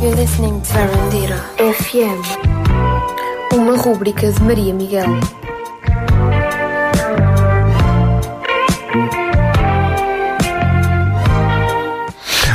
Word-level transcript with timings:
You're 0.00 0.16
listening 0.16 0.62
to 0.62 0.72
Verandira 0.72 1.36
FM, 1.58 2.22
uma 3.54 3.76
rúbrica 3.76 4.32
de 4.32 4.42
Maria 4.42 4.72
Miguel. 4.72 5.04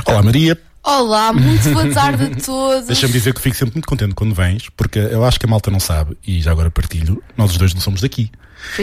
Olá 0.07 0.23
Maria, 0.23 0.57
Olá, 0.85 1.33
muito 1.33 1.67
boa 1.71 1.89
tarde 1.91 2.25
a 2.25 2.45
todos. 2.45 2.85
deixa-me 2.85 3.11
dizer 3.11 3.33
que 3.33 3.41
fico 3.41 3.55
sempre 3.55 3.73
muito 3.73 3.87
contente 3.87 4.13
quando 4.13 4.35
vens, 4.35 4.69
porque 4.77 4.99
eu 4.99 5.25
acho 5.25 5.39
que 5.39 5.47
a 5.47 5.49
malta 5.49 5.71
não 5.71 5.79
sabe, 5.79 6.15
e 6.25 6.39
já 6.39 6.51
agora 6.51 6.69
partilho, 6.69 7.23
nós 7.35 7.49
os 7.49 7.57
dois 7.57 7.73
não 7.73 7.81
somos 7.81 8.01
daqui. 8.01 8.29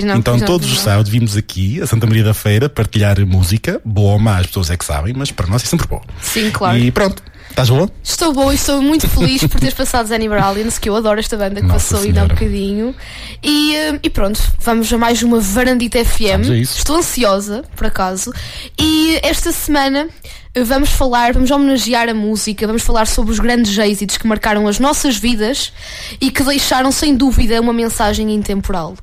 Não, 0.02 0.16
então 0.16 0.36
não, 0.36 0.44
todos 0.44 0.70
os 0.70 0.80
sábados 0.80 1.10
vimos 1.10 1.36
aqui 1.36 1.80
a 1.80 1.86
Santa 1.86 2.06
Maria 2.06 2.24
da 2.24 2.34
Feira 2.34 2.68
partilhar 2.68 3.24
música, 3.24 3.80
boa 3.84 4.14
ou 4.14 4.18
má, 4.18 4.38
as 4.38 4.46
pessoas 4.46 4.70
é 4.70 4.76
que 4.76 4.84
sabem, 4.84 5.14
mas 5.16 5.30
para 5.30 5.46
nós 5.46 5.62
é 5.62 5.66
sempre 5.66 5.86
bom. 5.86 6.00
Sim, 6.20 6.50
claro. 6.50 6.76
E 6.76 6.90
pronto, 6.90 7.22
estás 7.48 7.70
boa? 7.70 7.88
Estou 8.02 8.32
boa 8.32 8.52
e 8.52 8.56
estou 8.56 8.82
muito 8.82 9.08
feliz 9.08 9.44
por 9.46 9.60
teres 9.60 9.74
passado 9.74 10.06
Zenny 10.08 10.26
Aliens, 10.26 10.78
que 10.80 10.88
eu 10.88 10.96
adoro 10.96 11.20
esta 11.20 11.36
banda 11.36 11.60
que 11.60 11.66
Nossa 11.66 11.94
passou 11.94 12.06
ainda 12.06 12.22
há 12.22 12.24
um 12.24 12.28
bocadinho. 12.28 12.94
E, 13.42 13.76
eh, 13.76 14.00
e 14.02 14.10
pronto, 14.10 14.40
vamos 14.60 14.92
a 14.92 14.98
mais 14.98 15.22
uma 15.22 15.40
Varandita 15.40 16.04
FM. 16.04 16.50
Estou 16.62 16.96
ansiosa, 16.96 17.62
por 17.76 17.86
acaso. 17.86 18.32
E 18.78 19.20
esta 19.22 19.52
semana 19.52 20.08
vamos 20.54 20.90
falar, 20.90 21.32
vamos 21.32 21.50
homenagear 21.50 22.10
a 22.10 22.14
música, 22.14 22.66
vamos 22.66 22.82
falar 22.82 23.06
sobre 23.06 23.32
os 23.32 23.38
grandes 23.38 23.76
êxitos 23.78 24.18
que 24.18 24.26
marcaram 24.26 24.68
as 24.68 24.78
nossas 24.78 25.16
vidas 25.16 25.72
e 26.20 26.30
que 26.30 26.42
deixaram 26.42 26.92
sem 26.92 27.16
dúvida 27.16 27.58
uma 27.58 27.72
mensagem 27.72 28.30
intemporal. 28.34 28.94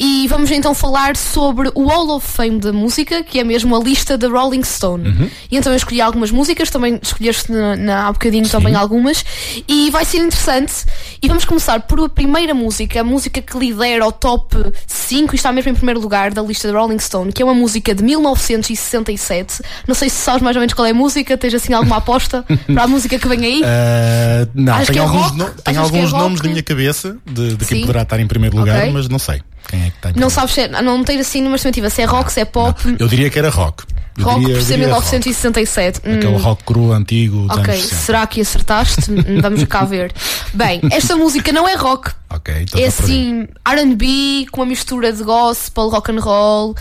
E 0.00 0.26
vamos 0.26 0.50
então 0.50 0.74
falar 0.74 1.16
sobre 1.16 1.70
o 1.76 1.86
Hall 1.86 2.16
of 2.16 2.26
Fame 2.26 2.58
da 2.58 2.72
música, 2.72 3.22
que 3.22 3.38
é 3.38 3.44
mesmo 3.44 3.76
a 3.76 3.78
lista 3.78 4.18
da 4.18 4.26
Rolling 4.28 4.64
Stone. 4.64 5.08
Uhum. 5.08 5.30
E 5.48 5.56
então 5.56 5.72
eu 5.72 5.76
escolhi 5.76 6.00
algumas 6.00 6.32
músicas, 6.32 6.70
também 6.70 6.98
escolheste 7.00 7.52
na, 7.52 7.76
na, 7.76 8.08
há 8.08 8.12
bocadinho 8.12 8.48
também 8.48 8.74
algumas, 8.74 9.24
e 9.68 9.90
vai 9.90 10.04
ser 10.04 10.18
interessante. 10.18 10.84
E 11.22 11.28
vamos 11.28 11.44
começar 11.44 11.80
por 11.82 12.04
a 12.04 12.08
primeira 12.08 12.52
música, 12.52 13.00
a 13.00 13.04
música 13.04 13.40
que 13.40 13.56
lidera 13.56 14.04
o 14.04 14.10
top 14.10 14.56
5 14.88 15.34
e 15.34 15.36
está 15.36 15.52
mesmo 15.52 15.70
em 15.70 15.74
primeiro 15.74 16.00
lugar 16.00 16.32
da 16.32 16.42
lista 16.42 16.70
da 16.72 16.78
Rolling 16.78 16.98
Stone, 16.98 17.32
que 17.32 17.42
é 17.42 17.44
uma 17.44 17.54
música 17.54 17.94
de 17.94 18.02
1967. 18.02 19.62
Não 19.86 19.94
sei 19.94 20.08
se 20.08 20.16
sabes 20.16 20.42
mais 20.42 20.56
ou 20.56 20.60
menos 20.60 20.74
qual 20.74 20.84
é 20.84 20.95
música, 20.96 21.36
tens 21.38 21.54
assim 21.54 21.72
alguma 21.72 21.98
aposta 21.98 22.44
para 22.66 22.82
a 22.84 22.88
música 22.88 23.18
que 23.18 23.28
vem 23.28 23.44
aí? 23.44 23.62
Ah, 23.66 24.48
não, 24.54 24.74
Acho 24.74 24.92
tenho 24.92 25.02
é 25.04 25.06
alguns, 25.06 25.22
rock. 25.26 25.36
no- 25.38 25.50
tenho 25.62 25.76
é 25.76 25.80
alguns 25.80 26.10
rock? 26.12 26.22
nomes 26.24 26.40
na 26.42 26.48
minha 26.50 26.62
cabeça 26.62 27.16
de, 27.24 27.54
de 27.56 27.64
quem 27.64 27.80
poderá 27.82 28.02
estar 28.02 28.18
em 28.20 28.26
primeiro 28.26 28.56
lugar, 28.56 28.78
Ok. 28.80 28.90
mas 28.92 29.08
não 29.08 29.18
sei 29.18 29.40
quem 29.68 29.82
é 29.84 29.90
que 29.90 29.96
está 29.96 30.10
em 30.10 30.14
Não 30.16 30.28
sabes 30.30 30.54
se 30.54 30.60
é, 30.62 30.82
não 30.82 31.04
tem 31.04 31.20
assim 31.20 31.40
numa 31.42 31.56
estimativa, 31.56 31.88
se 31.90 32.02
é 32.02 32.04
rock, 32.04 32.32
se 32.32 32.40
é 32.40 32.44
pop. 32.44 32.96
Eu 32.98 33.06
diria 33.08 33.30
que 33.30 33.38
era 33.38 33.48
rock. 33.50 33.84
Eu 34.18 34.24
Rock 34.24 34.40
diria, 34.40 34.54
por 34.56 34.62
ser 34.62 34.72
diria 34.78 34.86
1967. 34.86 35.96
rock. 35.98 36.16
Aquele 36.16 36.34
Hum. 36.34 36.38
rock 36.38 36.64
cru 36.64 36.92
antigo 36.92 37.46
Ok, 37.50 37.58
anos 37.74 37.82
60. 37.84 37.96
será 37.96 38.26
que 38.26 38.40
acertaste? 38.40 39.02
Vamos 39.42 39.62
cá 39.64 39.84
ver. 39.84 40.10
Bem, 40.54 40.80
esta 40.90 41.14
música 41.16 41.52
não 41.52 41.68
é 41.68 41.74
rock. 41.74 42.12
Então 42.60 42.80
É 42.80 42.86
assim, 42.86 43.46
R&B 43.66 44.46
com 44.50 44.60
uma 44.62 44.66
mistura 44.66 45.12
de 45.12 45.22
gospel, 45.22 45.88
rock 45.88 46.12
and 46.12 46.20
roll. 46.20 46.74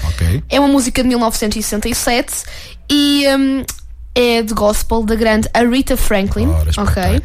É 0.49 0.59
uma 0.59 0.69
música 0.69 1.01
de 1.03 1.09
1967 1.09 2.43
e 2.89 3.25
hum, 3.37 3.63
é 4.15 4.41
de 4.41 4.53
gospel 4.53 5.03
da 5.03 5.13
grande 5.15 5.49
Aretha 5.53 5.97
Franklin. 5.97 6.47
Ora, 6.47 6.71
ok. 6.77 7.21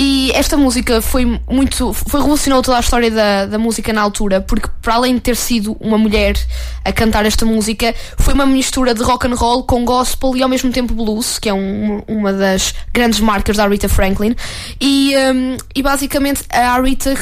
E 0.00 0.30
esta 0.32 0.56
música 0.56 1.00
foi 1.02 1.24
muito. 1.50 1.92
foi 1.92 2.20
revolucionou 2.20 2.62
toda 2.62 2.76
a 2.76 2.80
história 2.80 3.10
da, 3.10 3.46
da 3.46 3.58
música 3.58 3.92
na 3.92 4.00
altura, 4.02 4.40
porque 4.40 4.68
para 4.80 4.94
além 4.94 5.14
de 5.14 5.20
ter 5.20 5.34
sido 5.36 5.76
uma 5.80 5.98
mulher 5.98 6.36
a 6.84 6.92
cantar 6.92 7.26
esta 7.26 7.44
música, 7.44 7.92
foi 8.18 8.32
uma 8.34 8.46
mistura 8.46 8.94
de 8.94 9.02
rock 9.02 9.26
and 9.26 9.34
roll 9.34 9.64
com 9.64 9.84
gospel 9.84 10.36
e 10.36 10.42
ao 10.42 10.48
mesmo 10.48 10.70
tempo 10.70 10.94
blues, 10.94 11.38
que 11.38 11.48
é 11.48 11.54
um- 11.54 12.00
uma 12.06 12.32
das 12.32 12.74
grandes 12.94 13.18
marcas 13.20 13.56
da 13.56 13.64
Aretha 13.64 13.88
Franklin. 13.88 14.36
E, 14.80 15.14
hum, 15.34 15.56
e 15.74 15.82
basicamente 15.82 16.44
a 16.50 16.72
Aretha 16.74 17.16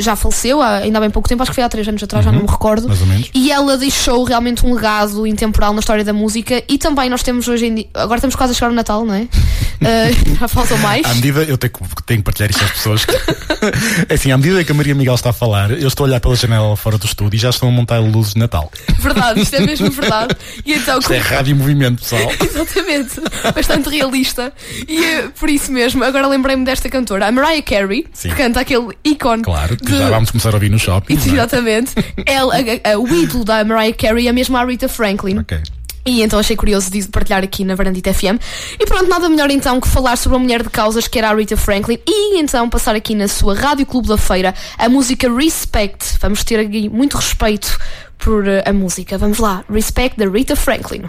já 0.00 0.16
faleceu 0.16 0.62
ainda 0.62 0.98
há 0.98 1.00
bem 1.00 1.10
pouco 1.10 1.28
tempo, 1.28 1.42
acho 1.42 1.50
que 1.50 1.56
foi 1.56 1.64
há 1.64 1.68
três 1.68 1.86
anos 1.86 2.02
atrás, 2.02 2.24
já 2.24 2.32
não 2.32 2.42
me 2.42 2.48
recordo. 2.48 2.82
Uhum. 2.84 2.88
mais 2.88 3.00
ou 3.02 3.06
menos. 3.08 3.30
E 3.34 3.50
ela 3.52 3.76
deixou 3.76 4.24
realmente 4.24 4.64
um 4.64 4.72
legado 4.74 5.26
intemporal 5.26 5.72
na 5.74 5.80
história 5.80 6.02
da 6.04 6.12
música 6.14 6.62
e 6.68 6.78
também 6.78 7.10
nós 7.10 7.22
temos 7.22 7.46
hoje 7.46 7.66
em 7.66 7.74
dia. 7.74 7.86
Agora 7.94 8.16
estamos 8.16 8.34
quase 8.36 8.51
a 8.52 8.54
chegar 8.54 8.68
ao 8.68 8.74
Natal, 8.74 9.04
não 9.04 9.14
é? 9.14 9.22
Uh, 9.22 10.36
já 10.38 10.46
faltam 10.48 10.78
mais. 10.78 11.04
À 11.06 11.14
medida, 11.14 11.42
eu 11.42 11.58
tenho, 11.58 11.72
que- 11.72 12.02
tenho 12.06 12.20
que 12.20 12.24
partilhar 12.24 12.50
isto 12.50 12.62
às 12.64 12.70
pessoas. 12.70 13.04
que- 13.04 13.12
é 14.08 14.14
assim, 14.14 14.30
à 14.30 14.36
medida 14.38 14.62
que 14.64 14.70
a 14.72 14.74
Maria 14.74 14.94
Miguel 14.94 15.14
está 15.14 15.30
a 15.30 15.32
falar, 15.32 15.70
eu 15.72 15.88
estou 15.88 16.04
a 16.04 16.08
olhar 16.08 16.20
pela 16.20 16.34
janela 16.36 16.76
fora 16.76 16.96
do 16.98 17.06
estúdio 17.06 17.36
e 17.36 17.40
já 17.40 17.50
estão 17.50 17.68
a 17.68 17.72
montar 17.72 17.98
luzes 17.98 18.34
de 18.34 18.38
Natal. 18.40 18.70
Verdade, 18.98 19.40
isto 19.40 19.54
é 19.56 19.60
mesmo 19.60 19.90
verdade. 19.90 20.36
E 20.64 20.74
então, 20.74 20.98
Isto 20.98 21.12
é 21.12 21.18
rádio 21.18 21.52
em 21.52 21.58
movimento, 21.58 22.00
pessoal. 22.02 22.30
Exatamente, 22.40 23.20
bastante 23.54 23.88
realista. 23.88 24.52
E 24.88 25.04
eh, 25.04 25.28
por 25.38 25.48
isso 25.50 25.72
mesmo, 25.72 26.04
agora 26.04 26.26
lembrei-me 26.28 26.64
desta 26.64 26.88
cantora, 26.88 27.26
a 27.26 27.32
Mariah 27.32 27.62
Carey, 27.62 28.06
Sim. 28.12 28.28
que 28.30 28.34
canta 28.36 28.60
aquele 28.60 28.88
ícone. 29.04 29.42
Claro, 29.42 29.76
que 29.76 29.84
de- 29.86 29.98
já 29.98 30.10
vamos 30.10 30.30
começar 30.30 30.50
a 30.50 30.54
ouvir 30.54 30.70
no 30.70 30.78
shopping. 30.78 31.14
é? 31.14 31.16
Exatamente. 31.16 31.92
Ela, 32.26 32.54
a- 32.56 32.92
a- 32.92 32.98
o 32.98 33.08
ídolo 33.08 33.44
da 33.44 33.64
Mariah 33.64 33.96
Carey 33.96 34.26
é 34.26 34.30
a 34.30 34.32
mesma 34.32 34.60
Aretha 34.60 34.88
Franklin. 34.88 35.38
Ok. 35.38 35.58
E 36.04 36.22
então 36.22 36.38
achei 36.38 36.56
curioso 36.56 36.90
de 36.90 37.06
partilhar 37.08 37.44
aqui 37.44 37.64
na 37.64 37.74
Varandita 37.74 38.12
FM. 38.12 38.38
E 38.78 38.84
pronto, 38.86 39.08
nada 39.08 39.28
melhor 39.28 39.50
então 39.50 39.80
que 39.80 39.86
falar 39.86 40.16
sobre 40.16 40.36
uma 40.36 40.42
mulher 40.42 40.62
de 40.62 40.70
causas 40.70 41.06
que 41.06 41.18
era 41.18 41.30
a 41.30 41.34
Rita 41.34 41.56
Franklin 41.56 41.98
e 42.06 42.38
então 42.38 42.68
passar 42.68 42.94
aqui 42.94 43.14
na 43.14 43.28
sua 43.28 43.54
Rádio 43.54 43.86
Clube 43.86 44.08
da 44.08 44.18
Feira 44.18 44.54
a 44.76 44.88
música 44.88 45.32
Respect. 45.32 46.18
Vamos 46.20 46.42
ter 46.42 46.58
aqui 46.58 46.88
muito 46.88 47.16
respeito 47.16 47.78
por 48.18 48.46
eh, 48.48 48.64
a 48.66 48.72
música. 48.72 49.16
Vamos 49.16 49.38
lá, 49.38 49.64
Respect 49.70 50.18
da 50.18 50.28
Rita 50.28 50.56
Franklin. 50.56 51.04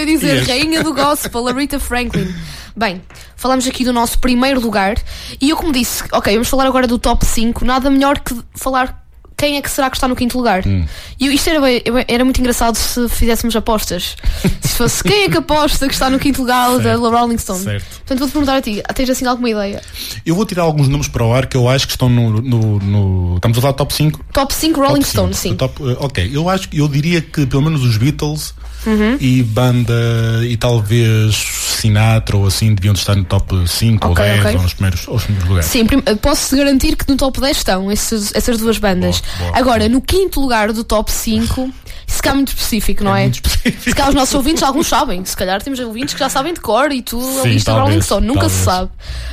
Ia 0.00 0.06
dizer, 0.06 0.36
Yes. 0.38 0.48
rainha 0.48 0.82
do 0.82 0.92
gospel, 0.94 1.46
a 1.48 1.52
Rita 1.52 1.78
Franklin. 1.80 2.32
Bem, 2.76 3.02
falamos 3.36 3.66
aqui 3.66 3.84
do 3.84 3.92
nosso 3.92 4.18
primeiro 4.18 4.60
lugar 4.60 4.96
e 5.40 5.50
eu 5.50 5.56
como 5.56 5.72
disse, 5.72 6.04
ok, 6.12 6.32
vamos 6.34 6.48
falar 6.48 6.66
agora 6.66 6.86
do 6.86 6.98
top 6.98 7.24
5, 7.26 7.64
nada 7.64 7.90
melhor 7.90 8.18
que 8.20 8.34
falar 8.54 8.98
quem 9.36 9.56
é 9.56 9.62
que 9.62 9.70
será 9.70 9.88
que 9.88 9.96
está 9.96 10.06
no 10.06 10.14
quinto 10.14 10.36
lugar. 10.36 10.62
Hum. 10.66 10.84
E 11.18 11.28
isto 11.34 11.48
era, 11.48 11.62
bem- 11.62 11.82
era 12.06 12.22
muito 12.24 12.38
engraçado 12.38 12.74
se 12.76 13.08
fizéssemos 13.08 13.56
apostas. 13.56 14.14
se 14.60 14.76
fosse 14.76 15.02
quem 15.02 15.22
é 15.24 15.28
que 15.30 15.38
aposta 15.38 15.88
que 15.88 15.94
está 15.94 16.10
no 16.10 16.18
quinto 16.18 16.42
lugar 16.42 16.76
da 16.76 16.82
Certo. 16.82 17.08
Rolling 17.10 17.38
Stone. 17.38 17.64
Certo. 17.64 17.86
Portanto, 18.00 18.18
vou-te 18.18 18.32
perguntar 18.32 18.56
a 18.56 18.60
ti, 18.60 18.82
tens 18.94 19.08
assim 19.08 19.24
alguma 19.26 19.48
ideia? 19.48 19.80
Eu 20.26 20.34
vou 20.34 20.44
tirar 20.44 20.62
alguns 20.64 20.88
nomes 20.88 21.08
para 21.08 21.24
o 21.24 21.32
ar 21.32 21.46
que 21.46 21.56
eu 21.56 21.70
acho 21.70 21.86
que 21.86 21.92
estão 21.94 22.10
no. 22.10 22.42
no- 22.42 22.78
no- 22.80 23.36
estamos 23.36 23.56
a 23.56 23.60
falar 23.62 23.72
de 23.72 23.78
top 23.78 23.94
5? 23.94 24.24
Top 24.30 24.52
5 24.54 24.78
Rolling 24.78 25.00
Top 25.00 25.06
Stone, 25.10 25.32
sim. 25.34 25.56
Top, 25.56 25.82
eh, 25.90 25.96
ok, 25.98 26.30
eu 26.34 26.46
acho 26.50 26.68
que 26.68 26.76
eu 26.76 26.86
diria 26.86 27.22
que 27.22 27.46
pelo 27.46 27.62
menos 27.62 27.82
os 27.82 27.96
Beatles 27.96 28.54
Uhum. 28.86 29.16
e 29.20 29.42
banda 29.42 29.92
e 30.42 30.56
talvez 30.56 31.34
Sinatra 31.80 32.36
ou 32.36 32.46
assim 32.46 32.74
deviam 32.74 32.94
estar 32.94 33.14
no 33.14 33.24
top 33.24 33.66
5 33.68 34.08
Ok, 34.08 34.24
ou 34.24 34.30
10 34.30 34.40
ok. 34.44 34.56
ou 34.56 34.62
nos 34.62 34.72
primeiros, 34.74 35.08
ou 35.08 35.14
nos 35.14 35.22
primeiros 35.24 35.48
lugares. 35.48 35.70
Sim, 35.70 35.86
prim- 35.86 36.00
posso 36.20 36.56
garantir 36.56 36.96
que 36.96 37.08
no 37.08 37.16
top 37.16 37.40
10 37.40 37.56
estão 37.58 37.90
esses- 37.92 38.34
essas 38.34 38.58
duas 38.58 38.78
bandas. 38.78 39.20
Boa, 39.20 39.38
boa, 39.50 39.58
Agora, 39.58 39.78
boa. 39.80 39.88
no 39.90 40.00
quinto 40.00 40.40
lugar 40.40 40.72
do 40.72 40.82
top 40.84 41.10
5, 41.10 41.70
isso 42.06 42.16
fica 42.16 42.34
muito 42.34 42.48
específico, 42.48 43.04
não 43.04 43.14
é? 43.16 43.22
muito 43.22 43.34
específico. 43.46 43.82
Se 43.84 43.92
calhar 43.94 44.08
os 44.10 44.14
nossos 44.14 44.34
ouvintes, 44.34 44.62
alguns 44.62 44.86
sabem. 44.88 45.24
Se 45.24 45.36
calhar 45.36 45.62
temos 45.62 45.78
ouvintes 45.80 46.14
que 46.14 46.20
já 46.20 46.28
sabem 46.28 46.52
de 46.54 46.60
cor 46.60 46.90
e 46.92 47.02
tudo 47.02 47.26
a 47.40 47.42
Sim, 47.42 47.48
lista 47.50 47.70
do 47.72 47.76
talvez, 47.76 47.88
Rolling 47.88 48.02
Stone. 48.02 48.26
Nunca 48.26 48.48
se 48.48 48.64
talvez. 48.64 48.90
sabe. 48.90 48.90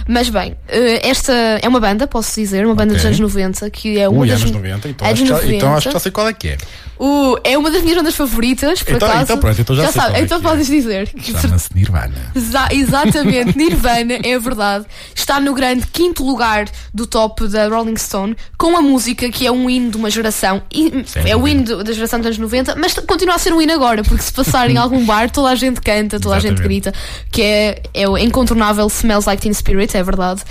Mas 0.07 0.29
bem, 0.29 0.55
eh, 0.67 1.07
esta 1.09 1.33
é 1.33 1.67
uma 1.67 1.79
banda, 1.79 2.05
posso 2.07 2.35
dizer, 2.39 2.65
uma 2.65 2.75
banda 2.75 2.93
dos 2.93 3.01
Ok. 3.03 3.07
anos 3.07 3.19
90, 3.19 3.69
que 3.69 3.97
é 3.99 4.07
uma 4.07 4.21
Ui, 4.21 4.27
das. 4.27 4.41
anos 4.41 4.51
90, 4.51 4.89
então, 4.89 5.07
é 5.07 5.11
acho 5.11 5.23
dos 5.23 5.31
que 5.31 5.35
já, 5.47 5.55
então 5.55 5.69
90. 5.69 5.77
acho 5.77 5.87
que 5.87 5.93
já 5.93 5.99
sei 5.99 6.11
qual 6.11 6.27
é 6.27 6.33
que 6.33 6.47
é. 6.49 6.57
Uh, 6.99 7.35
é 7.43 7.55
uma 7.55 7.69
das 7.69 7.83
minhas 7.83 7.97
bandas 7.97 8.15
favoritas, 8.15 8.81
por 8.81 8.95
Então- 8.95 9.07
acaso. 9.07 9.23
então 9.25 9.36
pronto, 9.39 9.61
então 9.61 9.75
já 9.75 9.83
sei 9.83 10.01
sabe, 10.01 10.17
é 10.17 10.21
então 10.21 10.37
é. 10.39 10.41
podes 10.41 10.67
dizer. 10.67 11.09
Chama-se 11.41 11.69
Nirvana. 11.73 12.31
Exa- 12.35 12.69
exatamente, 12.71 13.55
Nirvana, 13.57 14.19
é 14.23 14.39
verdade. 14.39 14.85
Está 15.15 15.39
no 15.39 15.53
grande 15.53 15.87
quinto 15.87 16.25
lugar 16.25 16.67
do 16.93 17.07
top 17.07 17.47
da 17.47 17.67
Rolling 17.67 17.97
Stone, 17.97 18.35
com 18.57 18.75
a 18.77 18.81
música 18.81 19.29
que 19.29 19.45
é 19.45 19.51
um 19.51 19.69
hino 19.69 19.91
de 19.91 19.97
uma 19.97 20.09
geração. 20.09 20.61
E, 20.73 21.05
é 21.25 21.35
o 21.35 21.47
hino 21.47 21.83
da 21.83 21.93
geração 21.93 22.19
dos 22.19 22.27
anos 22.27 22.37
90, 22.37 22.75
mas 22.75 22.93
continua 22.93 23.35
a 23.35 23.39
ser 23.39 23.53
um 23.53 23.61
hino 23.61 23.73
agora, 23.73 24.03
porque 24.03 24.23
se 24.23 24.33
passar 24.33 24.69
em 24.69 24.75
algum 24.77 25.05
bar, 25.05 25.29
toda 25.29 25.49
a 25.49 25.55
gente 25.55 25.81
canta, 25.81 26.19
toda 26.19 26.35
a 26.35 26.39
gente 26.39 26.53
Exatamente. 26.53 26.81
grita, 26.81 26.93
que 27.31 27.41
é, 27.41 27.81
é 27.93 28.07
o 28.07 28.17
incontornável 28.17 28.87
Smells 28.87 29.27
Like 29.27 29.41
Teen 29.41 29.53
Spirit, 29.53 29.95
é 29.95 30.03
verdade. 30.03 30.41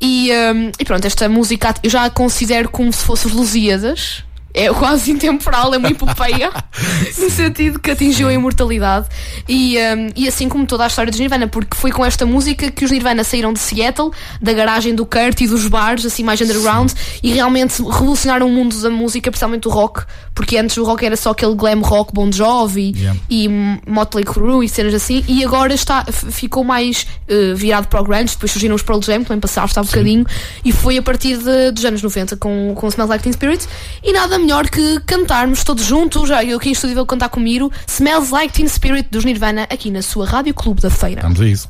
E, 0.00 0.30
hum, 0.32 0.70
e 0.78 0.84
pronto, 0.84 1.04
esta 1.04 1.28
música 1.28 1.74
eu 1.82 1.90
já 1.90 2.04
a 2.04 2.10
considero 2.10 2.68
como 2.68 2.92
se 2.92 3.02
fosse 3.02 3.26
os 3.26 3.32
Lusíadas. 3.32 4.22
É 4.58 4.72
quase 4.72 5.10
intemporal, 5.10 5.74
é 5.74 5.76
uma 5.76 5.88
epopeia, 5.90 6.50
no 7.18 7.28
sentido 7.30 7.78
que 7.78 7.90
atingiu 7.90 8.28
a 8.28 8.32
imortalidade. 8.32 9.06
E, 9.46 9.76
hum, 9.78 10.08
e 10.16 10.26
assim 10.26 10.48
como 10.48 10.64
toda 10.66 10.84
a 10.84 10.86
história 10.86 11.10
dos 11.10 11.20
Nirvana, 11.20 11.46
porque 11.46 11.76
foi 11.76 11.90
com 11.92 12.02
esta 12.04 12.24
música 12.24 12.70
que 12.70 12.82
os 12.84 12.90
Nirvana 12.90 13.22
saíram 13.22 13.52
de 13.52 13.58
Seattle, 13.58 14.10
da 14.40 14.54
garagem 14.54 14.94
do 14.94 15.04
Kurt 15.04 15.42
e 15.42 15.46
dos 15.46 15.66
bares, 15.66 16.06
assim 16.06 16.24
mais 16.24 16.40
underground, 16.40 16.90
e 17.22 17.32
realmente 17.32 17.82
revolucionaram 17.82 18.46
o 18.46 18.50
mundo 18.50 18.80
da 18.80 18.88
música, 18.88 19.30
principalmente 19.30 19.64
do 19.64 19.68
rock, 19.70 20.04
porque 20.34 20.56
antes 20.56 20.76
o 20.78 20.84
rock 20.84 21.04
era 21.04 21.16
só 21.16 21.30
aquele 21.32 21.54
glam 21.54 21.80
rock 21.82 22.14
Bon 22.14 22.32
Jovi 22.32 22.94
Yeah. 22.96 23.20
e 23.28 23.48
Motley 23.86 24.24
Crue 24.24 24.64
e 24.64 24.68
cenas 24.70 24.94
assim, 24.94 25.22
e 25.28 25.44
agora 25.44 25.74
está, 25.74 26.04
ficou 26.10 26.64
mais 26.64 27.06
eh, 27.28 27.52
virado 27.54 27.88
para 27.88 28.00
o 28.00 28.04
grunge, 28.04 28.32
depois 28.34 28.52
surgiram 28.52 28.74
os 28.74 28.82
Pearl 28.82 29.02
Jam, 29.02 29.22
também 29.22 29.40
passaste 29.40 29.78
há 29.78 29.82
bocadinho, 29.82 30.24
e 30.64 30.72
foi 30.72 30.96
a 30.96 31.02
partir 31.02 31.36
de- 31.36 31.72
dos 31.72 31.84
anos 31.84 32.00
90 32.02 32.36
com, 32.38 32.72
com 32.74 32.88
Smells 32.88 33.10
Like 33.10 33.22
Teen 33.22 33.32
Spirit, 33.34 33.66
e 34.02 34.12
nada 34.12 34.38
melhor 34.46 34.70
que 34.70 35.00
cantarmos 35.00 35.64
todos 35.64 35.84
juntos, 35.84 36.28
já 36.28 36.44
eu 36.44 36.56
aqui 36.56 36.68
em 36.68 36.72
estúdio 36.72 36.94
vou 36.94 37.04
cantar 37.04 37.28
com 37.28 37.40
o 37.40 37.42
Miro, 37.42 37.68
Smells 37.88 38.32
Like 38.32 38.54
Teen 38.54 38.68
Spirit 38.68 39.08
dos 39.10 39.24
Nirvana, 39.24 39.64
aqui 39.64 39.90
na 39.90 40.02
sua 40.02 40.24
Rádio 40.24 40.54
Clube 40.54 40.80
da 40.80 40.88
Feira. 40.88 41.20
Vamos 41.20 41.40
a 41.40 41.46
isso. 41.46 41.68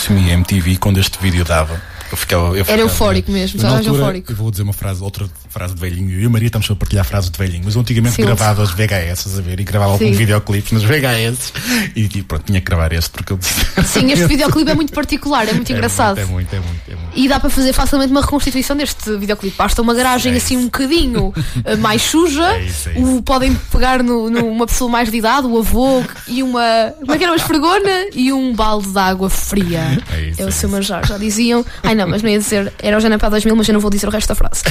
Consumia 0.00 0.32
MTV, 0.32 0.78
quando 0.78 0.98
este 0.98 1.18
vídeo 1.20 1.44
dava, 1.44 1.78
eu 2.10 2.16
ficava. 2.16 2.56
Eu 2.56 2.64
ficava 2.64 2.82
eufórico 2.82 3.30
mesmo, 3.30 3.64
altura, 3.66 3.96
eufórico. 3.96 4.32
Eu 4.32 4.36
vou 4.36 4.50
dizer 4.50 4.62
uma 4.62 4.72
frase, 4.72 5.02
outra 5.02 5.28
frase 5.48 5.74
de 5.74 5.80
velhinho. 5.80 6.10
Eu 6.10 6.22
e 6.22 6.26
a 6.26 6.28
Maria 6.28 6.46
estamos 6.46 6.70
a 6.70 6.74
partilhar 6.74 7.04
frases 7.04 7.30
de 7.30 7.38
velhinho, 7.38 7.62
mas 7.64 7.74
eu 7.74 7.80
antigamente 7.80 8.16
Sim. 8.16 8.22
gravava 8.22 8.62
as 8.62 8.70
VHS, 8.70 9.38
a 9.38 9.40
ver, 9.40 9.60
e 9.60 9.64
gravava 9.64 9.96
Sim. 9.96 10.04
alguns 10.04 10.18
videoclipes 10.18 10.72
nas 10.72 10.82
VHS. 10.82 11.52
E, 11.94 12.02
e 12.02 12.22
pronto, 12.22 12.44
tinha 12.44 12.60
que 12.60 12.66
gravar 12.66 12.92
este 12.92 13.10
porque 13.10 13.32
eu. 13.32 13.38
Sim, 13.84 14.10
este 14.12 14.26
videoclipe 14.26 14.70
é 14.70 14.74
muito 14.74 14.92
particular, 14.92 15.48
é 15.48 15.52
muito 15.52 15.70
É 15.70 15.74
engraçado. 15.74 16.16
muito, 16.26 16.28
é 16.28 16.32
muito, 16.32 16.54
é 16.54 16.58
muito. 16.58 16.90
É 16.90 16.94
muito. 16.96 17.10
E 17.14 17.28
dá 17.28 17.40
para 17.40 17.50
fazer 17.50 17.72
facilmente 17.72 18.10
uma 18.10 18.20
reconstituição 18.20 18.76
deste 18.76 19.16
videoclipe. 19.16 19.56
Basta 19.56 19.82
uma 19.82 19.94
garagem 19.94 20.34
É 20.34 20.36
assim 20.36 20.56
um 20.56 20.64
bocadinho 20.64 21.32
eh, 21.64 21.76
mais 21.76 22.02
suja. 22.02 22.54
É 22.54 22.64
isso, 22.64 22.88
é 22.88 22.92
isso. 22.92 23.16
O, 23.16 23.22
podem 23.22 23.54
pegar 23.70 24.02
no, 24.02 24.30
numa 24.30 24.66
pessoa 24.66 24.90
mais 24.90 25.10
de 25.10 25.16
idade, 25.16 25.46
o 25.46 25.58
avô 25.58 26.02
e 26.26 26.42
uma. 26.42 26.94
Como 26.98 27.12
é 27.12 27.18
que 27.18 27.24
era? 27.24 27.32
Uma 27.32 27.36
esfregona 27.36 28.06
e 28.14 28.32
um 28.32 28.54
balde 28.54 28.88
de 28.88 28.98
água 28.98 29.28
fria. 29.30 30.02
É 30.12 30.20
isso, 30.22 30.42
o 30.42 30.48
é 30.48 30.50
seu 30.50 30.68
manjar. 30.68 31.06
Já 31.06 31.18
diziam. 31.18 31.64
Ai 31.82 31.94
não, 32.00 32.08
mas 32.08 32.22
não 32.22 32.30
ia 32.30 32.38
dizer. 32.38 32.72
Era 32.82 32.96
o 32.96 33.00
Janapá 33.00 33.28
2000, 33.28 33.54
mas 33.56 33.68
eu 33.68 33.74
não 33.74 33.80
vou 33.80 33.90
dizer 33.90 34.06
o 34.06 34.10
resto 34.10 34.28
da 34.28 34.34
frase. 34.34 34.62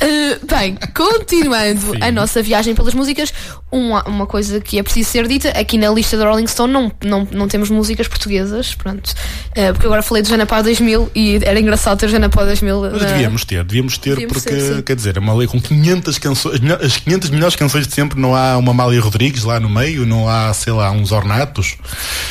Eh, 0.00 0.38
bem, 0.48 0.78
continuando 0.94 1.80
Sim. 1.92 1.98
a 2.02 2.10
nossa 2.12 2.42
viagem 2.42 2.74
pelas 2.74 2.94
músicas, 2.94 3.32
uma, 3.70 4.02
uma 4.04 4.26
coisa 4.26 4.60
que 4.60 4.78
é 4.78 4.82
preciso 4.82 5.10
ser 5.10 5.26
dita: 5.28 5.48
aqui 5.50 5.76
na 5.78 5.90
lista 5.90 6.16
da 6.16 6.28
Rolling 6.28 6.46
Stone 6.46 6.72
não, 6.72 6.92
não, 7.04 7.28
não 7.30 7.48
temos 7.48 7.70
músicas 7.70 8.08
portuguesas. 8.08 8.74
Pronto. 8.74 9.12
Eh, 9.54 9.72
porque 9.72 9.86
agora 9.86 10.02
falei 10.02 10.22
de 10.22 10.28
Janapá 10.30 10.62
2000 10.62 11.10
e 11.14 11.36
era 11.42 11.58
engraçado 11.60 11.98
ter 11.98 12.08
Janapá 12.08 12.44
2000. 12.44 12.80
Mas 12.92 13.02
na- 13.02 13.08
devíamos 13.08 13.44
ter, 13.44 13.64
devíamos 13.64 13.98
ter, 13.98 14.10
Devíamos 14.10 14.42
porque, 14.42 14.60
sim. 14.60 14.82
quer 14.82 14.96
dizer, 14.96 15.16
é 15.16 15.20
uma 15.20 15.34
lei 15.34 15.46
com 15.48 15.60
500 15.60 16.18
canções, 16.18 16.54
as 16.54 16.60
melhor- 16.60 16.82
as 16.84 16.96
500 16.96 17.30
melhores 17.30 17.56
canções 17.56 17.86
de 17.86 17.94
sempre, 17.94 18.20
não 18.20 18.34
há 18.34 18.56
uma 18.56 18.70
Amália 18.72 19.00
Rodrigues 19.00 19.42
lá 19.44 19.58
no 19.60 19.68
meio, 19.68 20.06
não 20.06 20.28
há, 20.28 20.52
sei 20.54 20.72
lá, 20.72 20.90
uns 20.90 21.12
ornatos. 21.12 21.76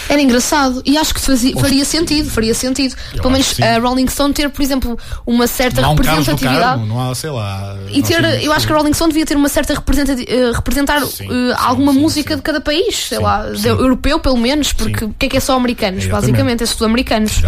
Era 0.10 0.22
engraçado 0.22 0.82
e 0.86 0.98
acho 0.98 1.14
que 1.14 1.22
fazia, 1.22 1.56
faria 1.58 1.84
sentido, 1.86 2.30
faria 2.30 2.54
sentido. 2.54 2.96
Pelo 3.12 3.36
acho 3.36 3.60
menos 3.60 3.60
a 3.60 3.80
Rolling 3.80 4.08
Stone 4.08 4.34
ter, 4.34 4.47
por 4.50 4.62
exemplo, 4.62 4.98
uma 5.26 5.48
certa 5.48 5.82
Não 5.82 5.96
representatividade. 5.96 6.60
Carmo, 6.60 6.86
não 6.86 7.10
há, 7.10 7.16
sei 7.16 7.30
lá. 7.30 7.76
E 7.92 8.02
ter, 8.04 8.22
sei 8.24 8.48
eu 8.48 8.52
acho 8.52 8.66
que 8.68 8.74
a 8.74 8.76
Rolling 8.76 8.94
Stone 8.94 9.12
devia 9.12 9.26
ter 9.26 9.36
uma 9.38 9.50
certa 9.50 9.74
representati- 9.74 10.26
eh, 10.28 10.52
representar 10.54 11.02
Sim, 11.02 11.08
sim, 11.28 11.52
alguma 11.58 11.94
sim, 11.94 12.00
música 12.00 12.32
sim. 12.32 12.38
de 12.38 12.42
cada 12.42 12.62
país, 12.62 12.96
sei 13.08 13.20
lá, 13.20 13.46
europeu 13.66 14.20
pelo 14.20 14.38
menos, 14.38 14.74
porque 14.74 15.06
o 15.06 15.14
que 15.18 15.26
é 15.26 15.30
que 15.30 15.38
é 15.38 15.40
só 15.40 15.56
americanos, 15.56 16.04
Exatamente. 16.06 16.32
basicamente, 16.32 16.64
é 16.64 16.66
sul-americanos. 16.66 17.42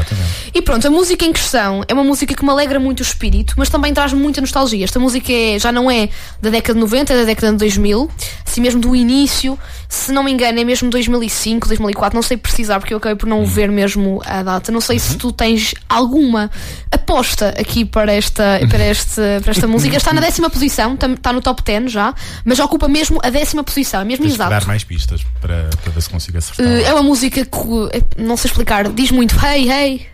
E 0.54 0.62
pronto, 0.62 0.88
a 0.88 0.92
música 0.92 1.26
em 1.26 1.34
questão 1.34 1.84
é 1.88 1.94
uma 1.94 2.04
música 2.04 2.34
que 2.34 2.44
me 2.44 2.50
alegra 2.52 2.80
muito 2.80 3.00
o 3.00 3.04
espírito, 3.04 3.54
mas 3.58 3.70
também 3.70 3.94
traz 3.94 4.14
muita 4.14 4.42
nostalgia. 4.42 4.84
Esta 4.84 5.00
música 5.00 5.32
é- 5.32 5.58
já 5.60 5.72
não 5.72 5.90
é 5.90 6.10
da 6.42 6.50
década 6.50 6.74
de 6.74 6.80
90, 6.80 7.14
é 7.14 7.18
da 7.18 7.24
década 7.24 7.52
de 7.52 7.58
2000, 7.58 8.10
assim 8.46 8.62
mesmo 8.62 8.80
do 8.82 8.96
início, 8.96 9.58
se 9.88 10.12
não 10.12 10.24
me 10.24 10.32
engano, 10.32 10.60
é 10.60 10.64
mesmo 10.64 10.90
2005, 10.90 11.68
2004, 11.68 12.16
não 12.16 12.22
sei 12.24 12.38
precisar 12.38 12.80
porque 12.80 12.94
eu 12.94 12.98
acabei 12.98 13.16
por 13.16 13.28
Uhum. 13.30 13.40
não 13.40 13.46
ver 13.46 13.70
mesmo 13.70 14.22
a 14.26 14.44
data. 14.44 14.72
Não 14.72 14.82
sei 14.82 15.00
se 15.00 15.16
tu 15.18 15.32
tens 15.32 15.74
alguma 15.88 16.50
aposta 16.92 17.50
aqui 17.50 17.86
para 17.86 18.12
esta, 18.12 18.60
para 18.70 18.86
este, 18.86 19.22
para 19.42 19.52
esta 19.52 19.68
música. 19.68 19.98
Está 19.98 20.14
na 20.14 20.22
décima 20.22 20.50
posição, 20.50 20.96
está 20.96 21.32
no 21.32 21.42
top 21.42 21.64
10 21.64 21.92
já, 21.92 22.14
mas 22.44 22.60
ocupa 22.60 22.88
mesmo 22.88 23.20
a 23.24 23.30
décima 23.30 23.64
posição, 23.64 24.02
é 24.02 24.06
mesmo 24.06 24.26
Tens 24.26 24.36
exato. 24.36 24.50
dar 24.50 24.66
mais 24.66 24.84
pistas 24.84 25.24
para, 25.40 25.70
para 25.84 25.92
ver 25.92 26.02
se 26.02 26.10
consigo 26.10 26.38
acertar. 26.38 26.66
Uh, 26.66 26.86
é 26.86 26.94
uma 26.94 27.04
música 27.04 27.46
que, 27.46 27.98
eh, 27.98 28.02
não 28.18 28.36
sei 28.36 28.50
explicar, 28.50 28.90
diz 28.90 29.12
muito 29.12 29.36
hey, 29.46 29.70
hey. 29.72 30.08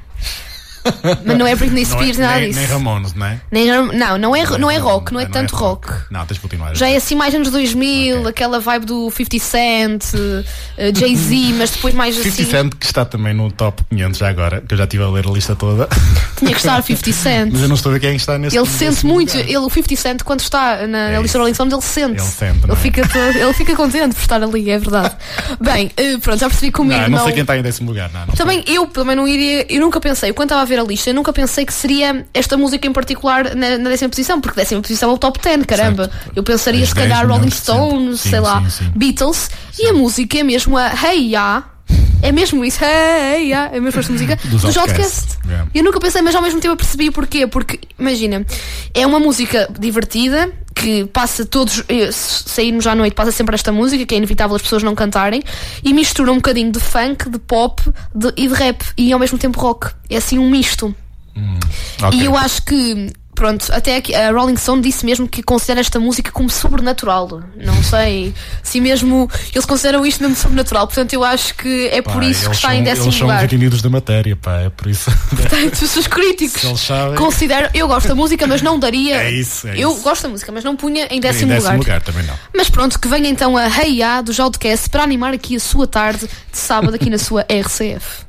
Mas 1.26 1.38
não 1.38 1.48
é 1.48 1.56
Britney 1.56 1.84
não 1.86 1.92
é, 1.92 1.96
Spears, 1.96 2.18
nada 2.18 2.40
nem, 2.40 2.48
disso. 2.50 2.60
nem 2.60 2.70
Ramones, 2.70 3.14
não 3.14 3.26
é? 3.26 3.40
Nem- 3.52 3.68
não, 3.68 4.18
não 4.18 4.36
é, 4.36 4.58
não 4.58 4.72
é 4.72 4.78
rock, 4.78 5.14
não 5.14 5.20
é 5.20 5.26
tanto 5.26 5.56
rock. 5.56 5.88
Não, 6.12 6.26
tens 6.26 6.36
de 6.36 6.42
continuar. 6.42 6.76
Já 6.76 6.88
é 6.90 6.96
assim 6.98 7.16
mais 7.16 7.34
anos 7.34 7.50
2000, 7.52 8.18
Ok. 8.18 8.30
aquela 8.30 8.60
vibe 8.60 8.86
do 8.86 9.10
50 9.12 9.40
Cent, 9.44 10.04
eh, 10.78 10.92
Jay-Z, 10.96 11.54
mas 11.58 11.72
depois 11.72 11.94
mais 11.94 12.16
50 12.16 12.30
assim. 12.42 12.52
Cent 12.52 12.74
que 12.80 12.86
está 12.86 13.06
também 13.06 13.34
no 13.34 13.52
top 13.52 13.84
500 13.90 14.18
já 14.20 14.30
agora, 14.30 14.62
que 14.68 14.74
eu 14.74 14.78
já 14.78 14.84
estive 14.84 15.04
a 15.04 15.10
ler 15.10 15.26
a 15.28 15.32
lista 15.32 15.56
toda. 15.56 15.88
Tinha 16.38 16.52
que 16.52 16.58
estar 16.58 16.82
50 16.84 17.12
Cent. 17.14 17.50
Mas 17.52 17.62
eu 17.62 17.68
não 17.68 17.76
estou 17.76 17.90
a 17.90 17.94
ver 17.94 18.00
quem 18.00 18.16
está 18.16 18.38
nesse 18.38 18.58
Ele 18.58 18.66
sente 18.68 19.06
muito, 19.06 19.32
lugar. 19.36 19.48
ele, 19.50 19.58
o 19.58 19.70
50 19.70 19.96
Cent, 20.02 20.24
quando 20.24 20.40
está 20.42 20.86
na, 20.88 21.12
É 21.12 21.22
lista. 21.22 21.38
Rolling 21.38 21.54
Stones, 21.54 21.74
ele 21.74 21.82
sente. 21.82 22.22
Ele 22.22 22.30
sente, 22.30 22.60
não 22.68 22.74
ele, 22.74 22.74
é? 22.74 22.76
fica 22.76 23.08
todo- 23.08 23.38
ele 23.38 23.54
fica 23.54 23.76
contente 23.76 24.16
por 24.16 24.22
estar 24.22 24.42
ali, 24.44 24.70
é 24.70 24.78
verdade. 24.78 25.16
Bem, 25.60 25.92
eh, 25.98 26.18
pronto, 26.18 26.40
já 26.40 26.48
percebi 26.50 26.72
que 26.72 26.82
o 26.82 26.84
meu 26.86 26.98
Não, 26.98 27.10
não 27.10 27.24
sei 27.26 27.34
quem 27.34 27.42
está 27.42 27.58
em 27.58 27.62
décimo 27.62 27.90
lugar. 27.90 28.10
Não, 28.14 28.26
não 28.28 28.34
Também 28.36 28.64
eu 28.68 28.86
também 28.88 29.16
não 29.16 29.28
iria, 29.28 29.66
eu 29.72 29.80
nunca 29.82 30.00
pensei, 30.00 30.32
quando 30.34 30.48
estava 30.50 30.62
a 30.62 30.66
ver 30.66 30.75
a 30.80 30.84
lista, 30.84 31.10
eu 31.10 31.14
nunca 31.14 31.32
pensei 31.34 31.66
que 31.66 31.74
seria 31.74 32.26
esta 32.34 32.58
música 32.58 32.88
em 32.88 32.94
particular 32.94 33.56
na, 33.56 33.78
na 33.78 33.90
décima 33.90 34.10
posição, 34.10 34.40
porque 34.42 34.60
décima 34.60 34.82
posição 34.82 35.10
é 35.10 35.14
o 35.14 35.18
top 35.18 35.40
10, 35.42 35.66
caramba. 35.66 36.10
Certo. 36.10 36.32
Eu 36.36 36.44
pensaria 36.44 36.84
As 36.84 36.90
se 36.90 36.96
10 36.96 37.08
calhar 37.08 37.28
Rolling. 37.28 37.52
Stones, 37.52 38.22
Sim, 38.22 38.30
sei 38.30 38.40
lá, 38.40 38.62
sim, 38.64 38.70
sim. 38.86 38.92
Beatles, 38.96 39.50
e 39.80 39.88
a 39.88 39.94
música 39.94 40.38
é 40.40 40.44
mesmo 40.44 40.78
a 40.78 40.92
Hey 40.94 41.32
Ya. 41.32 41.64
É 42.22 42.32
mesmo 42.32 42.66
isso, 42.66 42.84
hey, 42.84 43.50
ya, 43.50 43.70
é 43.72 43.80
mesmo 43.80 44.00
esta 44.00 44.12
música 44.12 44.36
Dos 44.46 44.64
dos 44.64 44.76
Outkast. 44.76 45.00
Outcast. 45.00 45.38
Yeah. 45.48 45.70
Eu 45.76 45.84
nunca 45.84 46.00
pensei, 46.00 46.24
mas 46.24 46.34
ao 46.34 46.42
mesmo 46.42 46.60
tempo 46.60 46.74
eu 46.74 46.78
percebi 46.78 47.12
porquê. 47.12 47.46
Porque, 47.46 47.80
imagina, 48.00 48.44
é 48.96 49.06
uma 49.06 49.20
música 49.20 49.70
divertida 49.80 50.52
que 50.76 51.06
passa 51.06 51.46
todos, 51.46 51.84
eh, 51.88 52.12
se 52.12 52.44
sairmos 52.50 52.86
à 52.86 52.94
noite, 52.94 53.14
passa 53.14 53.32
sempre 53.32 53.56
esta 53.56 53.72
música, 53.72 54.06
que 54.06 54.14
é 54.14 54.18
inevitável 54.18 54.56
as 54.56 54.62
pessoas 54.62 54.84
não 54.84 54.94
cantarem, 54.94 55.42
e 55.84 55.94
mistura 55.94 56.32
um 56.32 56.36
bocadinho 56.36 56.72
de 56.72 56.80
funk, 56.82 57.30
de 57.30 57.40
pop 57.40 57.82
de- 58.14 58.34
e 58.36 58.48
de 58.48 58.54
rap, 58.54 58.84
e 58.98 59.14
ao 59.14 59.18
mesmo 59.20 59.38
tempo 59.38 59.60
rock. 59.60 59.92
É 60.10 60.18
assim 60.18 60.38
um 60.38 60.50
misto. 60.50 60.94
Ok. 62.04 62.20
E 62.20 62.26
eu 62.26 62.36
acho 62.38 62.62
que, 62.64 63.12
pronto, 63.36 63.68
até 63.72 63.98
aqui, 63.98 64.16
a 64.16 64.32
Rolling 64.32 64.56
Stone 64.58 64.82
disse 64.82 65.06
mesmo 65.06 65.28
que 65.28 65.44
considera 65.44 65.80
esta 65.82 66.00
música 66.00 66.32
como 66.32 66.50
sobrenatural. 66.50 67.42
Não 67.58 67.84
sei 67.84 68.34
se 68.64 68.82
mesmo 68.82 69.30
eles 69.54 69.66
consideram 69.66 70.06
isto 70.06 70.22
mesmo 70.22 70.36
sobrenatural. 70.36 70.88
Portanto, 70.88 71.14
eu 71.14 71.24
acho 71.24 71.54
que 71.56 71.88
é 71.92 72.02
Pá, 72.02 72.14
por 72.14 72.24
isso 72.24 72.40
que 72.42 72.46
eles 72.48 72.58
está 72.58 72.70
são, 72.70 72.78
em 72.78 72.84
décimo 72.84 73.06
Eles 73.08 73.16
são 73.18 73.28
lugar. 73.28 73.44
entendidos 73.44 73.82
da 73.82 73.90
matéria, 73.90 74.36
pá, 74.36 74.62
é 74.62 74.70
por 74.70 74.88
isso. 74.88 75.12
Portanto, 75.30 75.74
os 75.82 75.90
seus 75.92 76.08
críticos 76.08 76.62
Se 76.62 76.68
eles 76.68 76.80
sabem- 76.82 77.16
consideram. 77.18 77.70
Eu 77.74 77.88
gosto 77.88 78.08
da 78.08 78.16
música, 78.16 78.48
mas 78.48 78.62
não 78.62 78.80
daria. 78.80 79.16
É 79.26 79.32
isso, 79.32 79.68
é 79.68 79.78
eu 79.78 79.92
isso. 79.92 80.02
gosto 80.02 80.24
da 80.24 80.30
música, 80.30 80.52
mas 80.52 80.64
não 80.64 80.76
punha 80.76 81.06
em 81.12 81.18
em 81.18 81.20
décimo, 81.20 81.50
décimo 81.50 81.74
lugar. 81.74 81.78
lugar 81.78 82.02
também 82.02 82.24
não. 82.26 82.34
Mas 82.56 82.70
pronto, 82.70 83.00
que 83.00 83.08
venha 83.08 83.28
então 83.30 83.56
a 83.58 83.68
Hey 83.68 84.00
Ya 84.00 84.22
do 84.22 84.32
Jaldcast 84.34 84.90
para 84.90 85.04
animar 85.04 85.34
aqui 85.34 85.56
a 85.56 85.60
sua 85.60 85.86
tarde 85.86 86.28
de 86.52 86.58
sábado 86.58 86.94
aqui 86.96 87.10
na 87.10 87.18
sua 87.18 87.42
RCF. 87.52 88.26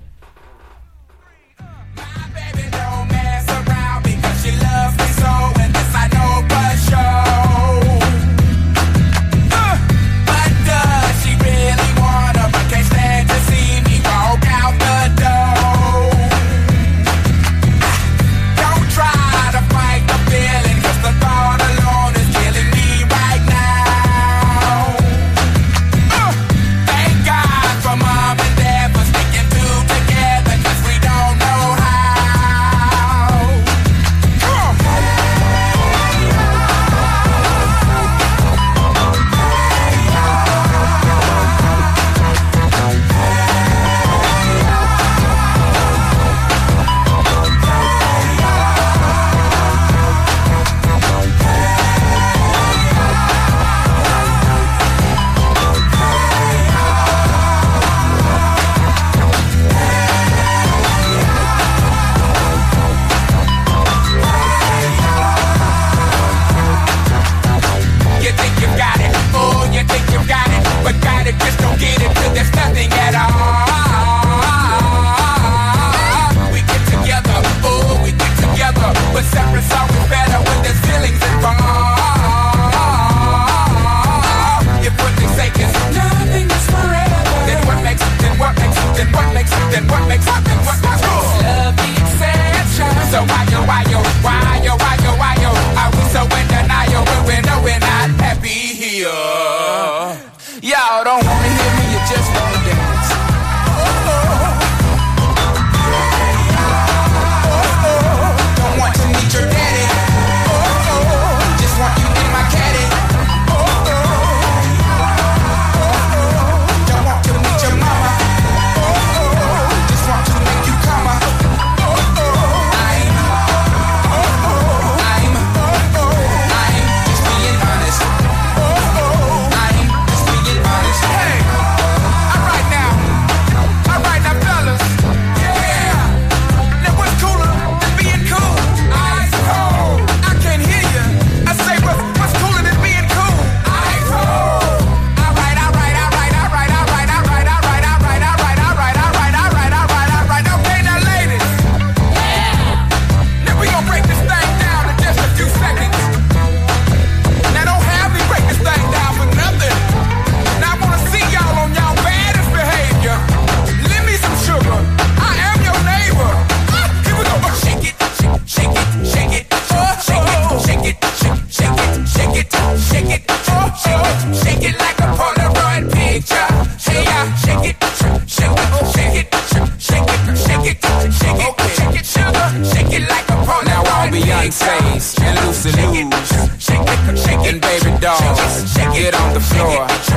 snore. 189.46 190.15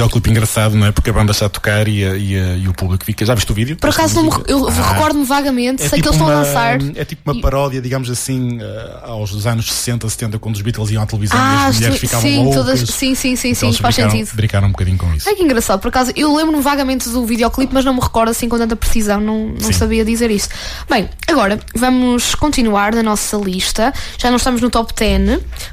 Videoclipe 0.00 0.30
engraçado, 0.30 0.74
não 0.76 0.86
é? 0.86 0.92
Porque 0.92 1.10
a 1.10 1.12
banda 1.12 1.32
está 1.32 1.46
a 1.46 1.48
tocar 1.48 1.86
e, 1.86 2.04
a- 2.04 2.16
e 2.16 2.38
a- 2.38 2.56
e 2.56 2.68
o 2.68 2.72
público 2.72 3.04
fica. 3.04 3.24
Já 3.24 3.34
viste 3.34 3.50
o 3.52 3.54
vídeo? 3.54 3.76
Por 3.76 3.90
acaso 3.90 4.22
me, 4.22 4.30
eu 4.48 4.66
Ah. 4.68 4.92
recordo-me 4.94 5.24
vagamente, 5.26 5.82
sei 5.82 5.90
que 5.90 5.96
tipo 5.96 6.08
eles 6.08 6.16
estão 6.20 6.28
a 6.30 6.34
lançar. 6.40 6.78
É 6.96 7.04
tipo 7.04 7.30
uma 7.30 7.40
paródia, 7.40 7.80
digamos 7.82 8.08
assim, 8.10 8.58
eh, 8.60 8.98
aos 9.02 9.46
anos 9.46 9.70
60, 9.70 10.08
70, 10.08 10.38
quando 10.38 10.56
os 10.56 10.62
Beatles 10.62 10.90
iam 10.90 11.02
à 11.02 11.06
televisão 11.06 11.36
e 11.38 11.40
Ah, 11.42 11.66
as 11.66 11.74
mulheres 11.76 11.96
sim, 11.96 12.06
ficavam 12.06 12.22
sim, 12.30 12.36
loucas. 12.44 12.54
todas, 12.54 12.80
sim, 12.80 13.14
sim, 13.14 13.36
sim, 13.36 13.48
Então 13.50 13.72
sim, 13.72 13.78
faz 13.78 13.94
brincaram, 13.96 14.16
sentido. 14.18 14.36
Brincaram 14.36 14.68
um 14.68 14.70
bocadinho 14.72 14.96
com 14.98 15.12
isso. 15.14 15.28
Ai 15.28 15.34
que 15.34 15.42
engraçado, 15.42 15.80
por 15.80 15.88
acaso 15.88 16.12
eu 16.16 16.34
lembro-me 16.34 16.62
vagamente 16.62 17.08
do 17.10 17.24
videoclipe, 17.26 17.72
mas 17.74 17.84
não 17.84 17.94
me 17.94 18.00
recordo 18.00 18.30
assim 18.30 18.48
com 18.48 18.56
tanta 18.56 18.74
precisão, 18.76 19.20
não, 19.20 19.48
não 19.60 19.72
sabia 19.72 20.04
dizer 20.04 20.30
isso. 20.30 20.48
Bem, 20.88 21.08
agora 21.28 21.60
vamos 21.76 22.34
continuar 22.34 22.94
na 22.94 23.02
nossa 23.02 23.36
lista. 23.36 23.92
Já 24.18 24.30
não 24.30 24.36
estamos 24.38 24.60
no 24.62 24.70
top 24.70 24.94
10, 24.94 25.28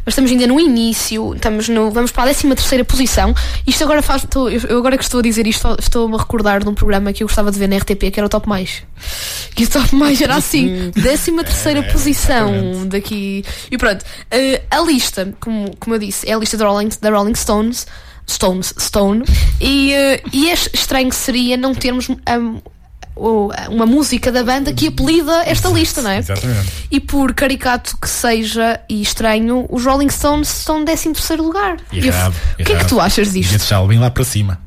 mas 0.05 0.13
estamos 0.13 0.29
ainda 0.31 0.47
no 0.47 0.59
início, 0.59 1.33
estamos 1.33 1.69
no, 1.69 1.91
vamos 1.91 2.11
para 2.11 2.23
a 2.23 2.33
13 2.33 2.55
terceira 2.55 2.83
posição. 2.83 3.33
Isto 3.65 3.83
agora 3.83 4.01
faz. 4.01 4.16
Estou- 4.17 4.49
eu 4.49 4.77
agora 4.77 4.97
que 4.97 5.03
estou 5.03 5.19
a 5.19 5.23
dizer 5.23 5.47
isto, 5.47 5.67
estou-me 5.79 6.15
a 6.15 6.17
recordar 6.19 6.61
de 6.63 6.69
um 6.69 6.73
programa 6.73 7.11
que 7.13 7.23
eu 7.23 7.27
gostava 7.27 7.51
de 7.51 7.57
ver 7.57 7.67
na 7.67 7.77
RTP, 7.77 8.11
que 8.11 8.19
era 8.19 8.25
o 8.25 8.29
Top 8.29 8.47
Mais. 8.47 8.83
Que 9.55 9.63
o 9.63 9.69
Top 9.69 9.95
Mais 9.95 10.21
era 10.21 10.35
assim, 10.35 10.91
13 10.91 11.31
terceira 11.43 11.83
posição 11.83 12.53
exatamente. 12.53 12.85
daqui. 12.89 13.45
E 13.71 13.77
pronto, 13.77 14.03
eh, 14.29 14.61
a 14.69 14.81
lista, 14.81 15.33
como, 15.39 15.75
como 15.77 15.95
eu 15.95 15.99
disse, 15.99 16.29
é 16.29 16.33
a 16.33 16.37
lista 16.37 16.57
da 16.57 16.67
Rolling, 16.67 16.89
da 17.01 17.09
Rolling 17.09 17.35
Stones. 17.35 17.87
Stones, 18.29 18.73
Stone, 18.77 19.23
e, 19.61 19.93
eh, 19.93 20.21
e 20.33 20.49
é 20.49 20.53
estranho 20.53 21.13
seria 21.13 21.55
não 21.55 21.73
termos 21.73 22.09
um, 22.09 22.17
uma 23.69 23.85
música 23.85 24.31
da 24.31 24.43
banda 24.43 24.71
que 24.73 24.87
apelida 24.87 25.43
esta 25.45 25.69
lista, 25.69 26.01
não 26.01 26.11
é? 26.11 26.19
Exatamente. 26.19 26.69
E 26.91 26.99
por 26.99 27.33
caricato 27.33 27.97
que 28.01 28.09
seja 28.09 28.79
e 28.89 29.01
estranho, 29.01 29.65
os 29.69 29.85
Rolling 29.85 30.09
Stones 30.09 30.59
estão 30.59 30.81
em 30.81 30.85
13 30.85 31.13
terceiro 31.13 31.43
lugar. 31.43 31.77
E 31.91 31.99
eu- 31.99 32.05
Errado. 32.05 32.33
o 32.53 32.55
que 32.57 32.61
é 32.61 32.65
que 32.65 32.71
errado. 32.73 32.87
tu 32.89 32.99
achas 32.99 33.31
disto? 33.33 33.49
deixá-lo 33.57 33.87
bem 33.87 33.99
lá 33.99 34.09
para 34.11 34.23
cima. 34.23 34.59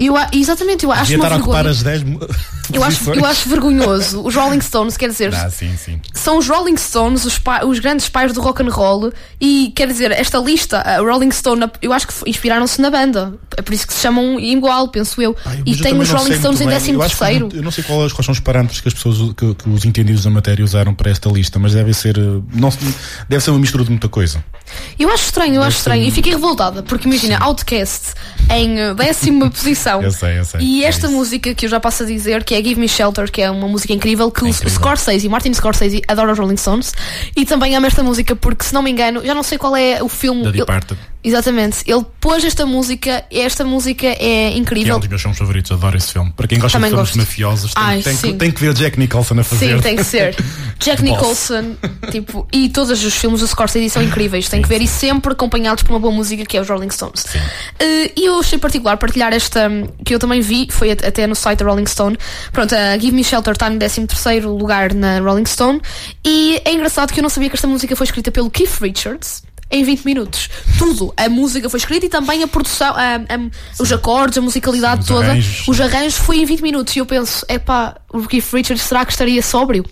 Eu, 0.00 0.14
exatamente, 0.32 0.84
eu 0.84 0.90
acho 0.92 1.02
Devia 1.02 1.18
uma 1.18 1.26
estar 1.26 1.36
vergonha. 1.36 1.70
as 1.70 1.82
10 1.82 2.02
mu- 2.04 2.20
Eu 2.72 2.82
acho, 2.84 3.10
eu 3.12 3.24
acho 3.26 3.48
vergonhoso. 3.48 4.22
Os 4.24 4.34
Rolling 4.36 4.60
Stones, 4.60 4.96
quer 4.96 5.08
dizer, 5.08 5.34
Ah, 5.34 5.50
sim, 5.50 5.76
sim. 5.76 6.00
são 6.14 6.38
os 6.38 6.48
Rolling 6.48 6.76
Stones, 6.76 7.24
os, 7.24 7.36
pa- 7.36 7.64
os 7.64 7.80
grandes 7.80 8.08
pais 8.08 8.32
do 8.32 8.40
rock 8.40 8.62
and 8.62 8.68
roll, 8.70 9.12
e 9.40 9.72
quer 9.74 9.88
dizer, 9.88 10.12
esta 10.12 10.38
lista, 10.38 10.78
a 10.78 10.98
Rolling 11.00 11.32
Stone, 11.32 11.66
eu 11.82 11.92
acho 11.92 12.06
que 12.06 12.14
inspiraram-se 12.30 12.80
na 12.80 12.88
banda. 12.88 13.34
É 13.56 13.62
por 13.62 13.74
isso 13.74 13.86
que 13.88 13.92
se 13.92 14.00
chamam 14.00 14.38
igual, 14.38 14.86
penso 14.88 15.20
eu. 15.20 15.36
Ai, 15.44 15.62
e 15.66 15.72
eu 15.72 15.82
tem 15.82 15.98
os 15.98 16.08
Rolling 16.10 16.38
Stones 16.38 16.60
em 16.60 16.64
muito 16.64 16.78
bem. 16.78 16.78
13 16.78 16.90
Eu 16.92 17.02
acho 17.02 17.12
que 17.14 17.18
terceiro. 17.18 17.48
não- 17.50 17.56
Eu 17.56 17.62
não 17.64 17.70
sei 17.72 17.82
qual- 17.84 17.98
quais 18.10 18.24
são 18.24 18.32
os 18.32 18.40
parâmetros 18.40 18.80
que 18.80 18.86
as 18.88 18.94
pessoas, 18.94 19.16
que, 19.36 19.54
que 19.54 19.68
os 19.68 19.84
entendidos 19.84 20.22
da 20.22 20.30
matéria 20.30 20.64
usaram 20.64 20.94
para 20.94 21.10
esta 21.10 21.28
lista, 21.28 21.58
mas 21.58 21.72
deve 21.74 21.92
ser, 21.92 22.16
eh, 22.16 22.22
não, 22.54 22.70
deve 23.28 23.42
ser 23.42 23.50
uma 23.50 23.58
mistura 23.58 23.82
de 23.82 23.90
muita 23.90 24.08
coisa. 24.08 24.42
Eu 24.96 25.10
acho 25.12 25.24
estranho, 25.24 25.56
eu 25.56 25.62
acho 25.64 25.78
estranho. 25.78 26.04
E 26.04 26.10
fiquei 26.12 26.30
revoltada, 26.32 26.84
porque 26.84 27.08
imagina, 27.08 27.38
Outcast 27.40 28.14
em 28.48 28.78
eh, 28.78 28.94
décima 28.94 29.50
posição. 29.50 29.89
Eu 30.02 30.12
sei, 30.12 30.38
eu 30.38 30.44
sei. 30.44 30.60
E 30.60 30.84
É 30.84 30.88
esta 30.88 31.08
música 31.08 31.54
que 31.54 31.66
eu 31.66 31.70
já 31.70 31.80
passo 31.80 32.02
a 32.02 32.06
dizer, 32.06 32.44
que 32.44 32.54
é 32.54 32.58
Give 32.62 32.80
Me 32.80 32.88
Shelter, 32.88 33.30
que 33.30 33.40
é 33.42 33.50
uma 33.50 33.68
música 33.68 33.92
incrível, 33.92 34.30
que 34.30 34.44
o 34.44 34.46
incrível. 34.46 34.70
Scorsese, 34.70 35.28
Martin 35.28 35.52
Scorsese, 35.54 36.02
adora 36.08 36.32
os 36.32 36.38
Rolling 36.38 36.56
Stones. 36.56 36.92
E 37.36 37.44
também 37.44 37.74
ama 37.74 37.86
esta 37.86 38.02
música 38.02 38.34
porque, 38.36 38.64
se 38.64 38.72
não 38.74 38.82
me 38.82 38.90
engano, 38.90 39.24
já 39.24 39.34
não 39.34 39.42
sei 39.42 39.58
qual 39.58 39.76
é 39.76 40.02
o 40.02 40.08
filme. 40.08 40.42
Da 40.44 40.50
Departed. 40.50 40.98
Exatamente. 41.22 41.82
Ele 41.86 42.02
pôs 42.18 42.42
esta 42.44 42.64
música, 42.64 43.24
esta 43.30 43.62
música 43.62 44.06
é 44.06 44.14
Que 44.14 44.24
é 44.24 44.56
incrível. 44.56 44.96
um 44.96 45.00
dos 45.00 45.08
meus 45.08 45.20
filmes 45.20 45.38
favoritos, 45.38 45.70
adoro 45.70 45.96
esse 45.98 46.12
filme. 46.12 46.32
Para 46.34 46.46
quem 46.48 46.58
gosta 46.58 46.78
Também 46.78 46.88
de 46.90 46.96
filmes 46.96 47.10
gosto. 47.10 47.18
mafiosos, 47.18 47.74
tem, 47.74 47.82
Ai, 47.84 48.00
tem 48.02 48.16
que, 48.16 48.32
tem 48.34 48.50
que 48.50 48.60
ver 48.60 48.72
Jack 48.72 48.98
Nicholson 48.98 49.38
a 49.38 49.44
fazer. 49.44 49.76
Sim, 49.76 49.80
tem 49.82 49.96
que 49.96 50.04
ser. 50.04 50.34
Jack. 50.80 51.02
Nicholson, 51.02 51.76
tipo, 52.10 52.48
e 52.52 52.70
todos 52.70 53.04
os 53.04 53.14
filmes 53.14 53.40
do 53.40 53.46
Scorsese 53.46 53.90
são 53.90 54.02
incríveis, 54.02 54.48
tem 54.48 54.62
que 54.62 54.68
ver, 54.68 54.80
e 54.80 54.86
sempre 54.88 55.32
acompanhados 55.32 55.82
por 55.82 55.92
uma 55.92 55.98
boa 56.00 56.12
música 56.12 56.42
que 56.46 56.56
é 56.56 56.60
os 56.60 56.68
Rolling 56.68 56.88
Stones. 56.90 57.26
Eh, 57.78 58.12
E 58.16 58.24
eu 58.26 58.38
achei 58.40 58.58
particular 58.58 58.96
partilhar 58.96 59.32
esta, 59.32 59.68
que 60.04 60.14
eu 60.14 60.18
também 60.18 60.40
vi, 60.40 60.68
foi 60.70 60.90
at- 60.92 61.04
até 61.04 61.26
no 61.26 61.34
site 61.34 61.58
da 61.60 61.66
Rolling 61.66 61.86
Stone. 61.86 62.16
Pronto, 62.52 62.74
a 62.74 62.98
Give 62.98 63.14
Me 63.14 63.22
Shelter 63.24 63.52
está 63.52 63.68
no 63.70 63.78
13 63.78 64.06
lugar 64.46 64.94
na 64.94 65.18
Rolling 65.20 65.46
Stone, 65.46 65.80
e 66.24 66.60
é 66.64 66.72
engraçado 66.72 67.12
que 67.12 67.20
eu 67.20 67.22
não 67.22 67.30
sabia 67.30 67.48
que 67.50 67.56
esta 67.56 67.68
música 67.68 67.94
foi 67.96 68.04
escrita 68.04 68.30
pelo 68.30 68.50
Keith 68.50 68.78
Richards. 68.80 69.42
Em 69.70 69.84
20 69.84 70.04
minutos. 70.04 70.48
Tudo. 70.78 71.12
A 71.16 71.28
música 71.28 71.68
foi 71.70 71.78
escrita 71.78 72.06
e 72.06 72.08
também 72.08 72.42
a 72.42 72.48
produção, 72.48 72.88
a- 72.94 73.16
a- 73.16 73.50
os 73.82 73.92
acordes, 73.92 74.36
a 74.38 74.40
musicalidade 74.40 75.02
Os 75.02 75.06
toda. 75.06 75.26
arranjos. 75.26 75.68
Os 75.68 75.80
arranjos 75.80 76.18
foi 76.18 76.38
em 76.40 76.44
20 76.44 76.60
minutos. 76.62 76.96
E 76.96 76.98
eu 76.98 77.06
penso, 77.06 77.44
epá, 77.48 77.96
o 78.12 78.22
Keith 78.26 78.46
Richards 78.52 78.82
será 78.82 79.04
que 79.04 79.12
estaria 79.12 79.40
sóbrio? 79.42 79.84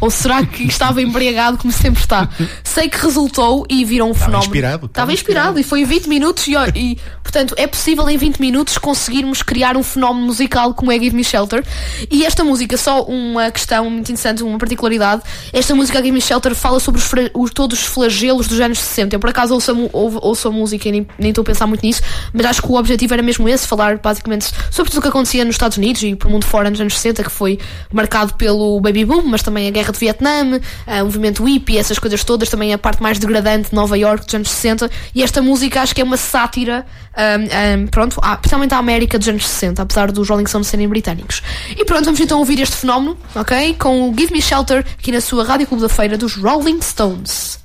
Ou 0.00 0.10
será 0.10 0.44
que 0.44 0.64
estava 0.68 1.02
embriagado 1.02 1.58
como 1.58 1.72
sempre 1.72 2.00
está? 2.00 2.28
Sei 2.62 2.88
que 2.88 2.96
resultou 2.98 3.66
e 3.68 3.84
viram 3.84 4.10
um 4.10 4.14
fenómeno. 4.14 4.44
inspirado, 4.44 4.86
Estava 4.86 4.90
estava 4.90 5.12
inspirado 5.12 5.58
e 5.58 5.62
foi 5.64 5.80
em 5.80 5.84
20 5.84 6.06
minutos 6.08 6.46
e, 6.46 6.52
e, 6.76 6.98
portanto 7.22 7.54
é 7.56 7.66
possível 7.66 8.08
em 8.08 8.16
20 8.16 8.38
minutos 8.38 8.78
conseguirmos 8.78 9.42
criar 9.42 9.76
um 9.76 9.82
fenómeno 9.82 10.26
musical 10.26 10.74
como 10.74 10.92
é 10.92 10.98
Give 10.98 11.16
Me 11.16 11.24
Shelter. 11.24 11.64
E 12.10 12.24
esta 12.24 12.44
música, 12.44 12.76
só 12.76 13.02
uma 13.04 13.50
questão 13.50 13.90
muito 13.90 14.10
interessante, 14.12 14.42
uma 14.42 14.58
particularidade, 14.58 15.22
esta 15.52 15.74
música 15.74 15.98
Give 15.98 16.12
Me 16.12 16.20
Shelter 16.20 16.54
fala 16.54 16.78
sobre 16.78 17.00
os 17.00 17.10
os- 17.34 17.50
todos 17.52 17.80
os 17.80 17.86
flagelos 17.86 18.46
dos 18.46 18.60
anos 18.60 18.78
60. 18.78 19.18
Por 19.24 19.30
acaso 19.30 19.54
ouço 19.54 19.70
a, 19.70 19.74
ouvo- 19.96 20.18
ouço 20.22 20.48
a 20.48 20.50
música 20.50 20.86
e 20.86 20.92
nem 20.92 21.30
estou 21.30 21.40
a 21.40 21.44
pensar 21.46 21.66
muito 21.66 21.80
nisso, 21.82 22.02
mas 22.30 22.44
acho 22.44 22.60
que 22.60 22.70
o 22.70 22.74
objetivo 22.74 23.14
era 23.14 23.22
mesmo 23.22 23.48
esse, 23.48 23.66
falar 23.66 23.96
basicamente 23.96 24.52
sobre 24.70 24.90
tudo 24.90 24.98
o 24.98 25.02
que 25.02 25.08
acontecia 25.08 25.42
nos 25.46 25.54
Estados 25.54 25.78
Unidos 25.78 26.02
e 26.02 26.14
pelo 26.14 26.30
mundo 26.30 26.44
fora 26.44 26.68
nos 26.68 26.78
anos 26.78 26.92
60, 27.00 27.24
que 27.24 27.30
foi 27.30 27.58
marcado 27.90 28.34
pelo 28.34 28.78
baby 28.82 29.02
boom, 29.06 29.22
mas 29.24 29.42
também 29.42 29.66
a 29.66 29.70
guerra 29.70 29.92
de 29.92 29.98
Vietnã, 29.98 30.60
eh, 30.86 31.00
o 31.02 31.06
movimento 31.06 31.42
hippie, 31.42 31.78
essas 31.78 31.98
coisas 31.98 32.22
todas, 32.22 32.50
também 32.50 32.74
a 32.74 32.76
parte 32.76 33.02
mais 33.02 33.18
degradante 33.18 33.70
de 33.70 33.74
Nova 33.74 33.96
York 33.96 34.26
dos 34.26 34.34
anos 34.34 34.50
60. 34.50 34.90
E 35.14 35.22
esta 35.22 35.40
música 35.40 35.80
acho 35.80 35.94
que 35.94 36.02
é 36.02 36.04
uma 36.04 36.18
sátira, 36.18 36.84
ahm, 37.16 37.44
ahm, 37.50 37.86
pronto, 37.86 38.20
à- 38.22 38.36
principalmente 38.36 38.74
à 38.74 38.76
América 38.76 39.18
dos 39.18 39.26
anos 39.26 39.48
60, 39.48 39.80
apesar 39.80 40.12
dos 40.12 40.28
Rolling 40.28 40.44
Stones 40.46 40.66
serem 40.66 40.86
britânicos. 40.86 41.40
E 41.74 41.82
pronto, 41.86 42.04
vamos 42.04 42.20
então 42.20 42.40
ouvir 42.40 42.60
este 42.60 42.76
fenómeno, 42.76 43.16
ok? 43.34 43.74
Com 43.78 44.10
o 44.10 44.14
Give 44.14 44.34
Me 44.34 44.42
Shelter 44.42 44.84
aqui 44.98 45.10
na 45.10 45.22
sua 45.22 45.44
Rádio 45.44 45.66
Clube 45.66 45.82
da 45.82 45.88
Feira 45.88 46.18
dos 46.18 46.34
Rolling 46.36 46.82
Stones. 46.82 47.63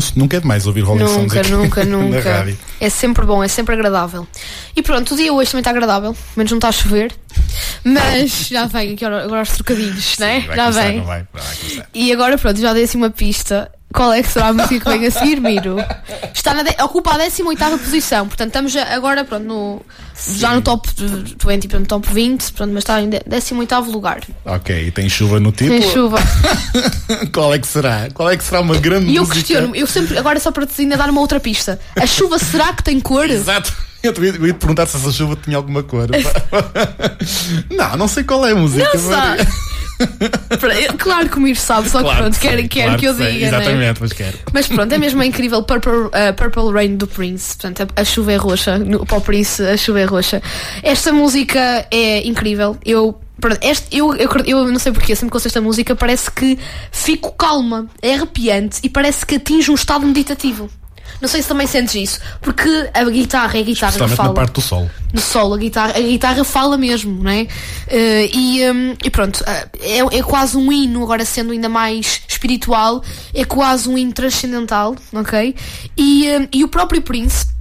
Stones, 0.00 0.12
nunca 0.16 0.36
é 0.36 0.40
demais 0.40 0.66
ouvir 0.66 0.80
Rolling 0.82 1.06
Stones 1.06 1.22
Nunca, 1.32 1.40
aqui 1.40 1.50
nunca, 1.52 1.84
nunca. 1.86 2.20
rádio. 2.20 2.58
É 2.80 2.90
sempre 2.90 3.24
bom, 3.24 3.42
é 3.42 3.48
sempre 3.48 3.74
agradável. 3.74 4.26
E 4.76 4.82
pronto, 4.82 5.14
o 5.14 5.16
dia 5.16 5.32
hoje 5.32 5.50
também 5.50 5.60
está 5.60 5.70
agradável, 5.70 6.16
menos 6.36 6.50
não 6.52 6.58
está 6.58 6.68
a 6.68 6.72
chover. 6.72 7.12
Mas 7.84 8.46
já 8.48 8.66
vem 8.66 8.94
aqui 8.94 9.04
agora 9.04 9.42
os 9.42 9.50
trocadilhos, 9.50 10.18
né? 10.18 10.40
Já 10.42 10.46
começar, 10.56 10.82
vem. 10.82 10.98
não 10.98 11.04
vai? 11.04 11.26
Vai 11.32 11.42
começar. 11.56 11.86
E 11.94 12.12
agora 12.12 12.38
pronto, 12.38 12.60
já 12.60 12.72
dei 12.72 12.84
assim 12.84 12.98
uma 12.98 13.10
pista. 13.10 13.70
Qual 13.92 14.12
é 14.12 14.22
que 14.24 14.28
será 14.28 14.48
a 14.48 14.52
música 14.52 14.80
que 14.80 14.98
vem 14.98 15.06
a 15.06 15.10
seguir, 15.10 15.40
Miro? 15.40 15.76
Está 16.34 16.52
na 16.52 16.64
de- 16.64 16.82
ocupa 16.82 17.14
a 17.14 17.18
18 17.18 17.78
posição, 17.78 18.26
portanto 18.26 18.48
estamos 18.48 18.74
agora 18.76 19.24
pronto, 19.24 19.44
no, 19.44 19.82
já 20.36 20.54
no 20.54 20.62
top 20.62 20.88
20, 20.96 21.36
portanto, 21.38 21.78
no 21.80 21.86
top 21.86 22.12
20, 22.12 22.52
pronto, 22.52 22.72
mas 22.72 22.82
está 22.82 23.00
em 23.02 23.08
de- 23.10 23.22
18 23.26 23.90
lugar. 23.90 24.20
Ok, 24.44 24.86
e 24.86 24.90
tem 24.90 25.08
chuva 25.08 25.38
no 25.40 25.52
título. 25.52 25.80
Tem 25.80 25.90
chuva. 25.90 26.18
Qual 27.32 27.52
é 27.54 27.58
que 27.58 27.66
será? 27.66 28.08
Qual 28.12 28.30
é 28.30 28.36
que 28.36 28.44
será 28.44 28.60
uma 28.60 28.76
grande 28.76 29.06
E 29.10 29.16
eu 29.16 29.22
música? 29.22 29.38
questiono, 29.38 29.74
eu 29.76 29.86
sempre, 29.86 30.16
agora 30.18 30.38
só 30.40 30.50
para 30.50 30.66
te 30.66 30.80
ainda 30.82 30.96
dar 30.96 31.10
uma 31.10 31.20
outra 31.20 31.38
pista. 31.40 31.78
A 31.98 32.06
chuva 32.06 32.38
será 32.38 32.72
que 32.72 32.82
tem 32.82 33.00
cor? 33.00 33.28
Exato. 33.30 33.72
Eu 34.08 34.46
ia 34.46 34.52
te 34.52 34.58
perguntar 34.58 34.86
se 34.86 34.96
essa 34.96 35.10
chuva 35.12 35.36
tinha 35.42 35.56
alguma 35.56 35.82
cor. 35.82 36.08
não, 37.70 37.96
não 37.96 38.08
sei 38.08 38.24
qual 38.24 38.46
é 38.46 38.52
a 38.52 38.54
música. 38.54 38.84
Não. 38.94 39.36
Para- 40.58 40.92
Claro 40.98 41.28
que 41.28 41.36
o 41.38 41.40
Miro 41.40 41.58
sabe, 41.58 41.88
só 41.88 41.98
que 41.98 42.04
Claro 42.04 42.18
pronto, 42.22 42.34
que 42.34 42.40
quer, 42.40 42.54
sei, 42.58 42.68
quer 42.68 42.84
claro 42.84 42.98
que 43.00 43.06
eu 43.06 43.14
sei, 43.14 43.32
diga. 43.34 43.50
né? 43.52 43.56
Exatamente, 43.58 44.00
mas 44.00 44.12
quero. 44.12 44.38
Mas 44.52 44.66
pronto, 44.66 44.92
é 44.92 44.98
mesmo 44.98 45.22
a 45.22 45.26
incrível 45.26 45.62
Purple, 45.62 45.92
uh, 45.92 46.10
Purple 46.36 46.72
Rain 46.72 46.96
do 46.96 47.06
Prince. 47.06 47.56
Portanto, 47.56 47.88
a, 47.96 48.00
a 48.00 48.04
chuva 48.04 48.32
é 48.32 48.36
roxa. 48.36 48.78
No, 48.78 49.06
para 49.06 49.18
o 49.18 49.20
Prince, 49.20 49.62
a 49.62 49.76
chuva 49.76 50.00
é 50.00 50.04
roxa. 50.04 50.42
Esta 50.82 51.12
música 51.12 51.86
é 51.90 52.26
incrível. 52.26 52.76
Eu. 52.84 53.20
este- 53.62 53.96
eu, 53.96 54.14
eu, 54.16 54.28
eu 54.46 54.66
não 54.68 54.78
sei 54.80 54.90
porquê, 54.92 55.14
sempre 55.14 55.30
que 55.30 55.36
ouço 55.36 55.46
esta 55.48 55.60
música 55.60 55.94
parece 55.94 56.30
que 56.30 56.58
fico 56.90 57.32
calma, 57.32 57.86
é 58.02 58.14
arrepiante 58.14 58.80
e 58.82 58.88
parece 58.88 59.24
que 59.24 59.36
atinge 59.36 59.70
um 59.70 59.74
estado 59.74 60.04
meditativo. 60.06 60.68
Não 61.20 61.28
sei 61.28 61.42
se 61.42 61.48
também 61.48 61.66
sentes 61.66 61.94
isso, 61.94 62.20
porque 62.40 62.90
a 62.92 63.04
guitarra 63.04 63.56
é 63.58 63.60
a 63.60 63.64
guitarra 63.64 63.92
que 63.92 64.08
fala 64.14 64.28
na 64.28 64.34
parte 64.34 64.52
do 64.52 64.60
sol. 64.60 64.90
no 65.12 65.20
solo, 65.20 65.54
a 65.54 65.58
guitarra, 65.58 65.94
a 65.96 66.00
guitarra 66.00 66.44
fala 66.44 66.76
mesmo, 66.76 67.22
não 67.22 67.30
é? 67.30 67.46
Eh, 67.88 68.30
e, 68.32 68.70
hum, 68.70 68.94
e 69.02 69.10
pronto, 69.10 69.42
eh, 69.46 69.68
é, 69.80 70.18
é 70.18 70.22
quase 70.22 70.56
um 70.56 70.72
hino, 70.72 71.02
agora 71.02 71.24
sendo 71.24 71.52
ainda 71.52 71.68
mais 71.68 72.22
espiritual, 72.28 73.02
é 73.32 73.44
quase 73.44 73.88
um 73.88 73.96
hino 73.96 74.12
transcendental, 74.12 74.96
ok? 75.12 75.54
E, 75.96 76.28
hum, 76.28 76.48
e 76.52 76.64
o 76.64 76.68
próprio 76.68 77.00
Prince 77.00 77.53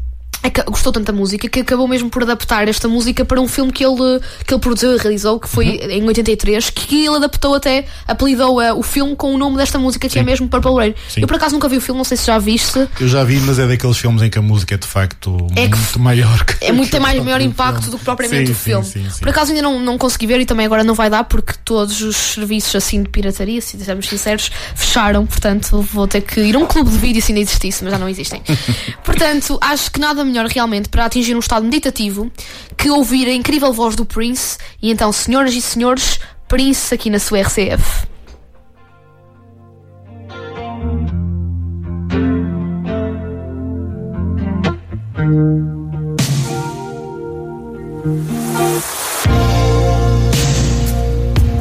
gostou 0.69 0.91
tanto 0.91 1.05
da 1.07 1.13
música 1.13 1.47
que 1.47 1.59
acabou 1.61 1.87
mesmo 1.87 2.09
por 2.09 2.23
adaptar 2.23 2.67
esta 2.67 2.87
música 2.87 3.23
para 3.25 3.39
um 3.39 3.47
filme 3.47 3.71
que 3.71 3.83
ele, 3.85 4.19
que 4.45 4.53
ele 4.53 4.61
produziu 4.61 4.95
e 4.95 4.97
realizou, 4.97 5.39
que 5.39 5.47
foi 5.49 5.63
Uhum. 5.63 5.89
em 5.89 6.03
83, 6.07 6.69
que 6.69 7.05
ele 7.05 7.15
adaptou 7.15 7.55
até, 7.55 7.85
apelidou 8.07 8.61
eh, 8.61 8.73
o 8.73 8.83
filme 8.83 9.15
com 9.15 9.33
o 9.33 9.37
nome 9.37 9.57
desta 9.57 9.79
música, 9.79 10.07
que 10.09 10.19
é 10.19 10.23
mesmo 10.23 10.47
Purple 10.47 10.73
Rain. 10.75 10.93
Sim. 11.09 11.21
Eu 11.21 11.27
por 11.27 11.35
acaso 11.37 11.53
nunca 11.53 11.67
vi 11.69 11.77
o 11.77 11.81
filme, 11.81 11.97
não 11.97 12.03
sei 12.05 12.17
se 12.17 12.27
já 12.27 12.37
viste. 12.37 12.87
Eu 12.99 13.07
já 13.07 13.23
vi, 13.23 13.37
mas 13.39 13.59
é 13.59 13.67
daqueles 13.67 13.97
filmes 13.97 14.21
em 14.21 14.29
que 14.29 14.37
a 14.37 14.41
música 14.41 14.75
é 14.75 14.77
de 14.77 14.87
facto 14.87 15.35
É 15.55 15.67
muito 15.67 15.99
maior. 15.99 16.43
Que 16.45 16.65
É 16.65 16.71
muito, 16.71 16.91
tem 16.91 16.99
mais 16.99 17.21
maior 17.23 17.41
impacto 17.41 17.89
do 17.89 17.97
que 17.97 18.03
propriamente 18.05 18.47
Sim, 18.47 18.51
o 18.51 18.55
sim, 18.55 18.61
filme. 18.63 18.85
sim, 18.85 19.09
sim. 19.09 19.19
Por 19.19 19.29
acaso 19.29 19.51
ainda 19.51 19.61
não, 19.63 19.79
não 19.79 19.97
consegui 19.97 20.27
ver 20.27 20.39
e 20.41 20.45
também 20.45 20.65
agora 20.65 20.83
não 20.83 20.93
vai 20.93 21.09
dar 21.09 21.23
porque 21.23 21.53
todos 21.63 22.01
os 22.01 22.15
serviços 22.15 22.75
assim 22.75 23.01
de 23.03 23.09
pirataria, 23.09 23.61
se 23.61 23.77
dissermos 23.77 24.07
sinceros, 24.07 24.51
fecharam. 24.75 25.25
Portanto, 25.25 25.81
vou 25.93 26.07
ter 26.07 26.21
que 26.21 26.41
ir 26.41 26.55
a 26.55 26.59
um 26.59 26.65
clube 26.65 26.89
de 26.91 26.97
vídeo 26.97 27.21
se 27.21 27.31
ainda 27.31 27.41
existisse, 27.41 27.83
mas 27.83 27.93
já 27.93 27.99
não 27.99 28.09
existem. 28.09 28.41
portanto, 29.03 29.57
acho 29.61 29.91
que 29.91 29.99
nada 29.99 30.23
melhor 30.23 30.32
realmente 30.47 30.89
para 30.89 31.05
atingir 31.05 31.35
um 31.35 31.39
estado 31.39 31.63
meditativo 31.63 32.31
que 32.77 32.89
ouvir 32.89 33.27
a 33.27 33.33
incrível 33.33 33.71
voz 33.71 33.95
do 33.95 34.05
Prince. 34.05 34.57
E 34.81 34.91
então, 34.91 35.11
senhoras 35.11 35.53
e 35.53 35.61
senhores, 35.61 36.19
Prince 36.47 36.93
aqui 36.93 37.09
na 37.09 37.19
sua 37.19 37.41
RCF. 37.41 38.07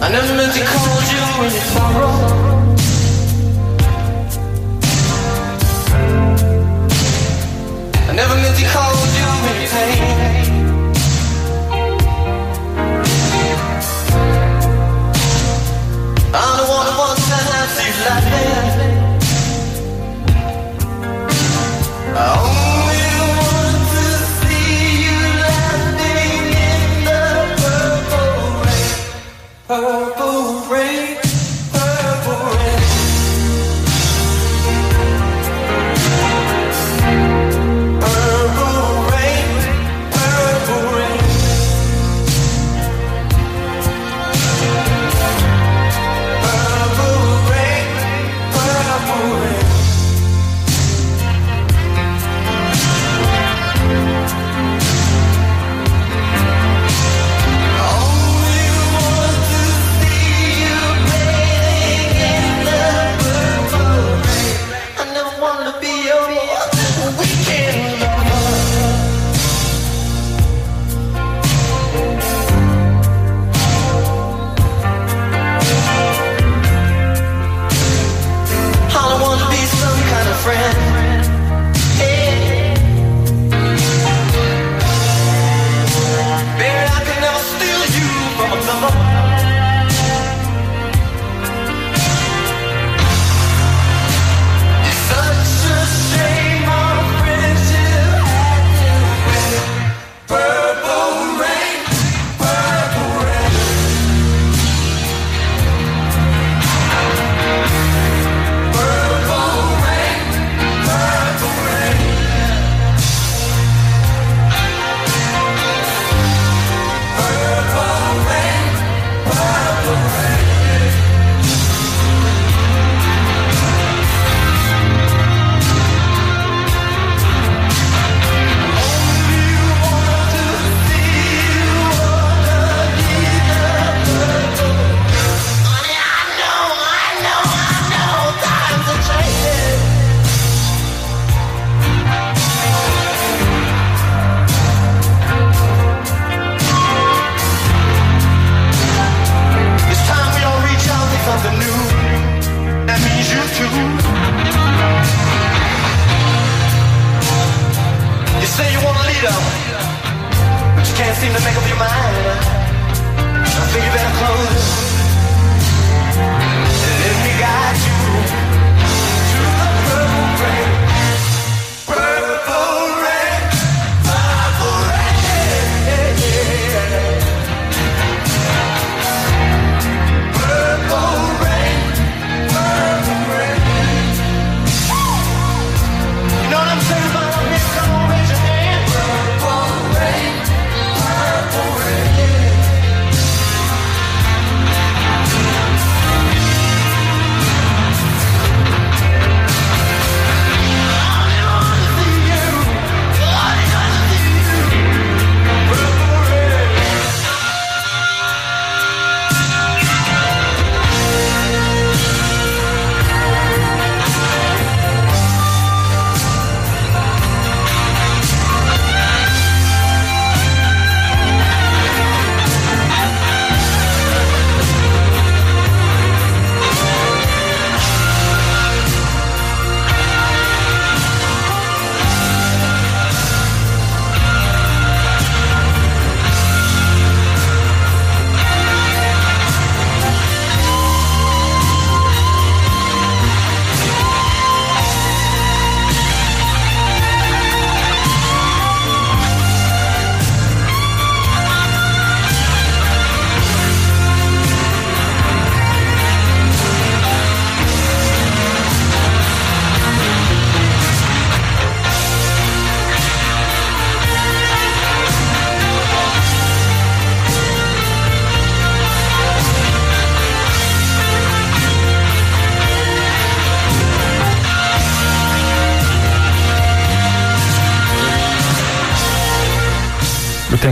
I 0.03 0.09
never 0.09 0.35
meant 0.37 0.53
to 0.55 0.65
call 0.65 1.01
you. 1.13 1.23
I 1.79 2.22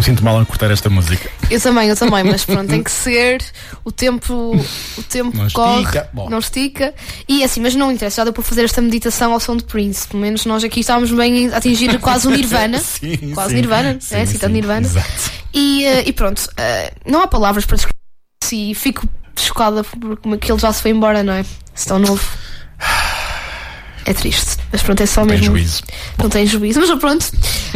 me 0.01 0.05
sinto 0.05 0.25
mal 0.25 0.41
a 0.41 0.47
cortar 0.47 0.71
esta 0.71 0.89
música. 0.89 1.31
Eu 1.51 1.61
também, 1.61 1.89
eu 1.89 1.97
também, 1.97 2.25
mas 2.25 2.45
pronto, 2.45 2.69
tem 2.69 2.83
que 2.83 2.91
ser. 2.91 3.45
O 3.85 3.93
tempo, 3.93 4.57
o 4.99 5.03
tempo 5.03 5.37
Não 5.37 5.49
corre, 5.51 5.83
estica. 5.83 6.11
Não 6.15 6.39
estica. 6.39 6.95
E 7.29 7.45
assim, 7.45 7.61
mas 7.61 7.75
não 7.75 7.93
interessa, 7.93 8.17
já 8.17 8.25
deu 8.25 8.33
para 8.33 8.43
fazer 8.43 8.65
esta 8.65 8.81
meditação 8.81 9.33
ao 9.33 9.41
som 9.41 9.57
de 9.57 9.65
Prince. 9.65 10.09
Pelo 10.09 10.23
menos 10.23 10.47
nós 10.47 10.65
aqui 10.65 10.81
estávamos 10.81 11.13
bem 11.13 11.51
a 11.51 11.59
atingir 11.59 11.99
quase 12.01 12.27
o 12.27 12.31
Nirvana. 12.31 12.79
Sim, 12.81 13.33
quase 13.35 13.51
sim. 13.51 13.57
Nirvana, 13.57 13.99
Sim, 14.01 14.17
é? 14.17 14.27
Citando 14.27 14.55
Nirvana. 14.55 14.87
Exato. 14.87 15.31
E, 15.53 15.85
eh, 15.85 16.09
e 16.09 16.13
pronto, 16.13 16.49
eh, 16.57 16.93
não 17.07 17.21
há 17.23 17.27
palavras 17.27 17.67
para 17.67 17.77
descrever 17.77 18.01
e 18.53 18.75
fico 18.75 19.07
chocada 19.37 19.85
por 19.85 20.17
como 20.17 20.35
aquele 20.35 20.59
já 20.59 20.73
se 20.73 20.83
foi 20.83 20.91
embora, 20.91 21.23
não 21.23 21.35
é? 21.35 21.45
Se 21.75 21.87
tão 21.87 21.99
novo. 21.99 22.23
É 24.11 24.15
triste, 24.15 24.57
mas 24.73 24.83
pronto, 24.83 25.01
é 25.03 25.07
só 25.07 25.21
Tem 25.25 25.31
mesmo. 25.39 25.57
juízo. 25.57 25.83
Não 26.19 26.29
tem 26.29 26.45
juízo, 26.47 26.81
mas 26.81 26.91
pronto, 26.99 27.25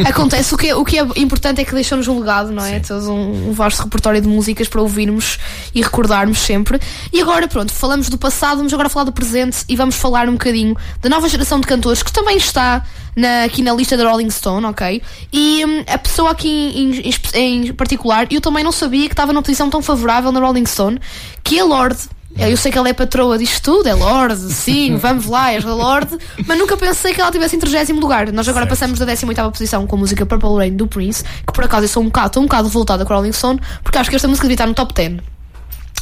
acontece. 0.05 0.53
O 0.53 0.57
que, 0.57 0.67
é, 0.67 0.75
o 0.75 0.83
que 0.83 0.99
é 0.99 1.03
importante 1.15 1.61
é 1.61 1.65
que 1.65 1.73
deixamos 1.73 2.07
um 2.07 2.19
legado, 2.19 2.51
não 2.51 2.63
é? 2.65 2.73
Sim. 2.75 2.79
Todo 2.87 3.11
um, 3.13 3.49
um 3.49 3.53
vasto 3.53 3.83
repertório 3.83 4.19
de 4.21 4.27
músicas 4.27 4.67
para 4.67 4.81
ouvirmos 4.81 5.37
e 5.73 5.81
recordarmos 5.81 6.39
sempre. 6.39 6.79
E 7.13 7.21
agora, 7.21 7.47
pronto, 7.47 7.71
falamos 7.71 8.09
do 8.09 8.17
passado, 8.17 8.57
vamos 8.57 8.73
agora 8.73 8.89
falar 8.89 9.05
do 9.05 9.11
presente 9.13 9.59
e 9.69 9.75
vamos 9.75 9.95
falar 9.95 10.27
um 10.27 10.33
bocadinho 10.33 10.75
da 11.01 11.09
nova 11.09 11.29
geração 11.29 11.59
de 11.59 11.67
cantores 11.67 12.03
que 12.03 12.11
também 12.11 12.35
está 12.37 12.85
na- 13.15 13.43
aqui 13.45 13.61
na 13.61 13.73
lista 13.73 13.95
da 13.95 14.09
Rolling 14.09 14.29
Stone, 14.29 14.65
ok? 14.65 15.01
E 15.31 15.63
hum, 15.65 15.83
a 15.87 15.97
pessoa 15.97 16.31
aqui 16.31 16.49
em, 16.49 17.09
em- 17.09 17.67
em 17.67 17.73
particular, 17.73 18.27
eu 18.29 18.41
também 18.41 18.63
não 18.63 18.73
sabia 18.73 19.07
que 19.07 19.13
estava 19.13 19.31
numa 19.31 19.41
posição 19.41 19.69
tão 19.69 19.81
favorável 19.81 20.31
na 20.33 20.39
Rolling 20.41 20.65
Stone, 20.65 20.99
que 21.43 21.57
é 21.57 21.63
Lorde. 21.63 21.99
Eu 22.37 22.57
sei 22.57 22.71
que 22.71 22.77
ela 22.77 22.89
é 22.89 22.93
patroa 22.93 23.37
disto 23.37 23.61
tudo, 23.63 23.87
é 23.87 23.93
Lorde, 23.93 24.53
sim, 24.53 24.97
vamos 25.01 25.25
lá, 25.25 25.53
és 25.53 25.65
a 25.65 25.73
Lorde, 25.73 26.17
mas 26.45 26.57
nunca 26.57 26.75
pensei 26.75 27.13
que 27.13 27.21
ela 27.21 27.31
tivesse 27.31 27.55
em 27.55 27.59
30 27.59 27.93
lugar. 27.93 28.31
Nós 28.31 28.47
agora 28.47 28.65
Certo. 28.65 28.69
passamos 28.69 28.99
da 28.99 29.05
18 29.05 29.51
posição 29.51 29.87
com 29.87 29.95
a 29.95 29.99
música 29.99 30.25
Purple 30.25 30.57
Rain 30.57 30.75
do 30.75 30.85
Prince, 30.87 31.23
que 31.23 31.53
por 31.53 31.63
acaso 31.63 31.85
eu 31.85 31.89
sou 31.89 32.03
um 32.03 32.07
bocado, 32.07 32.27
estou 32.27 32.43
um 32.43 32.45
bocado 32.45 32.67
revoltada 32.67 33.05
com 33.05 33.13
a 33.13 33.15
Rolling 33.15 33.31
Stone, 33.31 33.59
porque 33.83 33.97
acho 33.97 34.09
que 34.09 34.15
esta 34.15 34.27
música 34.27 34.43
devia 34.43 34.55
estar 34.55 34.67
no 34.67 34.73
top 34.73 34.93
10. 34.93 35.35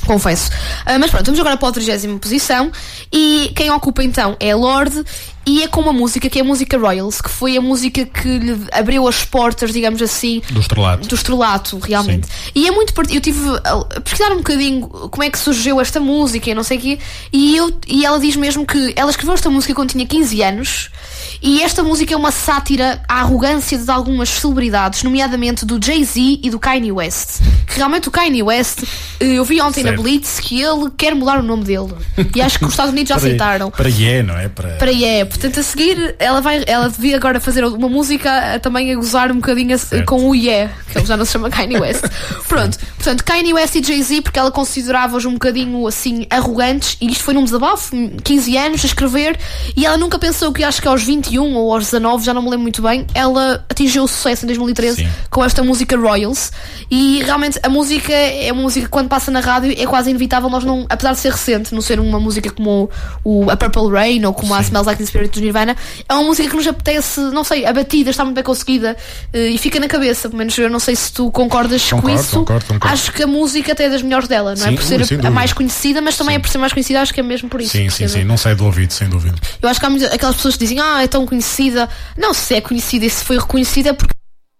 Confesso. 0.06 0.52
Ah, 0.86 1.00
mas 1.00 1.10
pronto, 1.10 1.26
vamos 1.26 1.40
agora 1.40 1.56
para 1.56 1.70
a 1.70 1.72
30 1.72 2.20
posição. 2.20 2.72
E 3.12 3.52
quem 3.56 3.72
ocupa 3.72 4.04
então 4.04 4.36
é 4.40 4.52
a 4.52 4.56
Lorde. 4.56 5.04
E 5.46 5.62
é 5.64 5.68
com 5.68 5.82
uma 5.82 5.92
música 5.94 6.30
que 6.30 6.40
é 6.40 6.42
a 6.42 6.46
música 6.46 6.78
Royals, 6.78 7.20
que 7.22 7.30
foi 7.30 7.58
a 7.58 7.62
música 7.62 8.06
que 8.06 8.40
lhe 8.40 8.58
abriu 8.72 9.08
as 9.08 9.26
portas, 9.26 9.74
digamos 9.74 10.02
assim, 10.02 10.42
Do 10.50 10.62
estrelato. 10.62 11.08
do 11.08 11.16
estrelato, 11.16 11.78
realmente. 11.80 12.28
E 12.56 12.68
é 12.68 12.72
muito. 12.72 12.94
Eu 13.12 13.20
tive 13.20 13.40
a 13.64 14.00
pesquisar 14.02 14.32
um 14.32 14.38
bocadinho 14.38 14.88
como 14.88 15.22
é 15.24 15.30
que 15.30 15.38
surgiu 15.38 15.82
esta 15.82 16.00
música 16.00 16.50
e 16.50 16.56
não 16.56 16.64
sei 16.64 16.78
o 16.78 16.82
quê. 16.82 17.00
E, 17.32 17.58
eu... 17.58 17.72
e 17.88 18.06
ela 18.06 18.20
diz 18.20 18.36
mesmo 18.36 18.66
que 18.66 18.94
ela 18.96 19.10
escreveu 19.12 19.34
esta 19.34 19.50
música 19.50 19.74
quando 19.74 19.90
tinha 19.92 20.06
15 20.06 20.42
anos. 20.44 20.90
E 21.42 21.62
esta 21.62 21.84
música 21.84 22.14
é 22.14 22.18
uma 22.18 22.32
sátira 22.32 23.02
à 23.10 23.20
arrogância 23.20 23.78
de 23.78 23.92
algumas 23.92 24.30
celebridades, 24.30 25.04
nomeadamente 25.04 25.66
do 25.66 25.78
Jay-Z 25.84 26.40
e 26.42 26.50
do 26.50 26.58
Kanye 26.58 26.92
West. 26.92 27.42
Que 27.68 27.76
realmente 27.78 28.08
o 28.08 28.12
Kanye 28.12 28.42
West, 28.44 28.84
eh, 29.20 29.26
eu 29.26 29.44
vi 29.44 29.60
ontem 29.60 29.84
na 29.84 29.90
Certo. 29.90 30.04
Blitz 30.04 30.40
que 30.40 30.62
ele 30.62 30.90
quer 30.98 31.14
mudar 31.14 31.40
o 31.40 31.44
nome 31.44 31.66
dele. 31.66 31.94
E 32.34 32.42
acho 32.42 32.60
que 32.60 32.66
os 32.66 32.72
Estados 32.72 32.94
Unidos 32.94 33.10
já 33.10 33.16
Para- 33.20 33.26
aceitaram 33.28 33.72
Para 33.72 33.90
yeah, 33.90 34.24
não 34.26 34.40
é? 34.40 34.48
Para, 34.48 34.70
para 34.76 34.92
yeah. 34.92 35.30
Portanto, 35.34 35.60
a 35.60 35.64
seguir, 35.64 36.16
ela 36.20 36.40
vai, 36.42 36.64
ela 36.68 36.90
devia 36.90 37.16
agora 37.18 37.40
fazer 37.40 37.64
uma 37.66 37.90
música 37.90 38.56
a- 38.56 38.60
também 38.60 38.92
a 38.92 38.96
gozar 38.96 39.32
um 39.32 39.36
bocadinho 39.36 39.76
a- 39.76 40.04
com 40.06 40.30
o 40.30 40.36
yeah, 40.36 40.72
que 40.92 40.98
ele 40.98 41.06
já 41.06 41.18
não 41.18 41.26
se 41.26 41.32
chama 41.34 41.50
Kanye 41.50 41.78
West. 41.80 42.04
Pronto, 42.48 42.78
portanto, 42.96 43.24
Kanye 43.24 43.54
West 43.54 43.76
e 43.76 43.84
Jay-Z, 43.84 44.22
porque 44.22 44.40
ela 44.40 44.52
considerava-os 44.52 45.26
um 45.26 45.34
bocadinho 45.34 45.86
assim 45.88 46.26
arrogantes, 46.30 46.98
e 47.02 47.12
isto 47.12 47.24
foi 47.24 47.34
num 47.34 47.44
desabafo, 47.44 47.96
15 48.24 48.58
anos 48.58 48.84
a 48.84 48.88
escrever, 48.88 49.38
e 49.76 49.86
ela 49.86 49.98
nunca 49.98 50.18
pensou 50.20 50.52
que 50.54 50.64
acho 50.64 50.82
que 50.82 50.88
aos 50.88 51.04
21 51.04 51.56
ou 51.56 51.74
aos 51.74 51.86
19, 51.86 52.24
já 52.24 52.34
não 52.34 52.42
me 52.42 52.50
lembro 52.50 52.64
muito 52.64 52.82
bem, 52.82 53.06
ela 53.14 53.66
atingiu 53.70 54.04
o 54.04 54.08
sucesso 54.08 54.46
em 54.46 54.48
2013 54.48 55.04
Sim. 55.04 55.10
com 55.30 55.44
esta 55.44 55.64
música 55.64 55.98
Royals. 55.98 56.52
E 56.90 57.22
realmente 57.24 57.60
a 57.64 57.70
música 57.70 58.14
é 58.14 58.52
uma 58.52 58.62
música 58.62 58.86
que 58.86 58.92
quando 58.92 59.08
passa 59.10 59.32
na 59.32 59.40
rádio 59.40 59.74
é 59.78 59.86
quase 59.86 60.10
inevitável 60.10 60.50
nós 60.50 60.64
não, 60.64 60.86
apesar 60.90 61.14
de 61.14 61.20
ser 61.20 61.32
recente, 61.32 61.74
não 61.74 61.82
ser 61.82 62.00
uma 62.00 62.20
música 62.20 62.52
como 62.52 62.90
o, 63.24 63.50
a 63.50 63.58
Purple 63.58 63.90
Rain 63.92 64.24
ou 64.26 64.34
como 64.34 64.54
a 64.54 64.62
Smells 64.62 64.86
Like 64.88 65.04
the 65.04 65.08
Dos 65.28 65.42
Nirvana, 65.42 65.76
é 66.08 66.14
uma 66.14 66.24
música 66.24 66.50
que 66.50 66.56
nos 66.56 66.68
apetece, 66.68 67.20
não 67.20 67.44
sei, 67.44 67.66
a 67.66 67.74
batida 67.74 68.10
está 68.10 68.24
muito 68.24 68.36
bem 68.36 68.44
conseguida 68.44 68.96
eh, 69.32 69.50
e 69.50 69.58
fica 69.58 69.80
na 69.80 69.88
cabeça. 69.88 70.28
Pelo 70.30 70.38
menos 70.38 70.58
eu 70.58 70.70
não 70.70 70.80
sei 70.80 70.96
se 70.96 71.12
tu 71.12 71.32
concordas 71.32 71.84
com 71.90 71.98
Concordo, 72.02 72.20
isso. 72.22 72.36
concordo, 72.40 72.66
concordo. 72.66 72.94
Acho 72.94 73.12
que 73.12 73.24
a 73.24 73.28
música 73.28 73.72
até 73.74 73.86
é 73.86 73.90
das 73.90 74.02
melhores 74.02 74.28
dela, 74.28 74.56
não 74.56 74.66
é? 74.66 74.70
Sim, 74.70 74.76
Por 74.76 74.84
ser 74.84 74.96
ui, 74.98 75.04
a 75.04 75.08
dúvida. 75.08 75.30
mais 75.32 75.54
conhecida, 75.54 76.02
mas 76.02 76.18
também 76.18 76.36
é 76.36 76.40
por 76.40 76.50
ser 76.50 76.58
mais 76.58 76.74
conhecida, 76.74 77.02
acho 77.02 77.14
que 77.14 77.20
é 77.20 77.24
mesmo 77.24 77.50
por 77.50 77.62
isso. 77.62 77.72
Sim, 77.72 77.90
sim, 77.90 78.08
sim. 78.08 78.24
Não 78.24 78.38
sai 78.38 78.56
do 78.56 78.66
ouvido, 78.66 78.92
sem 78.94 79.08
dúvida. 79.10 79.36
Eu 79.62 79.70
acho 79.70 79.80
que 79.80 79.86
há 79.86 79.90
muitas, 79.90 80.12
aquelas 80.12 80.36
pessoas 80.36 80.56
que 80.56 80.60
dizem, 80.62 80.80
ah, 80.80 81.04
é 81.04 81.08
tão 81.08 81.26
conhecida. 81.26 81.90
Não, 82.18 82.34
se 82.34 82.54
é 82.56 82.62
conhecida 82.62 83.06
e 83.06 83.10
se 83.10 83.24
foi 83.24 83.38
reconhecida 83.38 83.90
é 83.90 83.94
porque 83.94 84.14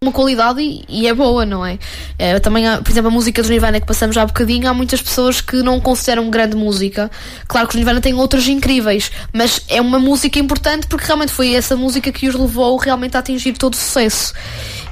uma 0.04 0.12
qualidade 0.12 0.62
e, 0.62 0.86
e 0.88 1.08
é 1.08 1.14
boa, 1.14 1.46
não 1.46 1.66
é? 1.66 1.80
É, 2.20 2.40
também, 2.40 2.68
há, 2.68 2.78
por 2.78 2.92
exemplo, 2.92 3.10
a 3.10 3.14
música 3.14 3.42
dos 3.42 3.50
Nirvana 3.50 3.80
que 3.80 3.88
passamos 3.88 4.16
já 4.16 4.22
há 4.22 4.26
bocadinho, 4.26 4.70
há 4.70 4.74
muitas 4.74 5.02
pessoas 5.02 5.42
que 5.42 5.58
não 5.64 5.80
consideram 5.80 6.30
grande 6.30 6.56
música. 6.56 7.10
Claro 7.48 7.68
que 7.68 7.74
os 7.74 7.78
Nirvana 7.78 8.02
têm 8.02 8.14
outras 8.14 8.48
incríveis, 8.48 9.12
mas 9.32 9.62
é 9.68 9.82
uma 9.82 10.00
música 10.00 10.40
importante 10.40 10.88
porque 10.88 11.06
realmente 11.06 11.32
foi 11.32 11.54
essa 11.54 11.76
música 11.76 12.12
que 12.12 12.28
os 12.28 12.36
levou 12.36 12.78
realmente 12.78 13.18
a 13.18 13.20
atingir 13.20 13.54
todo 13.54 13.74
o 13.74 13.78
sucesso. 13.78 14.34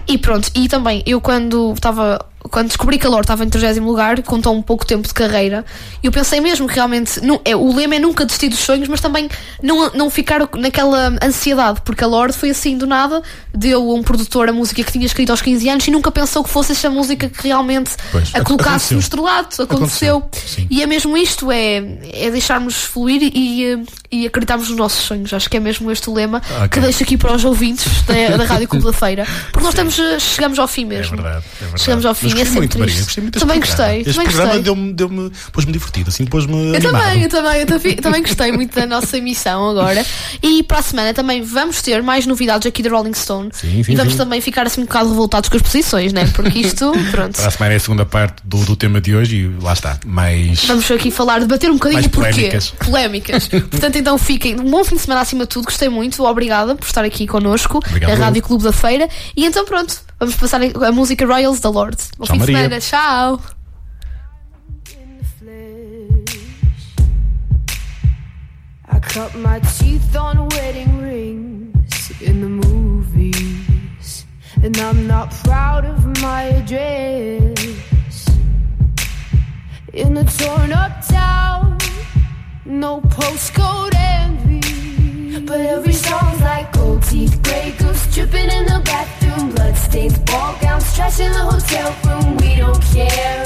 E 0.08 0.18
pronto, 0.18 0.50
e 0.56 0.68
também 0.68 1.04
eu 1.06 1.22
quando 1.22 1.74
estava. 1.74 2.26
Quando 2.50 2.68
descobri 2.68 2.98
que 2.98 3.06
a 3.06 3.10
Lorde 3.10 3.26
estava 3.26 3.44
em 3.46 3.50
30 3.50 3.80
lugar, 3.82 4.22
com 4.24 4.42
tão 4.42 4.62
pouco 4.62 4.86
tempo 4.86 5.08
de 5.08 5.14
carreira, 5.14 5.64
eu 6.02 6.12
pensei 6.12 6.42
mesmo 6.42 6.68
que 6.68 6.74
realmente 6.76 7.22
nu- 7.22 7.40
é, 7.46 7.56
o 7.56 7.74
lema 7.74 7.96
é 7.96 8.00
nunca 8.00 8.26
desistir 8.26 8.50
dos 8.50 8.60
sonhos, 8.60 8.88
mas 8.88 9.00
também 9.00 9.30
não, 9.62 9.92
não 9.92 10.10
ficar 10.10 10.50
naquela 10.58 11.14
ansiedade, 11.24 11.82
porque 11.86 12.04
a 12.04 12.08
Lorde 12.08 12.36
foi 12.36 12.50
assim 12.50 12.78
do 12.78 12.88
nada, 12.88 13.22
deu 13.54 13.80
a 13.92 13.94
um 13.94 14.02
produtor 14.02 14.50
a 14.50 14.54
música 14.54 14.84
que 14.84 14.92
tinha 14.92 15.06
escrito 15.06 15.30
aos 15.30 15.42
15 15.42 15.70
anos 15.70 15.88
e 15.88 15.92
nunca 15.92 16.12
pensou 16.12 16.44
que 16.44 16.50
fosse 16.50 16.72
essa 16.72 16.90
música 16.90 17.30
que 17.30 17.48
realmente 17.48 17.92
Pois, 18.12 18.30
a 18.34 18.42
colocasse 18.44 18.94
aconteceu. 18.94 18.96
no 18.96 19.02
estrelato. 19.02 19.62
Aconteceu. 19.62 20.18
Aconteceu. 20.18 20.68
E 20.70 20.82
é 20.82 20.88
mesmo 20.88 21.16
isto: 21.18 21.52
é, 21.52 21.78
é 22.12 22.30
deixarmos 22.32 22.76
fluir 22.84 23.22
e, 23.24 23.86
e 24.12 24.26
acreditarmos 24.26 24.68
nos 24.70 24.78
nossos 24.78 25.00
sonhos. 25.06 25.32
Acho 25.34 25.50
que 25.50 25.58
é 25.58 25.60
mesmo 25.60 25.92
este 25.92 26.10
o 26.10 26.14
lema 26.14 26.42
Ok. 26.58 26.70
que 26.70 26.80
deixo 26.80 27.04
aqui 27.04 27.18
para 27.18 27.34
os 27.34 27.46
ouvintes 27.46 27.86
da, 28.04 28.36
da 28.38 28.44
Rádio 28.46 28.68
Clube 28.70 28.86
da 28.86 28.94
Feira, 28.94 29.26
porque 29.52 29.64
nós 29.64 29.74
estamos, 29.74 29.98
eh, 30.00 30.20
chegamos 30.20 30.58
ao 30.60 30.68
fim 30.68 30.84
É 30.84 30.86
mesmo. 30.86 31.16
verdade, 31.18 31.46
é 31.46 31.60
verdade. 31.62 31.82
Chegamos 31.84 32.06
ao 32.06 32.16
fim, 32.16 32.31
é 32.40 32.44
gostei 32.44 32.46
sempre 32.46 32.60
muito, 32.60 32.80
Maria. 32.80 33.04
Gostei 33.04 33.22
muito 33.24 33.40
Também 33.40 33.60
programa. 33.60 33.84
gostei, 33.84 34.00
Este 34.02 34.12
também 34.14 34.26
programa 34.28 34.46
gostei. 34.54 34.64
deu-me, 34.64 34.94
deu-me, 34.94 35.32
pôs-me 35.52 35.72
divertido, 35.72 36.10
assim, 36.10 36.26
pôs-me 36.26 36.54
Eu 36.54 36.76
animado. 36.76 36.92
também, 36.92 37.24
eu 37.24 37.30
também, 37.30 37.60
eu 37.62 37.66
também, 37.66 37.96
também 37.96 38.22
gostei 38.22 38.52
muito 38.52 38.76
da 38.76 38.86
nossa 38.86 39.18
emissão 39.18 39.70
agora. 39.70 40.06
E 40.42 40.64
para 40.64 40.80
a 40.80 40.82
semana 40.82 41.14
também 41.14 41.42
vamos 41.42 41.82
ter 41.82 42.02
mais 42.02 42.26
novidades 42.26 42.66
aqui 42.68 42.82
da 42.84 42.90
Rolling 42.90 43.14
Stone. 43.14 43.50
Sim, 43.54 43.84
sim, 43.84 43.92
e 43.92 43.96
vamos 43.96 44.14
sim. 44.14 44.18
também 44.20 44.42
ficar 44.42 44.66
assim 44.68 44.82
um 44.82 44.86
bocado 44.86 45.10
revoltados 45.10 45.50
com 45.50 45.56
as 45.58 45.62
posições, 45.62 46.14
né? 46.14 46.26
Porque 46.34 46.60
isto, 46.60 46.92
pronto. 47.12 47.36
Para 47.38 47.48
a 47.48 47.52
semana 47.52 47.74
é 47.74 47.78
a 47.78 47.80
segunda 47.80 48.06
parte 48.06 48.36
do, 48.44 48.58
do 48.66 48.76
tema 48.76 49.02
de 49.02 49.16
hoje 49.16 49.36
e 49.38 49.48
lá 49.64 49.74
está. 49.74 50.00
Mais. 50.06 50.66
Vamos 50.66 50.90
aqui 50.92 51.12
falar, 51.12 51.40
debater 51.40 51.70
um 51.70 51.74
bocadinho 51.74 52.02
Mais 52.02 52.08
porquê. 52.08 52.32
polémicas. 52.32 52.74
Polémicas. 52.86 53.48
Portanto, 53.70 53.96
então 53.98 54.18
fiquem. 54.18 54.60
Um 54.60 54.70
bom 54.70 54.84
fim 54.84 54.96
de 54.96 55.02
semana 55.02 55.22
acima 55.22 55.44
de 55.44 55.50
tudo. 55.50 55.66
Gostei 55.66 55.90
muito. 55.90 56.24
Obrigada 56.24 56.76
por 56.76 56.86
estar 56.86 57.04
aqui 57.04 57.28
connosco 57.28 57.78
Obrigado. 57.78 58.18
na 58.18 58.26
Rádio 58.26 58.42
Clube 58.42 58.64
da 58.64 58.72
Feira. 58.72 59.08
E 59.36 59.46
então 59.46 59.66
pronto, 59.66 59.96
vamos 60.20 60.36
passar 60.36 60.62
a 60.62 60.92
música 60.92 61.26
Royals 61.26 61.60
da 61.60 61.70
Lorde. 61.70 61.98
Bom 62.22 62.28
Tchau, 62.28 62.36
fim 62.36 62.46
de 62.46 62.52
Maria. 62.52 62.80
semana. 62.80 62.80
Tchau. 62.80 63.42
I 68.88 69.00
cut 69.00 69.34
my 69.34 69.60
teeth 69.62 70.16
on 70.16 70.48
wedding 70.50 71.02
rings 71.02 72.12
in 72.22 72.42
the 72.42 72.48
movies, 72.48 74.28
and 74.62 74.78
I'm 74.78 75.08
not 75.08 75.32
proud 75.44 75.84
of 75.86 76.06
my 76.22 76.44
address. 76.44 78.28
In 79.94 80.16
a 80.18 80.24
torn 80.24 80.72
up 80.74 81.02
town, 81.08 81.80
no 82.66 83.02
postcode 83.02 83.96
envy, 83.96 85.40
but 85.40 85.60
every 85.60 85.94
song's 85.94 86.40
like 86.42 86.72
teeth, 87.12 87.44
gray 87.44 87.72
goose 87.78 88.08
dripping 88.16 88.50
in 88.58 88.64
the 88.72 88.82
bathroom, 88.86 89.52
bloodstains, 89.54 90.18
ball 90.20 90.56
gowns, 90.62 90.96
trash 90.96 91.20
in 91.20 91.32
the 91.34 91.44
hotel 91.52 91.90
room. 92.06 92.38
We 92.38 92.56
don't 92.56 92.82
care. 92.96 93.44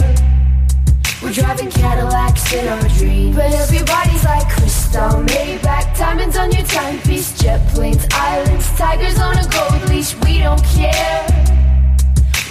We're 1.22 1.34
driving 1.34 1.72
Cadillacs 1.72 2.54
in 2.54 2.68
our 2.68 2.88
dreams. 3.00 3.36
But 3.36 3.52
everybody's 3.64 4.24
like 4.24 4.48
crystal, 4.50 5.14
Maybach, 5.30 5.98
diamonds 5.98 6.38
on 6.38 6.52
your 6.52 6.66
timepiece, 6.66 7.36
jet 7.40 7.62
planes, 7.70 8.06
islands, 8.12 8.68
tigers 8.78 9.18
on 9.20 9.36
a 9.44 9.48
gold 9.56 9.90
leash. 9.90 10.14
We 10.24 10.40
don't 10.46 10.64
care. 10.78 11.26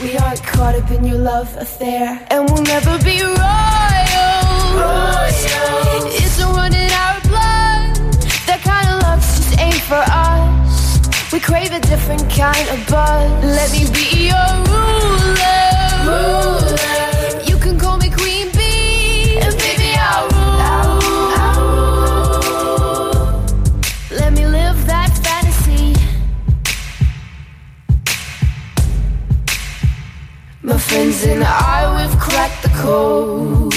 We 0.03 0.19
aren't 0.19 0.43
caught 0.43 0.75
up 0.75 0.91
in 0.91 1.05
your 1.05 1.19
love 1.19 1.49
affair, 1.57 2.27
and 2.31 2.51
we'll 2.51 2.63
never 2.63 2.99
be 3.05 3.23
royal. 3.23 4.35
Royal. 4.83 6.11
It's 6.23 6.41
a 6.41 6.47
run 6.59 6.75
in 6.75 6.91
our 7.05 7.21
blood. 7.31 7.91
That 8.49 8.61
kind 8.65 8.89
of 8.91 8.97
love 9.07 9.21
just 9.21 9.61
ain't 9.61 9.83
for 9.91 10.03
us. 10.11 10.54
We 11.35 11.41
crave 11.41 11.73
a 11.73 11.81
different 11.81 12.31
kind 12.31 12.69
of 12.69 12.87
buzz. 12.87 13.29
Let 13.43 13.73
me 13.73 13.91
be 13.91 14.29
your 14.29 14.51
ruler. 14.71 15.67
Ruler. 16.07 17.43
You 17.45 17.57
can 17.59 17.77
call 17.77 17.99
me 17.99 18.09
Queen 18.09 18.53
Bee, 18.53 19.41
and 19.43 19.53
baby 19.59 19.97
I'll 19.99 20.29
rule. 20.31 20.55
Let 24.13 24.33
me 24.33 24.47
live 24.47 24.87
that 24.87 25.11
fantasy. 25.25 25.97
road. 32.85 33.73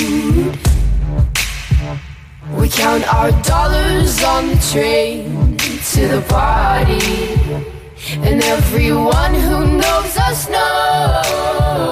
We 2.56 2.70
count 2.70 3.12
our 3.12 3.32
dollars 3.42 4.24
on 4.24 4.50
the 4.50 4.58
train 4.72 5.57
to 5.98 6.08
the 6.08 6.22
party. 6.30 7.02
And 8.22 8.44
everyone 8.44 9.34
who 9.34 9.78
knows 9.82 10.14
us 10.28 10.48
knows 10.48 11.88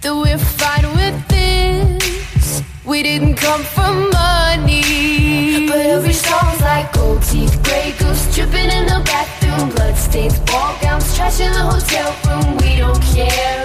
that 0.00 0.14
we're 0.22 0.44
fine 0.58 0.86
with 0.98 1.18
this. 1.28 2.62
We 2.84 3.04
didn't 3.04 3.36
come 3.36 3.62
for 3.62 3.92
money. 4.22 5.68
But 5.68 5.86
every 5.96 6.12
song's 6.12 6.60
like 6.60 6.92
gold 6.92 7.22
teeth, 7.22 7.54
grey 7.62 7.94
goose 8.00 8.34
dripping 8.34 8.70
in 8.78 8.84
the 8.86 9.00
bathroom, 9.10 9.70
bloodstains, 9.70 10.40
ball 10.40 10.76
gowns, 10.82 11.14
trash 11.16 11.38
in 11.38 11.52
the 11.52 11.64
hotel 11.72 12.10
room. 12.26 12.56
We 12.62 12.78
don't 12.82 13.02
care. 13.14 13.64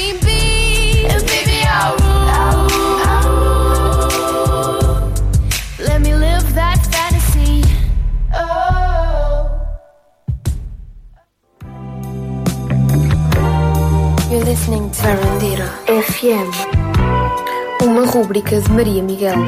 FM, 16.21 17.83
uma 17.83 18.05
rúbrica 18.05 18.61
de 18.61 18.71
Maria 18.71 19.01
Miguel. 19.01 19.39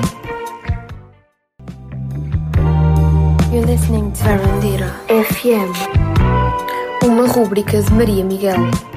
You're 3.52 3.68
listening 3.68 4.10
to 4.10 4.24
Verandira 4.24 4.92
FM, 5.08 5.72
uma 7.06 7.28
rúbrica 7.28 7.80
de 7.80 7.94
Maria 7.94 8.24
Miguel. 8.24 8.93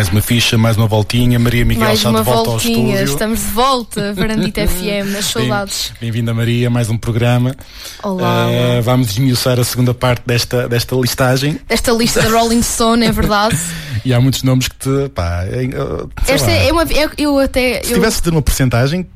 Mais 0.00 0.08
uma 0.08 0.22
ficha, 0.22 0.56
mais 0.56 0.78
uma 0.78 0.86
voltinha. 0.86 1.38
Maria 1.38 1.62
Miguel 1.62 1.84
Mais 1.84 1.98
está 1.98 2.08
de 2.10 2.22
volta 2.22 2.50
voltinha, 2.52 2.78
ao 2.78 2.84
estúdio. 2.94 3.04
estamos 3.12 3.38
de 3.40 3.46
volta, 3.48 4.14
Varandita 4.14 4.64
FM, 4.66 5.14
as 5.18 5.26
saudades. 5.26 5.88
Bem- 6.00 6.10
Bem-vinda, 6.10 6.32
Maria, 6.32 6.70
mais 6.70 6.88
um 6.88 6.96
programa. 6.96 7.54
Olá, 8.02 8.46
olá. 8.46 8.80
vamos 8.80 9.08
desmiuçar 9.08 9.60
a 9.60 9.64
segunda 9.64 9.92
parte 9.92 10.22
desta, 10.24 10.66
desta 10.66 10.96
listagem. 10.96 11.60
Esta 11.68 11.92
lista 11.92 12.22
da 12.22 12.30
Rolling 12.32 12.62
Stone 12.62 13.04
é 13.04 13.12
verdade. 13.12 13.58
E 14.02 14.14
há 14.14 14.18
muitos 14.22 14.42
nomes 14.42 14.68
que 14.68 14.76
te. 14.76 15.10
Pá, 15.10 15.44
é, 15.44 15.64
eh, 15.64 16.32
Esta 16.32 16.46
lá. 16.46 16.52
é 16.54 16.72
uma. 16.72 16.84
Eu, 16.84 17.10
eu 17.18 17.38
até. 17.38 17.82
Se 17.82 17.90
Eu, 17.92 17.96
tivesse 17.98 18.16
de 18.16 18.22
ter 18.22 18.30
uma 18.30 18.40
porcentagem, 18.40 19.06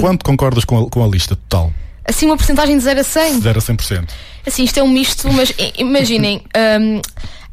quanto 0.00 0.24
concordas 0.24 0.64
com 0.64 0.86
a, 0.86 0.90
com 0.90 1.04
a 1.04 1.06
lista 1.06 1.36
total? 1.36 1.72
assim, 2.04 2.26
uma 2.26 2.36
porcentagem 2.36 2.76
de 2.76 2.82
0 2.82 2.98
a 2.98 3.04
100. 3.04 3.40
0 3.42 3.58
a 3.60 3.62
100%. 3.62 4.08
Assim, 4.44 4.64
isto 4.64 4.80
é 4.80 4.82
um 4.82 4.88
misto, 4.88 5.32
mas 5.32 5.52
imaginem, 5.78 6.42
hum, 6.80 7.00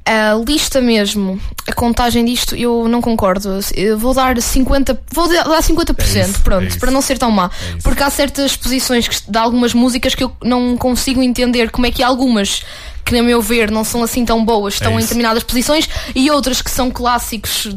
a 0.06 0.34
lista 0.46 0.82
mesmo, 0.82 1.40
a 1.68 1.74
contagem 1.74 2.26
disto, 2.26 2.56
eu 2.56 2.88
não 2.88 3.02
concordo. 3.02 3.60
Eu 3.76 3.98
vou 3.98 4.14
dar 4.14 4.36
50%, 4.36 4.98
vou 5.12 5.28
dar 5.28 5.62
50%, 5.62 6.16
É 6.16 6.22
isso, 6.22 6.42
pronto, 6.42 6.76
é 6.76 6.80
para 6.80 6.92
não 6.92 7.02
ser 7.02 7.18
tão 7.18 7.32
má. 7.32 7.50
É. 7.76 7.82
Porque 7.82 8.04
há 8.04 8.10
certas 8.10 8.56
posições 8.56 9.08
que, 9.08 9.32
de 9.32 9.38
algumas 9.38 9.74
músicas 9.74 10.14
que 10.14 10.24
eu 10.24 10.32
não 10.44 10.76
consigo 10.78 11.22
entender 11.22 11.72
como 11.72 11.88
é 11.88 11.92
que 11.92 12.04
algumas. 12.04 12.64
Que, 13.06 13.16
na 13.16 13.22
meu 13.24 13.42
ver, 13.42 13.70
não 13.70 13.84
são 13.84 14.02
assim 14.04 14.24
tão 14.26 14.44
boas, 14.46 14.76
estão 14.76 14.94
em 14.94 14.98
isso. 15.00 15.08
determinadas 15.08 15.44
posições, 15.44 15.90
e 16.16 16.32
outras 16.32 16.62
que 16.62 16.72
são 16.72 16.90
clássicos, 16.90 17.68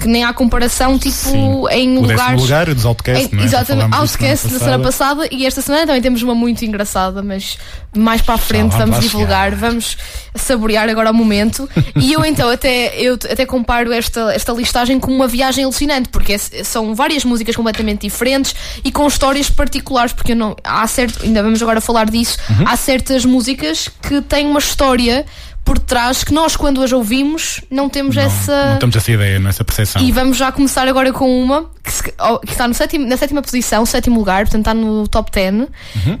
que 0.00 0.06
nem 0.06 0.24
há 0.24 0.32
comparação, 0.32 0.98
tipo, 0.98 1.14
Sim. 1.14 1.64
em 1.70 1.96
o 1.98 2.02
lugares. 2.02 2.40
lugar, 2.42 2.74
dos 2.74 2.84
Outcast, 2.84 3.34
É, 3.34 3.40
é? 3.40 3.44
Exatamente, 3.44 3.94
Outcast 3.94 4.48
da 4.48 4.58
semana 4.58 4.82
passada 4.82 5.26
e 5.30 5.46
esta 5.46 5.62
semana 5.62 5.86
também 5.86 6.02
temos 6.02 6.22
uma 6.22 6.34
muito 6.34 6.64
engraçada, 6.64 7.22
mas 7.22 7.56
mais 7.96 8.20
para 8.20 8.34
a 8.34 8.38
frente 8.38 8.72
vamos 8.72 8.88
vamos 8.90 9.00
divulgar, 9.00 9.54
vamos 9.54 9.96
saborear 10.34 10.88
agora 10.88 11.10
o 11.10 11.14
momento. 11.14 11.68
e 11.96 12.12
eu 12.12 12.24
então 12.24 12.50
até, 12.50 12.94
eu 13.00 13.14
até 13.14 13.46
comparo 13.46 13.92
esta, 13.92 14.32
esta 14.34 14.52
listagem 14.52 14.98
com 15.00 15.10
uma 15.10 15.26
viagem 15.26 15.64
alucinante, 15.64 16.08
porque 16.10 16.34
é- 16.34 16.38
são 16.64 16.94
várias 16.94 17.24
músicas 17.24 17.56
completamente 17.56 18.02
diferentes 18.02 18.54
e 18.84 18.92
com 18.92 19.06
histórias 19.06 19.48
particulares, 19.48 20.12
porque 20.12 20.34
não, 20.34 20.54
há 20.62 20.86
certo, 20.86 21.24
ainda 21.24 21.42
vamos 21.42 21.62
agora 21.62 21.80
falar 21.80 22.10
disso, 22.10 22.36
Uhum. 22.50 22.64
há 22.66 22.76
certas 22.76 23.24
músicas 23.24 23.88
que 24.02 24.20
têm 24.22 24.46
uma 24.46 24.57
história 24.58 25.24
por 25.68 25.78
trás 25.78 26.24
que 26.24 26.32
nós 26.32 26.56
quando 26.56 26.82
as 26.82 26.90
ouvimos 26.92 27.60
não 27.70 27.90
temos 27.90 28.16
essa 28.16 28.70
Não 28.72 28.78
temos 28.78 28.96
essa 28.96 29.12
ideia, 29.12 29.38
não 29.38 29.48
é? 29.48 29.50
essa 29.50 29.62
percepção. 29.64 30.00
e 30.02 30.10
vamos 30.10 30.38
já 30.38 30.50
começar 30.50 30.88
agora 30.88 31.12
com 31.12 31.42
uma 31.42 31.68
que, 31.84 31.92
se- 31.92 32.02
que 32.02 32.52
está 32.52 32.66
no 32.66 32.72
sétimo, 32.74 33.06
na 33.06 33.16
sétima 33.18 33.42
posição, 33.42 33.84
sétimo 33.86 34.18
lugar, 34.18 34.44
portanto 34.44 34.60
está 34.60 34.74
no 34.74 35.06
top 35.08 35.30
10. 35.30 35.54
Uhum. 35.54 35.68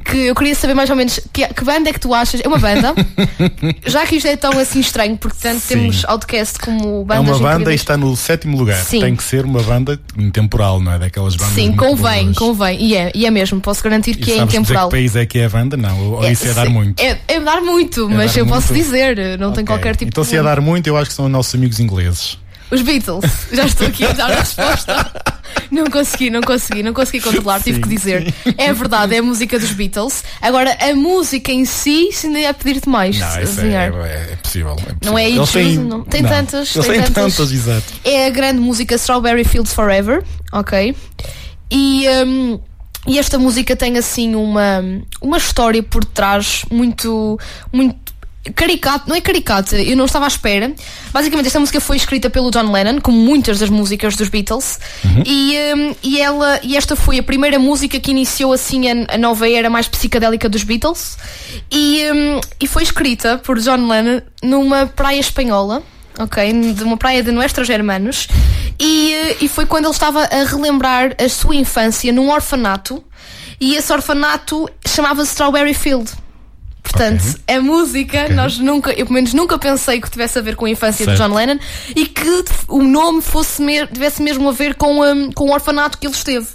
Que 0.04 0.16
eu 0.26 0.34
queria 0.34 0.54
saber 0.54 0.74
mais 0.74 0.88
ou 0.90 0.96
menos 0.96 1.18
que, 1.32 1.46
que 1.46 1.64
banda 1.64 1.88
é 1.90 1.92
que 1.92 2.00
tu 2.00 2.12
achas? 2.14 2.40
É 2.44 2.48
uma 2.48 2.58
banda, 2.58 2.94
já 3.86 4.06
que 4.06 4.16
isto 4.16 4.26
é 4.26 4.36
tão 4.36 4.58
assim 4.58 4.80
estranho, 4.80 5.16
porque 5.16 5.36
tanto 5.40 5.60
Sim. 5.60 5.68
temos 5.78 6.04
Outcast 6.06 6.58
como 6.58 7.02
É 7.02 7.04
bandas 7.04 7.36
uma 7.36 7.38
banda 7.38 7.48
e 7.48 7.54
incríveis. 7.56 7.80
está 7.80 7.96
no 7.96 8.16
sétimo 8.16 8.56
lugar. 8.56 8.78
Sim. 8.82 9.00
Tem 9.00 9.16
que 9.16 9.22
ser 9.22 9.44
uma 9.44 9.62
banda 9.62 9.98
intemporal, 10.16 10.80
não 10.80 10.92
é? 10.92 10.98
Daquelas 10.98 11.36
bandas. 11.36 11.54
Sim, 11.54 11.74
convém, 11.76 12.24
boas. 12.26 12.38
convém. 12.38 12.80
E 12.82 12.96
é, 12.96 13.12
e 13.14 13.26
é 13.26 13.30
mesmo, 13.30 13.60
posso 13.60 13.82
garantir 13.82 14.12
E 14.12 14.14
que 14.16 14.32
é 14.32 14.36
sabes 14.36 14.48
dizer 14.48 14.60
intemporal. 14.60 14.88
que 14.88 14.96
país 14.96 15.16
é 15.16 15.26
que 15.26 15.38
é 15.38 15.44
a 15.44 15.48
banda? 15.48 15.76
Não, 15.76 16.12
ou 16.12 16.30
isso 16.30 16.46
é 16.48 16.54
dar 16.54 16.68
muito. 16.70 17.00
É, 17.02 17.18
é 17.28 17.40
dar 17.40 17.60
muito, 17.60 18.08
mas 18.08 18.32
dar 18.34 18.40
eu 18.40 18.46
posso 18.46 18.72
muito. 18.72 18.84
dizer, 18.84 19.37
não 19.38 19.52
tem 19.52 19.62
Ok. 19.64 19.66
qualquer 19.74 19.96
tipo 19.96 20.08
Então, 20.10 20.22
de. 20.24 20.30
se 20.30 20.36
é 20.36 20.42
dar 20.42 20.60
muito, 20.60 20.86
eu 20.86 20.96
acho 20.96 21.10
que 21.10 21.16
são 21.16 21.24
os 21.26 21.30
nossos 21.30 21.54
amigos 21.54 21.80
ingleses. 21.80 22.38
Os 22.70 22.82
Beatles, 22.82 23.24
já 23.50 23.64
estou 23.64 23.86
aqui 23.86 24.04
a 24.04 24.12
dar 24.12 24.30
a 24.30 24.40
resposta. 24.40 25.12
Não 25.70 25.86
consegui, 25.86 26.28
não 26.28 26.42
consegui, 26.42 26.82
não 26.82 26.92
consegui 26.92 27.20
controlar, 27.22 27.60
tive 27.62 27.76
Sim, 27.76 27.82
que 27.82 27.88
dizer. 27.88 28.34
É 28.58 28.72
verdade, 28.74 29.14
é 29.14 29.18
a 29.18 29.22
música 29.22 29.58
dos 29.58 29.70
Beatles. 29.72 30.22
Agora, 30.42 30.76
a 30.78 30.94
música 30.94 31.50
em 31.50 31.64
si, 31.64 32.10
se 32.12 32.26
ainda 32.26 32.40
é 32.40 32.52
pedir-te 32.52 32.86
mais. 32.88 33.18
Não, 33.18 33.42
isso 33.42 33.60
é, 33.62 33.66
é, 33.74 34.32
é 34.32 34.36
possível. 34.42 34.76
é 34.86 35.06
Não 35.06 35.18
é 35.18 35.24
possível. 35.30 35.42
Eles 35.42 35.48
Choose, 35.48 35.78
não. 35.78 36.04
Tem 36.04 36.22
tantas, 36.22 36.74
Eles 36.76 36.86
tem 36.86 36.96
têm 37.00 37.12
tantas. 37.12 37.36
tantas, 37.36 37.52
exato. 37.52 37.84
É 38.04 38.26
a 38.26 38.30
grande 38.30 38.60
música 38.60 38.94
Strawberry 38.96 39.44
Fields 39.44 39.72
Forever, 39.72 40.22
ok? 40.52 40.94
E, 41.70 42.04
hum, 42.26 42.60
e 43.06 43.18
esta 43.18 43.38
música 43.38 43.74
tem 43.76 43.96
assim 43.96 44.34
uma, 44.34 44.82
uma 45.22 45.38
história 45.38 45.82
por 45.82 46.04
trás 46.04 46.64
muito, 46.70 47.38
muito 47.72 48.07
caricato, 48.54 49.08
não 49.08 49.16
é 49.16 49.20
caricata, 49.20 49.80
eu 49.80 49.96
não 49.96 50.04
estava 50.04 50.24
à 50.24 50.28
espera. 50.28 50.72
Basicamente, 51.12 51.46
esta 51.46 51.60
música 51.60 51.80
foi 51.80 51.96
escrita 51.96 52.28
pelo 52.30 52.50
John 52.50 52.70
Lennon, 52.70 53.00
como 53.00 53.18
muitas 53.18 53.58
das 53.58 53.70
músicas 53.70 54.16
dos 54.16 54.28
Beatles, 54.28 54.78
e, 55.26 55.56
hum, 55.74 55.94
e, 56.02 56.20
ela, 56.20 56.60
e 56.62 56.76
esta 56.76 56.96
foi 56.96 57.18
a 57.18 57.22
primeira 57.22 57.58
música 57.58 57.98
que 57.98 58.10
iniciou 58.10 58.52
assim 58.52 58.88
a, 58.90 59.14
a 59.14 59.18
nova 59.18 59.48
era 59.48 59.70
mais 59.70 59.88
psicadélica 59.88 60.48
dos 60.48 60.62
Beatles, 60.62 61.18
e, 61.70 62.04
hum, 62.12 62.40
e 62.60 62.66
foi 62.66 62.82
escrita 62.82 63.38
por 63.38 63.58
John 63.58 63.88
Lennon 63.88 64.20
numa 64.42 64.86
praia 64.86 65.20
espanhola 65.20 65.82
ok? 66.18 66.52
De 66.74 66.82
uma 66.82 66.96
praia 66.96 67.22
de 67.22 67.30
Nuestros 67.30 67.68
Hermanos. 67.68 68.26
E, 68.78 69.12
eh, 69.12 69.36
e 69.42 69.48
foi 69.48 69.66
quando 69.66 69.84
ele 69.84 69.92
estava 69.92 70.24
a 70.24 70.44
relembrar 70.44 71.14
a 71.18 71.28
sua 71.28 71.54
infância 71.54 72.12
num 72.12 72.30
orfanato. 72.30 73.02
E 73.60 73.74
esse 73.74 73.92
orfanato 73.92 74.68
chamava-se 74.86 75.30
Strawberry 75.30 75.74
Field. 75.74 76.10
Portanto, 76.90 77.22
a 77.46 77.60
música, 77.60 78.28
nós 78.30 78.58
nunca, 78.58 78.90
eu 78.92 79.04
pelo 79.06 79.12
menos 79.14 79.34
nunca 79.34 79.58
pensei 79.58 80.00
que 80.00 80.10
tivesse 80.10 80.38
a 80.38 80.42
ver 80.42 80.56
com 80.56 80.64
a 80.64 80.70
infância 80.70 81.04
Certo. 81.04 81.16
de 81.18 81.22
John 81.22 81.34
Lennon 81.34 81.58
e 81.94 82.06
que 82.06 82.44
o 82.68 82.82
nome 82.82 83.20
fosse 83.22 83.60
me- 83.62 83.86
tivesse 83.86 84.22
mesmo 84.22 84.48
a 84.48 84.52
ver 84.52 84.74
com, 84.74 85.00
hum, 85.02 85.30
com 85.34 85.44
o 85.44 85.52
orfanato 85.52 85.98
que 85.98 86.06
ele 86.06 86.14
esteve. 86.14 86.46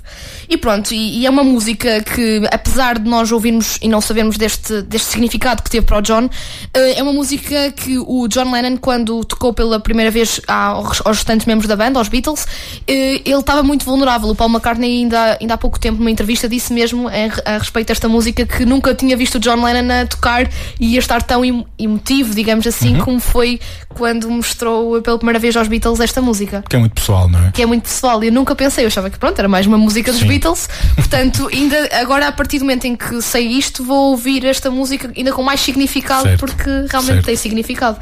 E 0.50 0.58
pronto, 0.58 0.94
e, 0.94 1.20
e 1.22 1.26
é 1.26 1.30
uma 1.30 1.44
música 1.44 2.02
que, 2.02 2.42
apesar 2.52 3.00
de 3.00 3.10
nós 3.10 3.32
ouvirmos 3.32 3.78
e 3.82 3.88
não 3.88 4.02
sabermos 4.02 4.38
deste, 4.38 4.82
deste 4.82 5.08
significado 5.08 5.64
que 5.64 5.70
teve 5.70 5.86
para 5.86 5.98
o 6.00 6.02
John, 6.02 6.30
eh, 6.74 7.00
é 7.00 7.04
uma 7.04 7.14
música 7.14 7.72
que 7.72 7.98
o 7.98 8.28
John 8.28 8.52
Lennon, 8.52 8.78
quando 8.78 9.24
tocou 9.24 9.54
pela 9.54 9.80
primeira 9.80 10.12
vez 10.12 10.42
aos, 10.48 11.02
aos 11.06 11.18
restantes 11.18 11.46
membros 11.48 11.68
da 11.68 11.76
banda, 11.76 11.98
aos 11.98 12.10
Beatles, 12.10 12.46
eh, 12.88 13.22
ele 13.26 13.40
estava 13.40 13.64
muito 13.64 13.86
vulnerável. 13.86 14.30
O 14.30 14.36
Paul 14.36 14.50
McCartney, 14.50 15.00
ainda, 15.04 15.38
ainda 15.40 15.54
há 15.54 15.58
pouco 15.58 15.80
tempo, 15.80 16.00
numa 16.00 16.12
entrevista, 16.12 16.48
disse 16.50 16.74
mesmo 16.74 17.08
a, 17.08 17.12
a 17.54 17.58
respeito 17.58 17.88
desta 17.88 18.10
música 18.10 18.46
que 18.46 18.66
nunca 18.66 18.94
tinha 18.94 19.16
visto 19.16 19.36
o 19.36 19.40
John 19.40 19.64
Lennon 19.64 20.02
a, 20.02 20.06
to- 20.06 20.18
tocar 20.24 20.50
e 20.80 20.94
ia 20.94 21.00
estar 21.00 21.22
tão 21.22 21.44
emo- 21.44 21.68
emotivo, 21.78 22.34
digamos 22.34 22.66
assim, 22.66 22.96
Uhum. 22.96 23.02
como 23.04 23.20
foi 23.20 23.60
quando 23.90 24.30
mostrou 24.32 25.02
pela 25.02 25.18
primeira 25.18 25.38
vez 25.38 25.56
aos 25.58 25.68
Beatles 25.68 26.00
esta 26.00 26.22
música. 26.22 26.64
Que 26.70 26.78
é 26.78 26.80
muito 26.80 26.94
pessoal, 26.94 27.28
não 27.30 27.40
é? 27.48 27.52
Que 27.52 27.62
é 27.62 27.66
muito 27.66 27.84
pessoal, 27.84 28.24
e 28.24 28.28
eu 28.28 28.32
nunca 28.34 28.56
pensei, 28.56 28.86
eu 28.86 28.88
achava 28.88 29.10
que 29.10 29.20
pronto, 29.20 29.38
era 29.38 29.48
mais 29.50 29.66
uma 29.68 29.78
música 29.78 30.12
dos 30.12 30.22
Sim. 30.22 30.28
Beatles, 30.28 30.70
portanto, 30.96 31.50
ainda 31.54 31.90
agora 32.00 32.28
a 32.30 32.32
partir 32.32 32.60
do 32.60 32.62
momento 32.66 32.86
em 32.86 32.96
que 32.96 33.22
sei 33.22 33.48
isto, 33.48 33.84
vou 33.84 34.12
ouvir 34.12 34.46
esta 34.46 34.72
música 34.72 35.12
ainda 35.16 35.34
com 35.34 35.44
mais 35.44 35.60
significado, 35.60 36.24
Certo. 36.24 36.40
porque 36.40 36.70
realmente 36.90 37.06
Certo. 37.16 37.26
tem 37.26 37.36
significado. 37.36 37.98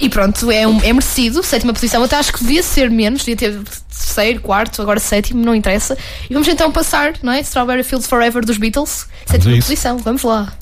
E 0.00 0.08
pronto, 0.08 0.50
é, 0.50 0.66
um- 0.66 0.80
é 0.82 0.92
merecido, 0.92 1.42
sétima 1.42 1.72
posição, 1.72 2.02
até 2.02 2.16
acho 2.16 2.32
que 2.32 2.40
devia 2.40 2.62
ser 2.62 2.90
menos, 2.90 3.20
devia 3.24 3.36
ter 3.36 3.60
terceiro, 3.88 4.40
quarto, 4.40 4.82
agora 4.82 4.98
sétimo, 4.98 5.44
não 5.44 5.54
interessa. 5.54 5.96
E 6.28 6.32
vamos 6.34 6.48
então 6.48 6.72
passar, 6.72 7.12
não 7.22 7.32
é? 7.32 7.40
Strawberry 7.40 7.84
Fields 7.84 8.08
Forever 8.08 8.44
dos 8.44 8.56
Beatles, 8.58 9.06
sétima 9.26 9.54
posição, 9.56 9.98
vamos 9.98 10.22
lá. 10.24 10.52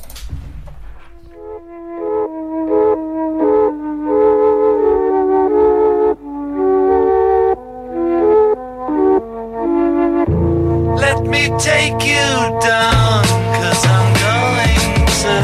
Me 11.38 11.58
take 11.58 12.02
you 12.04 12.28
down, 12.60 13.22
cause 13.58 13.84
I'm 13.86 14.08
going 14.26 15.06
to 15.22 15.34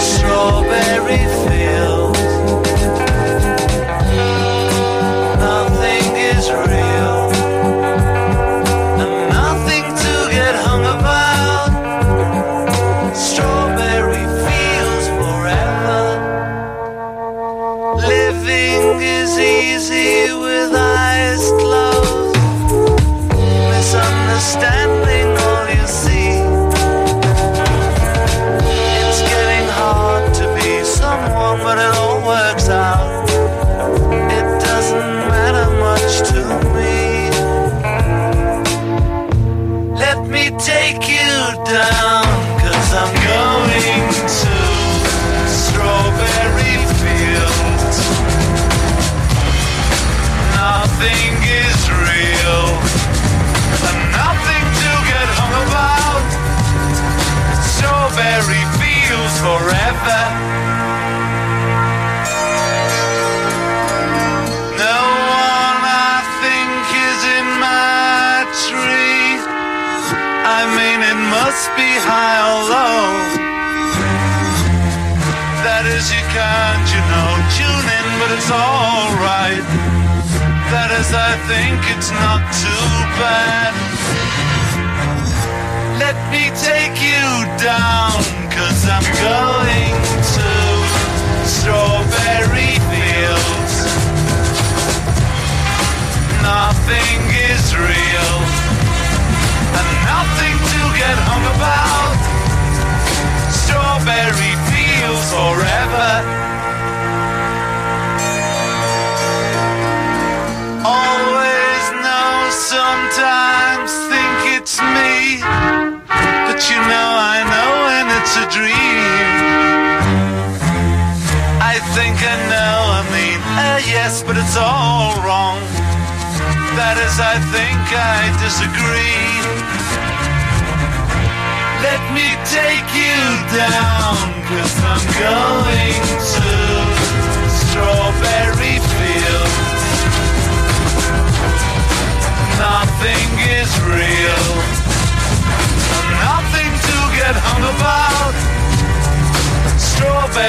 Strawberry 0.00 1.47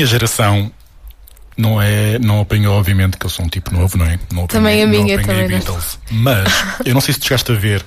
Minha 0.00 0.06
geração 0.06 0.72
não 1.58 1.80
é 1.80 2.18
não 2.18 2.40
apanhou 2.40 2.78
obviamente 2.78 3.18
que 3.18 3.26
eu 3.26 3.30
sou 3.30 3.44
um 3.44 3.48
tipo 3.48 3.70
novo 3.72 3.98
não 3.98 4.06
é 4.06 4.18
não 4.32 4.46
Também 4.46 4.82
apanhei- 4.82 4.82
a 4.82 4.86
minha, 4.86 5.16
não 5.16 5.22
apanhei 5.22 5.42
também. 5.44 5.58
Beatles 5.58 5.98
mas 6.10 6.64
eu 6.86 6.94
não 6.94 7.00
sei 7.02 7.12
se 7.12 7.20
tu 7.20 7.24
chegaste 7.26 7.52
a 7.52 7.54
ver 7.54 7.84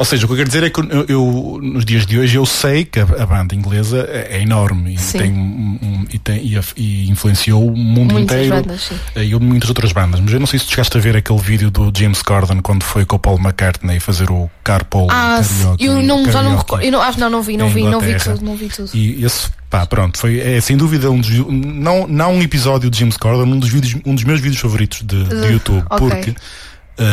ou 0.00 0.04
seja 0.06 0.24
o 0.24 0.28
que 0.28 0.32
eu 0.32 0.36
quero 0.38 0.48
dizer 0.48 0.64
é 0.64 0.70
que 0.70 0.80
eu, 0.80 1.04
eu, 1.08 1.60
nos 1.62 1.84
dias 1.84 2.06
de 2.06 2.18
hoje 2.18 2.34
eu 2.34 2.46
sei 2.46 2.86
que 2.86 2.98
a, 2.98 3.02
a 3.02 3.26
banda 3.26 3.54
inglesa 3.54 4.08
é, 4.10 4.38
é 4.38 4.42
enorme 4.42 4.94
e 4.94 5.18
tem 5.18 5.30
um, 5.30 6.06
e, 6.10 6.18
tem, 6.18 6.38
e, 6.38 6.58
e 6.74 7.10
influenciou 7.10 7.68
o 7.68 7.76
mundo 7.76 8.14
Muitas 8.14 8.38
inteiro 8.38 8.62
bandas, 8.62 8.90
eh, 9.14 9.24
e 9.24 9.34
muitas 9.38 9.68
outras 9.68 9.92
bandas 9.92 10.18
mas 10.18 10.32
eu 10.32 10.40
não 10.40 10.46
sei 10.46 10.58
se 10.58 10.64
tu 10.64 10.70
chegaste 10.70 10.96
a 10.96 11.00
ver 11.02 11.18
aquele 11.18 11.38
vídeo 11.38 11.70
do 11.70 11.92
James 11.94 12.22
Corden 12.22 12.62
quando 12.62 12.82
foi 12.82 13.04
com 13.04 13.16
o 13.16 13.18
Paul 13.18 13.38
McCartney 13.38 14.00
fazer 14.00 14.30
o 14.30 14.50
Carpool 14.64 15.08
Ah, 15.10 15.42
karaoke, 15.42 15.84
eu 15.84 16.02
não, 16.02 16.32
já 16.32 16.42
não 16.42 16.56
recordo. 16.56 16.82
Eu 16.82 16.92
não, 16.92 17.02
acho, 17.02 17.20
não, 17.20 17.28
não 17.28 17.42
vi, 17.42 17.58
não 17.58 17.68
vi, 17.68 17.82
não 17.82 18.00
vi 18.00 18.16
tudo, 18.16 18.42
não 18.42 18.56
vi 18.56 18.68
tudo. 18.68 18.90
E 18.94 19.22
esse, 19.22 19.50
pá, 19.68 19.84
pronto, 19.84 20.18
foi 20.18 20.40
é, 20.40 20.58
sem 20.62 20.78
dúvida 20.78 21.10
um 21.10 21.20
dos, 21.20 21.30
não, 21.46 22.06
não 22.06 22.36
um 22.36 22.42
episódio 22.42 22.88
de 22.88 22.98
James 22.98 23.18
Corden, 23.18 23.52
um 23.52 23.58
dos, 23.58 23.68
vídeos, 23.68 24.00
um 24.06 24.14
dos 24.14 24.24
meus 24.24 24.40
vídeos 24.40 24.62
favoritos 24.62 25.02
de, 25.02 25.24
de 25.24 25.52
YouTube, 25.52 25.84
ok. 25.90 26.08
porque 26.08 26.34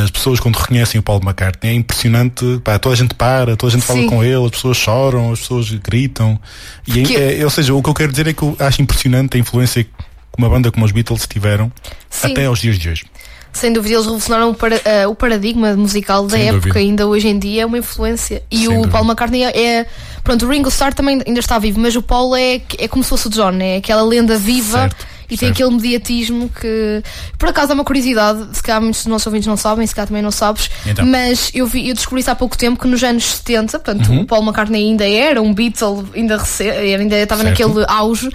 as 0.03 0.11
pessoas 0.11 0.39
quando 0.39 0.55
reconhecem 0.57 0.99
o 0.99 1.03
Paul 1.03 1.19
McCartney 1.23 1.71
é 1.71 1.75
impressionante, 1.75 2.59
pá, 2.63 2.77
toda 2.77 2.93
a 2.93 2.97
gente 2.97 3.13
para, 3.13 3.55
toda 3.55 3.71
a 3.71 3.75
gente 3.75 3.85
fala 3.85 3.99
Sim. 4.01 4.07
com 4.07 4.23
ele, 4.23 4.43
as 4.43 4.51
pessoas 4.51 4.77
choram, 4.77 5.31
as 5.31 5.39
pessoas 5.39 5.69
gritam. 5.71 6.39
E 6.85 6.91
é- 6.91 7.01
Porque- 7.01 7.15
é- 7.15 7.43
ou 7.43 7.49
seja, 7.49 7.73
o 7.73 7.81
que 7.81 7.89
eu 7.89 7.93
quero 7.93 8.11
dizer 8.11 8.27
é 8.27 8.33
que 8.33 8.43
eu 8.43 8.55
acho 8.59 8.81
impressionante 8.81 9.38
a 9.38 9.39
influência 9.39 9.83
que 9.83 9.89
uma 10.38 10.49
banda 10.49 10.71
como 10.71 10.85
os 10.85 10.91
Beatles 10.91 11.25
tiveram 11.25 11.71
Sim. 12.09 12.31
até 12.31 12.45
aos 12.45 12.59
dias 12.59 12.77
de 12.77 12.89
hoje. 12.89 13.05
Sem 13.53 13.73
dúvida, 13.73 13.95
eles 13.95 14.05
revolucionaram 14.05 14.51
o, 14.51 14.53
para- 14.53 14.79
eh, 14.85 15.07
o 15.07 15.15
paradigma 15.15 15.75
musical 15.75 16.23
da 16.27 16.38
Sem 16.38 16.43
época, 16.49 16.59
dúvida. 16.67 16.79
ainda 16.79 17.07
hoje 17.07 17.27
em 17.27 17.39
dia 17.39 17.63
é 17.63 17.65
uma 17.65 17.77
influência. 17.79 18.43
E 18.51 18.57
Sem 18.57 18.67
o 18.67 18.71
dúvida. 18.73 18.89
Paul 18.91 19.05
McCartney 19.05 19.43
é, 19.45 19.59
é- 19.79 19.85
Pronto, 20.23 20.45
o 20.45 20.49
Ringo 20.49 20.67
Starr 20.69 20.93
também 20.93 21.21
ainda 21.25 21.39
está 21.39 21.57
vivo, 21.57 21.79
mas 21.79 21.95
o 21.95 22.01
Paul 22.01 22.35
é, 22.35 22.61
é 22.77 22.88
como 22.88 23.01
se 23.03 23.09
fosse 23.09 23.27
o 23.27 23.29
John, 23.29 23.53
é 23.61 23.77
aquela 23.77 24.03
lenda 24.03 24.38
viva 24.38 24.79
Certo. 24.81 25.07
E 25.30 25.38
tem 25.38 25.49
Certo. 25.49 25.51
aquele 25.63 25.75
mediatismo 25.75 26.49
que, 26.49 27.03
por 27.38 27.49
acaso, 27.49 27.71
é 27.71 27.75
uma 27.75 27.84
curiosidade, 27.84 28.47
se 28.55 28.63
calhar 28.63 28.82
muitos 28.82 29.01
dos 29.01 29.07
nossos 29.07 29.28
ouvintes 29.28 29.45
não 29.47 29.57
sabem, 29.57 29.86
se 29.86 29.93
calhar 29.93 30.07
também 30.07 30.21
não 30.23 30.32
sabes, 30.32 30.69
Então. 30.86 31.05
mas 31.05 31.51
eu, 31.53 31.67
vi, 31.67 31.89
eu 31.89 31.93
descobri 31.95 32.21
isso 32.21 32.32
há 32.32 32.36
pouco 32.36 32.57
tempo 32.57 32.80
que 32.80 32.88
nos 32.88 33.03
anos 33.03 33.25
70, 33.25 33.80
portanto, 33.80 34.09
Uhum. 34.09 34.21
o 34.21 34.25
Paul 34.25 34.41
McCartney 34.43 34.84
ainda 34.89 35.07
era 35.07 35.41
um 35.41 35.53
Beatle, 35.53 36.05
ainda, 36.15 36.38
rece- 36.38 36.69
ainda 36.69 37.17
estava 37.17 37.43
Certo. 37.43 37.59
naquele 37.67 37.86
auge 37.89 38.30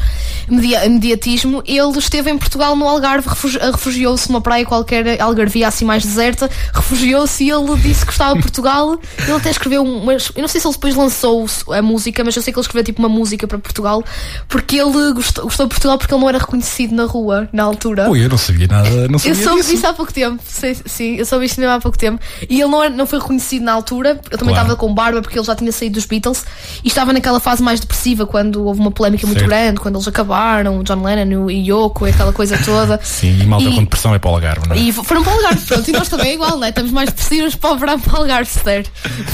media, 0.48 0.86
mediatismo. 0.88 1.62
Ele 1.66 1.98
esteve 1.98 2.30
em 2.30 2.36
Portugal 2.36 2.76
no 2.76 2.86
Algarve, 2.86 3.28
refugi- 3.28 3.58
refugiou-se 3.58 4.28
numa 4.28 4.40
praia 4.40 4.64
qualquer, 4.66 5.20
Algarvia 5.20 5.68
assim 5.68 5.84
mais 5.86 6.04
deserta, 6.04 6.50
refugiou-se 6.74 7.42
e 7.44 7.50
ele 7.50 7.74
disse 7.76 8.00
que 8.00 8.06
gostava 8.06 8.34
de 8.34 8.42
Portugal. 8.42 8.98
Ele 9.22 9.32
até 9.32 9.50
escreveu 9.50 9.82
umas. 9.82 10.30
Eu 10.34 10.42
não 10.42 10.48
sei 10.48 10.60
se 10.60 10.66
ele 10.66 10.74
depois 10.74 10.94
lançou 10.94 11.46
a 11.70 11.80
música, 11.80 12.22
mas 12.24 12.36
eu 12.36 12.42
sei 12.42 12.52
que 12.52 12.58
ele 12.58 12.64
escreveu 12.64 12.84
tipo 12.84 12.98
uma 13.00 13.08
música 13.08 13.46
para 13.46 13.58
Portugal, 13.58 14.02
porque 14.48 14.76
ele 14.76 15.12
gostou, 15.12 15.44
gostou 15.44 15.66
de 15.66 15.70
Portugal 15.70 15.96
porque 15.96 16.12
ele 16.12 16.20
não 16.20 16.28
era 16.28 16.38
reconhecido 16.38 16.81
na 16.90 17.04
rua 17.04 17.48
na 17.52 17.62
altura. 17.62 18.08
Ui, 18.10 18.24
eu 18.24 18.28
não 18.28 18.38
sabia 18.38 18.66
nada. 18.66 19.08
Não 19.08 19.18
sabia 19.18 19.32
Eu 19.32 19.34
soube 19.44 19.60
disso. 19.60 19.70
disso 19.72 19.86
há 19.86 19.92
pouco 19.94 20.12
tempo, 20.12 20.42
sei- 20.46 20.76
sim, 20.86 21.16
eu 21.16 21.24
soube 21.26 21.44
isto 21.46 21.60
mesmo 21.60 21.74
há 21.74 21.80
pouco 21.80 21.96
tempo. 21.98 22.20
E 22.48 22.60
ele 22.60 22.70
não, 22.70 22.88
não 22.90 23.06
foi 23.06 23.18
reconhecido 23.20 23.62
na 23.62 23.72
altura, 23.72 24.20
eu 24.30 24.38
também 24.38 24.54
Claro. 24.54 24.66
estava 24.68 24.76
com 24.76 24.92
barba 24.94 25.20
porque 25.22 25.38
ele 25.38 25.46
já 25.46 25.54
tinha 25.54 25.70
saído 25.72 25.94
dos 25.94 26.06
Beatles 26.06 26.44
e 26.84 26.88
estava 26.88 27.12
naquela 27.12 27.38
fase 27.40 27.62
mais 27.62 27.80
depressiva 27.80 28.26
quando 28.26 28.64
houve 28.64 28.80
uma 28.80 28.90
polémica 28.90 29.26
muito 29.26 29.38
Certo. 29.38 29.48
grande, 29.50 29.80
quando 29.80 29.96
eles 29.96 30.08
acabaram, 30.08 30.78
o 30.78 30.84
John 30.84 31.02
Lennon 31.02 31.50
e 31.50 31.70
Yoko 31.70 32.06
e 32.06 32.10
aquela 32.10 32.32
coisa 32.32 32.58
toda. 32.64 32.98
Sim, 33.04 33.40
e 33.42 33.46
malta 33.46 33.68
E- 33.68 33.74
com 33.74 33.80
depressão 33.84 34.14
é 34.14 34.18
para 34.18 34.30
o 34.30 34.34
Algarve, 34.34 34.68
não 34.68 34.76
é? 34.76 34.78
E 34.78 34.92
foram 34.92 35.22
para 35.22 35.32
o 35.32 35.36
Algarve, 35.36 35.66
pronto, 35.66 35.88
e 35.88 35.92
nós 35.92 36.08
também 36.08 36.30
é 36.30 36.34
igual, 36.34 36.58
né? 36.58 36.68
Estamos 36.70 36.90
mais 36.90 37.08
depressivos 37.10 37.54
para 37.54 37.72
o 37.72 37.78
verão 37.78 38.00
para 38.00 38.14
o 38.14 38.16
Algarve, 38.22 38.50
se 38.50 38.64
der. 38.64 38.84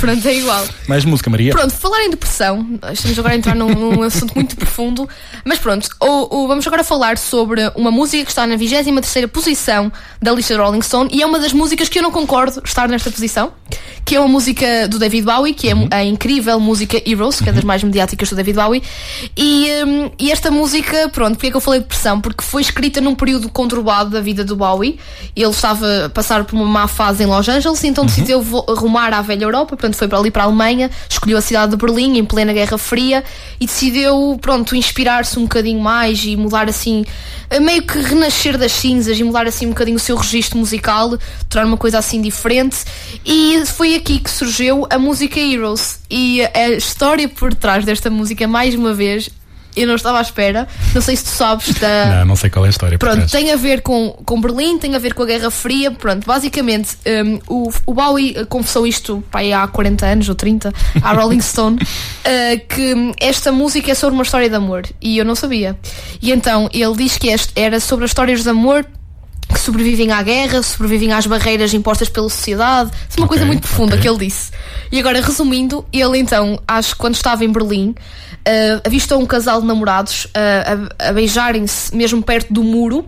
Pronto, 0.00 0.26
é 0.28 0.34
igual. 0.34 0.64
Mais 0.88 1.04
música, 1.04 1.30
Maria. 1.30 1.52
Pronto, 1.52 1.72
falar 1.74 2.02
em 2.04 2.10
depressão, 2.10 2.66
estamos 2.92 3.18
agora 3.18 3.34
a 3.34 3.36
entrar 3.36 3.54
num, 3.54 3.68
num 3.68 4.02
assunto 4.02 4.32
muito 4.34 4.56
profundo, 4.56 5.08
mas 5.44 5.58
pronto, 5.58 5.88
o- 6.00 6.44
o- 6.44 6.48
vamos 6.48 6.66
agora 6.66 6.82
falar 6.84 7.16
sobre 7.18 7.37
uma 7.74 7.90
música 7.90 8.24
que 8.24 8.30
está 8.30 8.46
na 8.46 8.56
23 8.56 9.26
posição 9.32 9.90
da 10.20 10.32
lista 10.32 10.54
de 10.54 10.60
Rolling 10.60 10.82
Stone 10.82 11.10
e 11.12 11.22
é 11.22 11.26
uma 11.26 11.38
das 11.38 11.52
músicas 11.52 11.88
que 11.88 11.98
eu 11.98 12.02
não 12.02 12.10
concordo 12.10 12.60
estar 12.64 12.88
nesta 12.88 13.10
posição, 13.10 13.52
que 14.04 14.16
é 14.16 14.20
uma 14.20 14.28
música 14.28 14.88
do 14.88 14.98
David 14.98 15.24
Bowie, 15.24 15.54
que 15.54 15.68
é 15.68 15.74
a 15.90 16.02
incrível 16.04 16.58
música 16.58 17.00
Heroes, 17.08 17.40
que 17.40 17.48
é 17.48 17.52
das 17.52 17.64
mais 17.64 17.82
mediáticas 17.82 18.30
do 18.30 18.36
David 18.36 18.56
Bowie, 18.56 18.82
e, 19.36 19.68
hum, 19.86 20.10
e 20.18 20.30
esta 20.32 20.50
música, 20.50 21.08
pronto, 21.10 21.34
porque 21.34 21.48
é 21.48 21.50
que 21.50 21.56
eu 21.56 21.60
falei 21.60 21.80
de 21.80 21.84
depressão? 21.84 22.20
Porque 22.20 22.42
foi 22.42 22.62
escrita 22.62 23.00
num 23.00 23.14
período 23.14 23.48
conturbado 23.48 24.10
da 24.10 24.20
vida 24.20 24.44
do 24.44 24.56
Bowie, 24.56 24.98
ele 25.36 25.50
estava 25.50 26.06
a 26.06 26.08
passar 26.08 26.44
por 26.44 26.56
uma 26.56 26.64
má 26.64 26.88
fase 26.88 27.22
em 27.22 27.26
Los 27.26 27.48
Angeles, 27.48 27.84
então 27.84 28.04
decidiu 28.06 28.40
vo- 28.42 28.64
rumar 28.68 29.12
à 29.12 29.20
velha 29.22 29.44
Europa, 29.44 29.76
portanto 29.76 29.94
foi 29.96 30.08
para 30.08 30.18
ali 30.18 30.30
para 30.30 30.42
a 30.42 30.46
Alemanha, 30.46 30.90
escolheu 31.08 31.38
a 31.38 31.40
cidade 31.42 31.70
de 31.72 31.76
Berlim 31.76 32.18
em 32.18 32.24
plena 32.24 32.52
Guerra 32.52 32.78
Fria 32.78 33.22
e 33.60 33.66
decidiu, 33.66 34.38
pronto, 34.40 34.74
inspirar-se 34.74 35.38
um 35.38 35.42
bocadinho 35.42 35.80
mais 35.80 36.24
e 36.24 36.36
mudar 36.36 36.68
assim, 36.68 37.04
meio 37.60 37.82
que 37.82 37.98
renascer 37.98 38.58
das 38.58 38.72
cinzas 38.72 39.18
e 39.18 39.24
mudar 39.24 39.46
assim 39.46 39.66
um 39.66 39.70
bocadinho 39.70 39.96
o 39.96 40.00
seu 40.00 40.16
registro 40.16 40.58
musical, 40.58 41.18
tornar 41.48 41.66
uma 41.66 41.76
coisa 41.76 41.98
assim 41.98 42.20
diferente. 42.20 42.78
E 43.24 43.64
foi 43.66 43.94
aqui 43.94 44.18
que 44.18 44.30
surgiu 44.30 44.86
a 44.90 44.98
música 44.98 45.38
Heroes. 45.38 46.00
E 46.10 46.42
a 46.42 46.70
história 46.70 47.28
por 47.28 47.54
trás 47.54 47.84
desta 47.84 48.10
música, 48.10 48.46
mais 48.46 48.74
uma 48.74 48.94
vez, 48.94 49.28
eu 49.80 49.86
não 49.86 49.94
estava 49.94 50.18
à 50.18 50.22
espera. 50.22 50.66
Não 50.94 51.00
sei 51.00 51.16
se 51.16 51.24
tu 51.24 51.30
sabes 51.30 51.74
da. 51.74 52.18
Não, 52.18 52.26
não 52.26 52.36
sei 52.36 52.50
qual 52.50 52.64
é 52.64 52.68
a 52.68 52.70
história. 52.70 52.98
Pronto, 52.98 53.30
tem 53.30 53.52
a 53.52 53.56
ver 53.56 53.82
com, 53.82 54.10
com 54.24 54.40
Berlim, 54.40 54.78
tem 54.78 54.94
a 54.94 54.98
ver 54.98 55.14
com 55.14 55.22
a 55.22 55.26
Guerra 55.26 55.50
Fria. 55.50 55.90
Pronto, 55.90 56.26
basicamente, 56.26 56.96
um, 57.06 57.40
o, 57.48 57.70
o 57.86 57.94
Bowie 57.94 58.34
eh, 58.36 58.44
confessou 58.44 58.86
isto 58.86 59.22
pá, 59.30 59.40
aí 59.40 59.52
há 59.52 59.66
40 59.66 60.06
anos 60.06 60.28
ou 60.28 60.34
30, 60.34 60.72
à 61.02 61.12
Rolling 61.12 61.40
Stone, 61.42 61.78
eh, 62.24 62.56
que 62.56 63.12
esta 63.20 63.52
música 63.52 63.90
é 63.90 63.94
sobre 63.94 64.14
uma 64.14 64.22
história 64.22 64.48
de 64.48 64.56
amor. 64.56 64.84
E 65.00 65.18
eu 65.18 65.24
não 65.24 65.34
sabia. 65.34 65.78
E 66.20 66.32
então 66.32 66.68
ele 66.72 66.96
diz 66.96 67.18
que 67.18 67.28
este 67.28 67.52
era 67.54 67.78
sobre 67.80 68.04
as 68.04 68.10
histórias 68.10 68.42
de 68.42 68.50
amor 68.50 68.84
que 69.52 69.58
sobrevivem 69.60 70.12
à 70.12 70.22
guerra, 70.22 70.62
sobrevivem 70.62 71.12
às 71.12 71.26
barreiras 71.26 71.72
impostas 71.72 72.08
pela 72.08 72.28
sociedade. 72.28 72.90
Isso 73.08 73.18
é 73.18 73.20
uma 73.20 73.26
Ok, 73.26 73.28
coisa 73.28 73.46
muito 73.46 73.60
profunda 73.62 73.94
ok. 73.94 74.02
que 74.02 74.08
ele 74.08 74.26
disse. 74.26 74.50
E 74.92 74.98
agora, 74.98 75.20
resumindo, 75.20 75.84
ele 75.92 76.18
então, 76.18 76.60
acho 76.66 76.92
que 76.94 76.98
quando 77.00 77.14
estava 77.14 77.44
em 77.44 77.52
Berlim, 77.52 77.94
eh, 78.44 78.80
avistou 78.84 79.20
um 79.20 79.26
casal 79.26 79.60
de 79.60 79.66
namorados 79.66 80.26
eh, 80.34 80.88
a, 80.98 81.08
a 81.08 81.12
beijarem-se 81.12 81.94
mesmo 81.94 82.22
perto 82.22 82.52
do 82.52 82.62
muro 82.62 83.06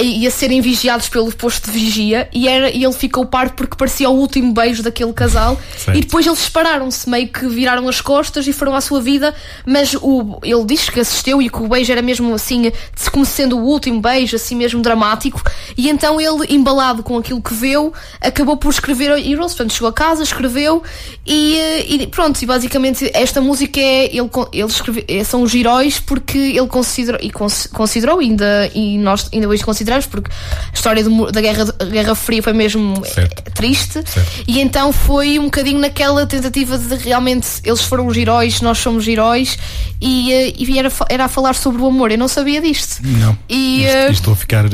e, 0.00 0.26
a 0.26 0.30
serem 0.30 0.60
vigiados 0.60 1.08
pelo 1.08 1.30
posto 1.32 1.70
de 1.70 1.78
vigia. 1.78 2.28
E, 2.32 2.48
era, 2.48 2.70
e 2.70 2.82
ele 2.84 2.92
ficou 2.92 3.24
parvo 3.26 3.54
porque 3.54 3.76
parecia 3.76 4.10
o 4.10 4.14
último 4.14 4.52
beijo 4.52 4.82
daquele 4.82 5.12
casal. 5.12 5.58
Certo. 5.76 5.96
E 5.96 6.00
depois 6.00 6.26
eles 6.26 6.40
separaram-se, 6.40 7.08
meio 7.08 7.28
que 7.28 7.46
viraram 7.46 7.88
as 7.88 8.00
costas 8.00 8.46
e 8.46 8.52
foram 8.52 8.74
à 8.74 8.80
sua 8.80 9.00
vida. 9.00 9.34
Mas 9.64 9.94
o, 9.94 10.40
ele 10.42 10.64
diz 10.64 10.88
que 10.88 10.98
assistiu 10.98 11.40
e 11.40 11.48
que 11.48 11.62
o 11.62 11.68
beijo 11.68 11.92
era 11.92 12.02
mesmo 12.02 12.34
assim, 12.34 12.72
como 13.12 13.24
sendo 13.24 13.56
o 13.58 13.62
último 13.64 14.00
beijo, 14.00 14.34
assim 14.34 14.56
mesmo 14.56 14.82
dramático. 14.82 15.40
E 15.76 15.88
então 15.88 16.20
ele, 16.20 16.46
embalado 16.54 17.02
com 17.02 17.16
aquilo 17.18 17.40
que 17.42 17.54
viu, 17.54 17.92
acabou 18.20 18.56
por 18.56 18.70
escrever 18.70 19.10
Heroes. 19.18 19.52
Portanto, 19.54 19.72
chegou 19.72 19.88
a 19.88 19.92
casa, 19.92 20.22
escreveu 20.22 20.82
e, 21.26 21.56
eh, 21.56 21.86
e 21.88 22.06
pronto. 22.06 22.40
E 22.42 22.46
basicamente 22.46 23.10
esta 23.14 23.40
música 23.40 23.80
é. 23.80 24.04
Ele, 24.06 24.30
ele 24.52 24.66
escreve, 24.68 25.04
é- 25.08 25.24
são 25.24 25.42
os 25.42 25.54
heróis 25.54 25.98
porque 26.00 26.38
ele 26.38 26.66
considerou, 26.68 27.20
e 27.22 27.30
cons- 27.30 27.66
considerou 27.72 28.18
ainda, 28.20 28.70
e 28.74 28.98
nós 28.98 29.28
ainda 29.32 29.48
hoje 29.48 29.64
consideramos, 29.64 30.06
porque 30.06 30.30
a 30.30 30.74
história 30.74 31.02
do 31.02 31.30
da 31.30 31.40
Guerra, 31.40 31.64
Guerra 31.90 32.14
Fria 32.14 32.42
foi 32.42 32.52
mesmo 32.52 33.02
eh, 33.04 33.08
Certo. 33.08 33.52
triste. 33.52 34.02
Certo. 34.08 34.44
E 34.46 34.60
então 34.60 34.92
foi 34.92 35.38
um 35.38 35.44
bocadinho 35.44 35.78
naquela 35.80 36.26
tentativa 36.26 36.76
de 36.78 36.94
realmente 36.96 37.46
eles 37.64 37.80
foram 37.82 38.06
os 38.06 38.16
heróis, 38.16 38.60
nós 38.60 38.78
somos 38.78 39.06
heróis, 39.08 39.58
e, 40.00 40.32
eh, 40.32 40.52
e 40.56 40.78
era, 40.78 40.92
era 41.08 41.24
a 41.24 41.28
falar 41.28 41.54
sobre 41.54 41.80
o 41.82 41.86
amor. 41.86 42.10
Eu 42.10 42.18
não 42.18 42.28
sabia 42.28 42.60
disto. 42.60 43.00
Não. 43.02 43.36
E, 43.48 43.84
Isto- 43.84 43.96
eh, 43.96 44.10
Estou 44.10 44.32
a 44.32 44.36
ficar. 44.36 44.64
eh, 44.66 44.68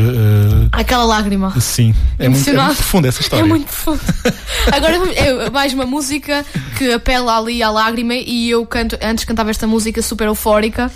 Aquela 0.81 1.05
lágrima. 1.05 1.53
sim. 1.61 1.95
É 2.19 2.29
muito, 2.29 2.49
é 2.49 2.53
muito 2.53 2.77
profunda 2.77 3.09
essa 3.09 3.21
história. 3.21 3.43
É 3.43 3.47
muito 3.47 3.67
profundo. 3.67 4.01
Agora 4.73 4.97
é 5.15 5.51
mais 5.51 5.73
uma 5.73 5.85
música 5.85 6.45
que 6.79 6.93
apela 6.93 7.39
ali 7.39 7.63
à 7.63 7.71
lágrima 7.71 8.15
e 8.15 8.51
eu 8.51 8.65
canto, 8.67 8.99
antes 9.03 9.25
cantava 9.25 9.51
esta 9.51 9.67
música 9.67 10.01
super 10.01 10.27
eufórica, 10.27 10.91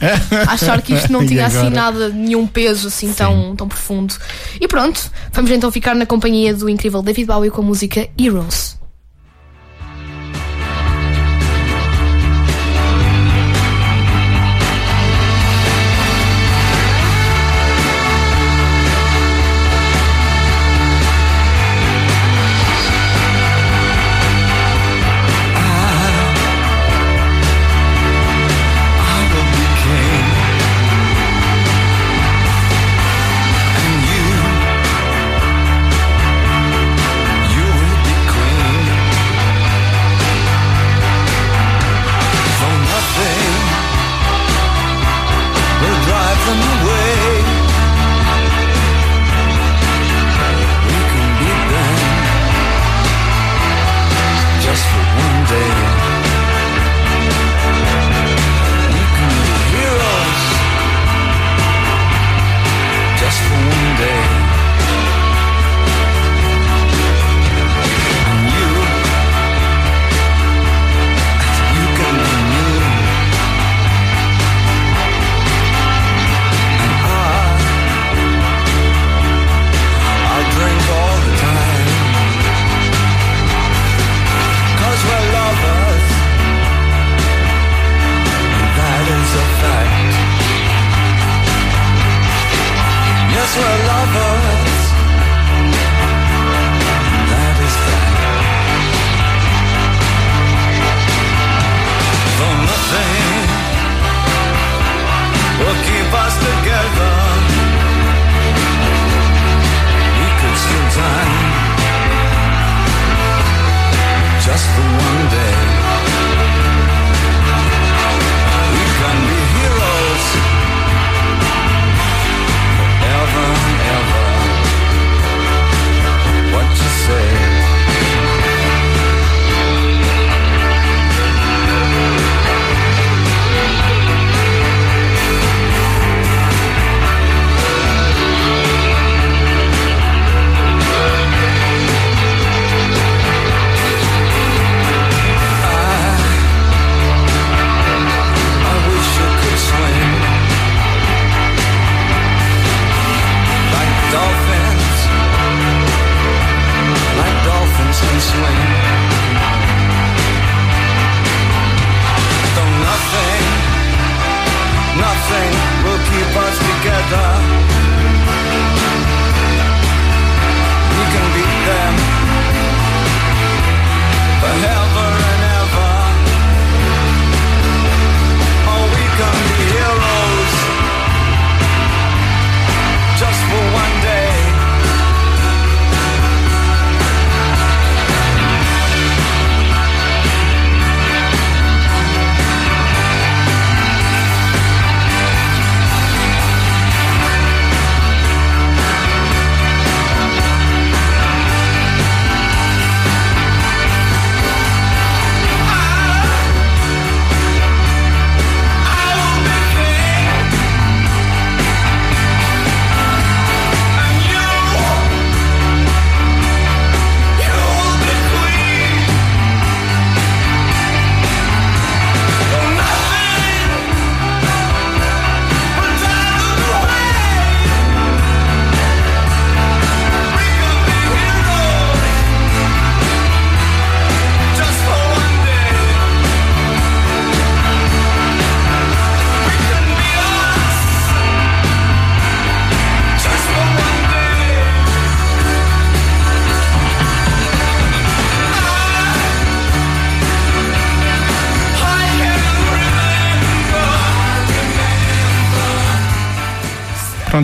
a 0.47 0.53
achar 0.53 0.81
que 0.81 0.95
isto 0.95 1.13
não 1.13 1.25
tinha 1.27 1.47
assim 1.47 1.71
nada, 1.71 2.09
nenhum 2.09 2.47
peso 2.47 2.89
assim 2.89 3.13
tão, 3.13 3.55
tão 3.55 3.69
profundo. 3.69 4.15
E 4.61 4.67
pronto, 4.67 5.11
vamos 5.33 5.51
então 5.51 5.71
ficar 5.71 5.95
na 5.95 6.07
companhia 6.07 6.55
do 6.55 6.69
incrível 6.69 7.03
David 7.03 7.27
Bowie 7.27 7.51
com 7.51 7.61
a 7.61 7.65
música 7.65 8.09
Heroes. 8.19 8.77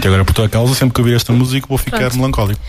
Pronto, 0.01 0.05
e 0.05 0.09
agora 0.09 0.25
por 0.25 0.33
tua 0.33 0.49
causa, 0.49 0.75
sempre 0.75 0.95
que 0.95 1.01
ouvir 1.01 1.15
esta 1.15 1.33
música 1.33 1.67
vou 1.69 1.77
ficar 1.77 1.99
Pronto. 1.99 2.17
melancólico. 2.17 2.61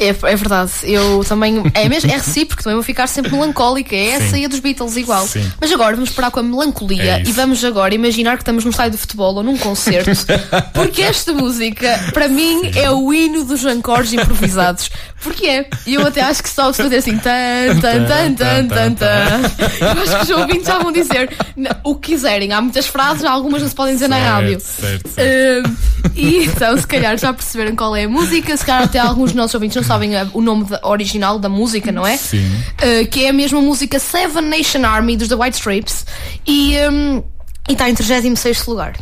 É, 0.00 0.08
é 0.08 0.12
verdade, 0.36 0.72
eu 0.84 1.22
também. 1.28 1.62
É 1.74 1.88
mesmo, 1.88 2.10
é 2.10 2.14
recíproco, 2.14 2.47
também 2.68 2.74
vou 2.74 2.82
ficar 2.82 3.06
sempre 3.06 3.32
melancólica. 3.32 3.96
É 3.96 4.08
essa 4.10 4.36
Sim. 4.36 4.42
e 4.42 4.44
a 4.44 4.48
dos 4.48 4.60
Beatles 4.60 4.96
igual. 4.96 5.26
Sim. 5.26 5.50
Mas 5.60 5.72
agora 5.72 5.94
vamos 5.96 6.10
parar 6.10 6.30
com 6.30 6.40
a 6.40 6.42
melancolia 6.42 7.18
É 7.18 7.22
e 7.26 7.32
vamos 7.32 7.64
agora 7.64 7.94
imaginar 7.94 8.36
que 8.36 8.42
estamos 8.42 8.62
num 8.64 8.70
estádio 8.70 8.92
de 8.92 8.98
futebol 8.98 9.34
ou 9.34 9.42
num 9.42 9.56
concerto. 9.56 10.10
porque 10.74 11.02
esta 11.02 11.32
música, 11.32 11.98
para 12.12 12.28
mim, 12.28 12.70
é 12.76 12.90
o 12.90 13.12
hino 13.12 13.44
dos 13.44 13.64
ancores 13.64 14.12
improvisados. 14.12 14.90
Porque 15.22 15.46
é. 15.46 15.68
E 15.86 15.94
eu 15.94 16.06
até 16.06 16.20
acho 16.20 16.42
que 16.42 16.50
só 16.50 16.72
se 16.72 16.82
fazer 16.82 16.96
assim. 16.96 17.16
Tan, 17.18 17.80
tan, 17.80 18.04
tan, 18.06 18.34
tan, 18.34 18.68
tan, 18.68 18.94
tan. 18.94 19.40
Eu 19.80 20.02
acho 20.02 20.16
que 20.26 20.32
os 20.32 20.38
ouvintes 20.38 20.66
já 20.66 20.78
vão 20.78 20.92
dizer 20.92 21.30
o 21.82 21.94
que 21.94 22.12
quiserem. 22.12 22.52
Há 22.52 22.60
muitas 22.60 22.86
frases, 22.86 23.24
algumas 23.24 23.62
não 23.62 23.68
se 23.68 23.74
podem 23.74 23.94
dizer 23.94 24.08
na 24.08 24.18
rádio. 24.18 24.60
Certo, 24.60 25.08
certo. 25.08 25.68
Hum, 25.68 25.74
e 26.14 26.44
então, 26.44 26.76
se 26.76 26.86
calhar 26.86 27.16
já 27.18 27.32
perceberam 27.32 27.74
qual 27.74 27.96
é 27.96 28.04
a 28.04 28.08
música, 28.08 28.56
se 28.56 28.64
calhar 28.64 28.84
até 28.84 28.98
alguns 28.98 29.30
dos 29.30 29.34
nossos 29.34 29.54
ouvintes 29.54 29.76
não 29.76 29.82
sabem 29.82 30.12
o 30.32 30.40
nome 30.40 30.64
da- 30.64 30.80
original 30.84 31.38
da 31.38 31.48
música, 31.48 31.90
não 31.90 32.06
é? 32.06 32.16
Sim. 32.16 32.48
Uh, 32.58 33.06
que 33.10 33.24
é 33.24 33.30
a 33.30 33.32
mesma 33.32 33.60
música 33.60 33.98
Seven 33.98 34.42
Nation 34.42 34.84
Army 34.84 35.16
dos 35.16 35.28
The 35.28 35.34
White 35.34 35.56
Stripes 35.56 36.06
e, 36.46 36.74
um, 36.90 37.22
está 37.68 37.88
em 37.88 37.94
36 37.94 38.66
lugar. 38.66 38.96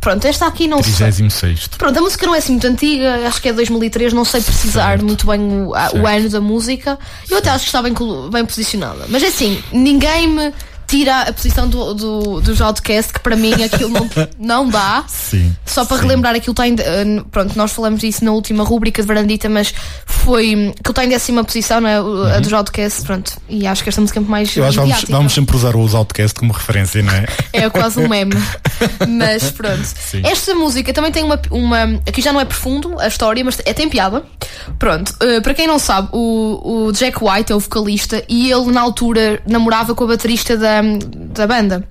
Pronto, 0.00 0.24
esta 0.26 0.46
aqui 0.46 0.68
não 0.68 0.82
sei. 0.82 0.92
36. 0.92 1.68
Pronto, 1.78 1.98
a 1.98 2.02
música 2.02 2.26
não 2.26 2.34
é 2.34 2.38
assim 2.38 2.52
muito 2.52 2.66
antiga, 2.66 3.26
acho 3.26 3.42
que 3.42 3.48
é 3.48 3.52
2003, 3.52 4.12
não 4.12 4.24
sei 4.24 4.40
precisar 4.40 4.90
Certo. 4.90 5.04
muito 5.04 5.26
bem 5.26 5.40
o, 5.40 5.74
a- 5.74 5.88
o 5.88 5.90
Certo. 5.92 6.06
ano 6.06 6.28
da 6.30 6.40
música. 6.40 6.98
Eu 7.28 7.38
até 7.38 7.50
acho 7.50 7.64
que 7.64 7.68
está 7.70 7.82
bem, 7.82 7.92
bem 8.30 8.44
posicionada. 8.46 9.06
Mas 9.08 9.22
é 9.24 9.26
assim, 9.28 9.60
ninguém 9.72 10.28
me 10.28 10.52
tira 10.86 11.22
a 11.22 11.32
posição 11.32 11.68
do, 11.68 11.94
do, 11.94 12.40
dos 12.40 12.60
Outcast, 12.60 13.12
que 13.12 13.20
para 13.20 13.34
mim 13.36 13.52
aquilo 13.64 13.90
não, 13.90 14.08
não 14.38 14.68
dá. 14.68 15.04
Sim. 15.08 15.54
Só 15.64 15.84
para 15.84 15.96
Sim. 15.98 16.02
relembrar, 16.04 16.34
aquilo 16.34 16.52
está 16.52 16.66
em. 16.68 16.76
eh, 16.78 17.22
Pronto, 17.30 17.56
nós 17.56 17.72
falamos 17.72 18.00
disso 18.00 18.24
na 18.24 18.32
última 18.32 18.64
rúbrica 18.64 19.02
de 19.02 19.08
Varandita, 19.08 19.48
mas 19.48 19.72
foi. 20.06 20.52
Aquilo 20.78 20.90
está 20.90 21.04
em 21.04 21.08
décima 21.08 21.44
posição, 21.44 21.80
não 21.80 21.88
é? 21.88 22.00
O- 22.00 22.24
A 22.24 22.38
dos 22.40 22.52
Outcast, 22.52 23.02
pronto. 23.02 23.32
E 23.48 23.66
acho 23.66 23.82
que 23.82 23.88
esta 23.88 24.00
música 24.00 24.18
é 24.18 24.20
muito 24.20 24.30
mais. 24.30 24.56
Uhum. 24.56 24.62
Eu 24.62 24.68
acho 24.68 24.78
que 24.80 24.86
vamos, 24.86 25.04
vamos 25.08 25.32
sempre 25.34 25.56
usar 25.56 25.76
os 25.76 25.94
Outcast 25.94 26.34
como 26.38 26.52
referência, 26.52 27.02
não 27.02 27.12
é? 27.12 27.26
É 27.52 27.68
quase 27.70 27.98
um 28.00 28.08
meme. 28.08 28.34
Mas 29.08 29.50
pronto. 29.50 29.82
Sim. 29.84 30.22
Esta 30.24 30.54
música 30.54 30.92
também 30.92 31.10
tem 31.12 31.22
uma, 31.24 31.40
uma. 31.50 31.82
Aqui 32.06 32.20
já 32.22 32.32
não 32.32 32.40
é 32.40 32.44
profundo 32.44 32.98
a 33.00 33.06
história, 33.08 33.44
mas 33.44 33.58
é 33.64 33.72
tem 33.72 33.88
piada. 33.88 34.22
Pronto. 34.78 35.14
eh, 35.20 35.40
para 35.40 35.54
quem 35.54 35.66
não 35.66 35.78
sabe, 35.78 36.08
o, 36.12 36.86
o 36.86 36.92
Jack 36.92 37.18
White 37.22 37.52
é 37.52 37.56
o 37.56 37.60
vocalista 37.60 38.22
e 38.28 38.50
ele 38.50 38.70
na 38.72 38.80
altura 38.80 39.40
namorava 39.46 39.94
com 39.94 40.04
a 40.04 40.06
baterista 40.08 40.56
da, 40.56 40.75
da 40.82 41.46
banda. 41.46 41.86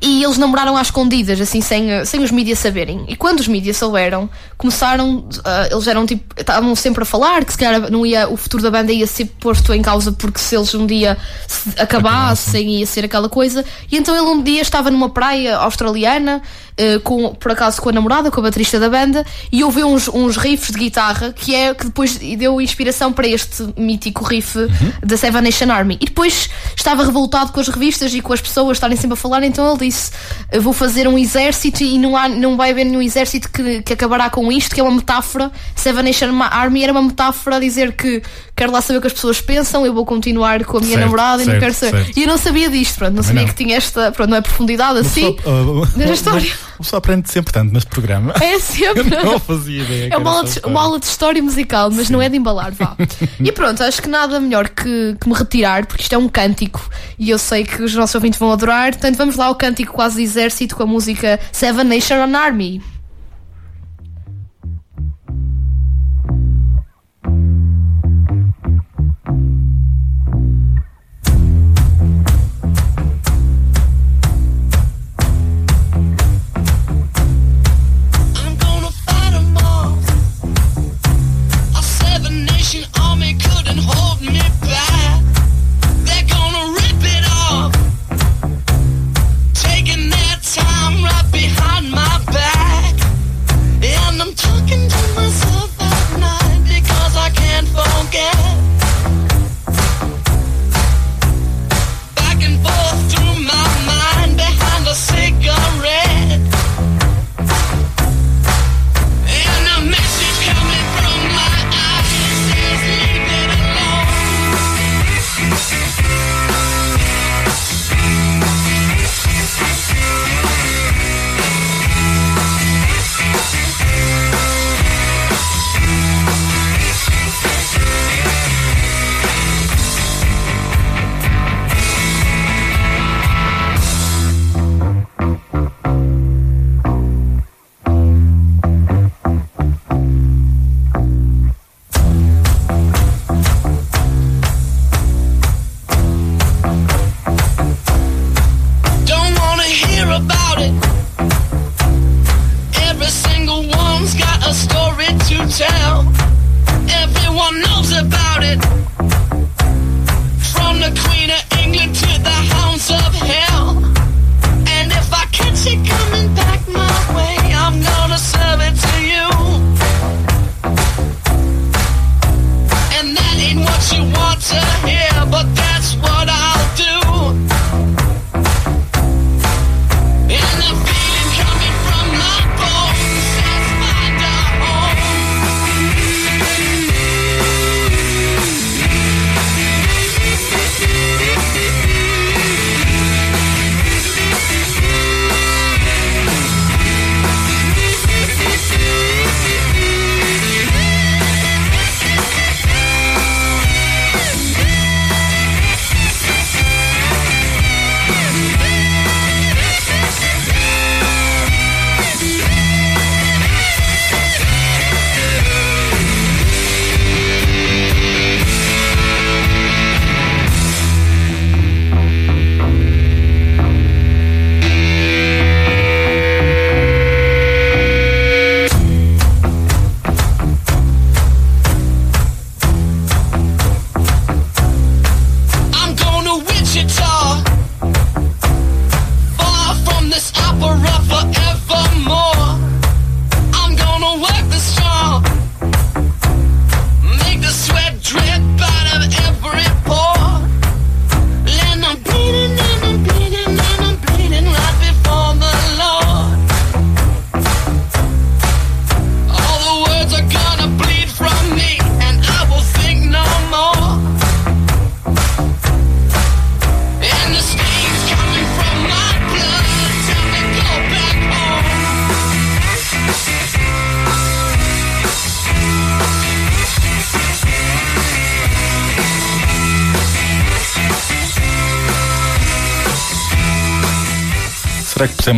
E 0.00 0.22
eles 0.22 0.38
namoraram 0.38 0.76
às 0.76 0.86
escondidas, 0.88 1.40
assim, 1.40 1.60
sem, 1.60 2.04
sem 2.04 2.22
os 2.22 2.30
mídias 2.30 2.60
saberem. 2.60 3.04
E 3.08 3.16
quando 3.16 3.40
os 3.40 3.48
mídias 3.48 3.76
souberam, 3.76 4.30
começaram. 4.56 5.28
eh, 5.44 5.70
eles 5.72 5.86
eram 5.88 6.06
tipo. 6.06 6.22
Estavam 6.38 6.74
sempre 6.76 7.02
a 7.02 7.06
falar 7.06 7.44
que 7.44 7.52
se 7.52 7.58
calhar 7.58 7.90
não 7.90 8.06
ia, 8.06 8.28
o 8.28 8.36
futuro 8.36 8.62
da 8.62 8.70
banda 8.70 8.92
ia 8.92 9.06
ser 9.08 9.24
posto 9.40 9.74
em 9.74 9.82
causa 9.82 10.12
porque 10.12 10.38
se 10.38 10.54
eles 10.54 10.72
um 10.72 10.86
dia 10.86 11.16
se 11.48 11.70
acabassem 11.80 12.78
ia 12.78 12.86
ser 12.86 13.04
aquela 13.04 13.28
coisa. 13.28 13.64
E 13.90 13.96
então 13.96 14.14
ele 14.14 14.24
um 14.24 14.40
dia 14.40 14.62
estava 14.62 14.88
numa 14.88 15.10
praia 15.10 15.56
australiana, 15.56 16.42
eh, 16.76 17.00
com, 17.00 17.34
por 17.34 17.50
acaso 17.50 17.82
com 17.82 17.88
a 17.88 17.92
namorada, 17.92 18.30
com 18.30 18.38
a 18.38 18.44
baterista 18.44 18.78
da 18.78 18.88
banda, 18.88 19.26
e 19.50 19.64
ouviu 19.64 19.88
uns, 19.88 20.06
uns 20.06 20.36
riffs 20.36 20.70
de 20.70 20.78
guitarra 20.78 21.32
que 21.32 21.52
é 21.52 21.74
que 21.74 21.86
depois 21.86 22.16
deu 22.16 22.60
inspiração 22.60 23.12
para 23.12 23.26
este 23.26 23.66
mítico 23.76 24.24
riff 24.24 24.56
da 25.04 25.16
Seven 25.16 25.42
Nation 25.42 25.72
Army. 25.72 25.98
E 26.00 26.04
depois 26.04 26.48
estava 26.76 27.04
revoltado 27.04 27.50
com 27.50 27.58
as 27.58 27.66
revistas 27.66 28.07
e 28.14 28.20
com 28.20 28.32
as 28.32 28.40
pessoas 28.40 28.76
estarem 28.76 28.96
sempre 28.96 29.14
a 29.14 29.16
falar, 29.16 29.42
então 29.42 29.68
ele 29.68 29.86
disse: 29.88 30.10
"Eu 30.52 30.62
Vou 30.62 30.72
fazer 30.72 31.06
um 31.08 31.18
exército 31.18 31.82
e 31.82 31.98
não, 31.98 32.16
há, 32.16 32.28
não 32.28 32.56
vai 32.56 32.70
haver 32.70 32.84
nenhum 32.84 33.02
exército 33.02 33.50
que, 33.50 33.82
que 33.82 33.92
acabará 33.92 34.28
com 34.30 34.50
isto, 34.52 34.74
que 34.74 34.80
é 34.80 34.84
uma 34.84 34.92
metáfora. 34.94 35.50
Seven 35.74 36.02
Nation 36.04 36.28
Army 36.42 36.82
era 36.82 36.92
uma 36.92 37.02
metáfora 37.02 37.56
a 37.56 37.60
dizer 37.60 37.92
que 37.92 38.22
quero 38.56 38.72
lá 38.72 38.80
saber 38.80 38.98
o 38.98 39.00
que 39.00 39.06
as 39.06 39.12
pessoas 39.12 39.40
pensam, 39.40 39.86
eu 39.86 39.94
vou 39.94 40.04
continuar 40.04 40.64
com 40.64 40.78
a 40.78 40.80
minha 40.80 40.92
Certo, 40.94 41.04
namorada 41.04 41.42
e 41.42 41.46
não 41.46 41.52
certo, 41.52 41.60
quero 41.62 41.74
saber. 41.74 42.04
certo. 42.04 42.18
E 42.18 42.22
eu 42.22 42.28
não 42.28 42.38
sabia 42.38 42.68
disto, 42.68 42.98
pronto, 42.98 43.14
não 43.14 43.22
Também 43.22 43.26
sabia 43.28 43.42
não. 43.42 43.48
que 43.48 43.64
tinha 43.64 43.76
esta, 43.76 44.10
pronto, 44.12 44.30
não 44.30 44.36
é 44.36 44.40
profundidade 44.40 44.98
assim. 44.98 45.28
Uh, 45.28 45.86
Nesta 45.96 46.14
história. 46.14 46.52
O 46.78 46.82
pessoal 46.82 46.98
aprende 46.98 47.28
sempre 47.30 47.52
tanto 47.52 47.72
neste 47.72 47.88
programa. 47.90 48.32
É 48.40 48.58
sempre. 48.60 49.14
Eu 49.14 49.24
não 49.24 49.38
fazia 49.40 49.82
ideia. 49.82 50.08
É 50.12 50.16
uma 50.16 50.30
aula, 50.30 50.42
de, 50.44 50.50
história. 50.50 50.70
uma 50.70 50.80
aula 50.82 50.98
de 51.00 51.06
história 51.06 51.42
musical, 51.42 51.90
mas 51.90 52.08
não 52.10 52.20
é 52.22 52.28
de 52.28 52.36
embalar, 52.36 52.72
vá. 52.72 52.96
e 53.40 53.52
pronto, 53.52 53.82
acho 53.82 54.00
que 54.02 54.08
nada 54.08 54.38
melhor 54.40 54.68
que, 54.68 55.16
que 55.20 55.28
me 55.28 55.34
retirar, 55.34 55.86
porque 55.86 56.02
isto 56.02 56.14
é 56.14 56.18
um 56.18 56.28
cântico 56.28 56.88
e 57.18 57.30
eu 57.30 57.38
sei 57.38 57.64
que 57.64 57.82
os 57.82 57.94
nossos 57.98 58.14
ouvintes 58.14 58.38
vão 58.38 58.52
adorar. 58.52 58.92
Portanto, 58.92 59.16
vamos 59.16 59.36
lá 59.36 59.46
ao 59.46 59.54
cântico 59.54 59.92
quase 59.92 60.22
exército 60.22 60.76
com 60.76 60.82
a 60.82 60.86
música 60.86 61.38
Seven 61.52 61.84
Nation 61.84 62.34
Army. 62.34 62.80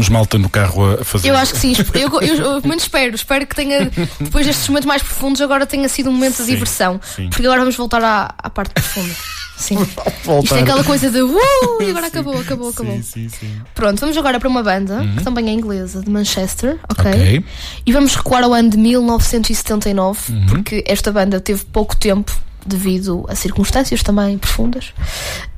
Pusemos 0.00 0.08
malta 0.08 0.38
no 0.38 0.48
carro 0.48 0.94
a 1.00 1.04
fazer? 1.04 1.28
Eu 1.28 1.36
acho 1.36 1.52
que 1.52 1.58
sim. 1.58 1.74
Eu, 1.94 2.20
eu, 2.20 2.60
eu, 2.64 2.74
espero. 2.76 3.14
Espero 3.14 3.46
que 3.46 3.54
tenha, 3.54 3.90
depois 4.18 4.46
destes 4.46 4.68
momentos 4.68 4.86
mais 4.86 5.02
profundos, 5.02 5.40
agora 5.40 5.66
tenha 5.66 5.88
sido 5.88 6.08
um 6.08 6.12
momento 6.12 6.38
de 6.38 6.44
Sim, 6.44 6.52
diversão. 6.52 7.00
sim. 7.04 7.28
Porque 7.28 7.44
agora 7.44 7.60
vamos 7.60 7.76
voltar 7.76 8.02
à, 8.02 8.34
à 8.38 8.50
parte 8.50 8.72
profunda. 8.72 9.14
Sim. 9.58 9.76
voltar. 10.24 10.42
Isto 10.44 10.54
é 10.56 10.60
aquela 10.62 10.84
coisa 10.84 11.10
de 11.10 11.20
uh, 11.20 11.38
e 11.82 11.90
agora 11.90 12.06
acabou, 12.06 12.38
acabou, 12.38 12.70
acabou. 12.70 12.94
Sim, 12.96 13.02
sim, 13.02 13.28
sim. 13.28 13.60
Pronto, 13.74 14.00
vamos 14.00 14.16
agora 14.16 14.40
para 14.40 14.48
uma 14.48 14.62
banda 14.62 15.00
que 15.18 15.22
também 15.22 15.48
é 15.50 15.52
inglesa, 15.52 16.00
de 16.00 16.10
Manchester, 16.10 16.78
ok? 16.88 17.10
Ok. 17.10 17.44
E 17.84 17.92
vamos 17.92 18.14
recuar 18.14 18.42
ao 18.42 18.54
ano 18.54 18.70
de 18.70 18.78
1979, 18.78 20.32
Uhum. 20.32 20.46
porque 20.46 20.82
esta 20.86 21.12
banda 21.12 21.40
teve 21.40 21.64
pouco 21.66 21.94
tempo 21.94 22.32
devido 22.64 23.26
a 23.28 23.34
circunstâncias 23.34 24.02
também 24.02 24.38
profundas. 24.38 24.92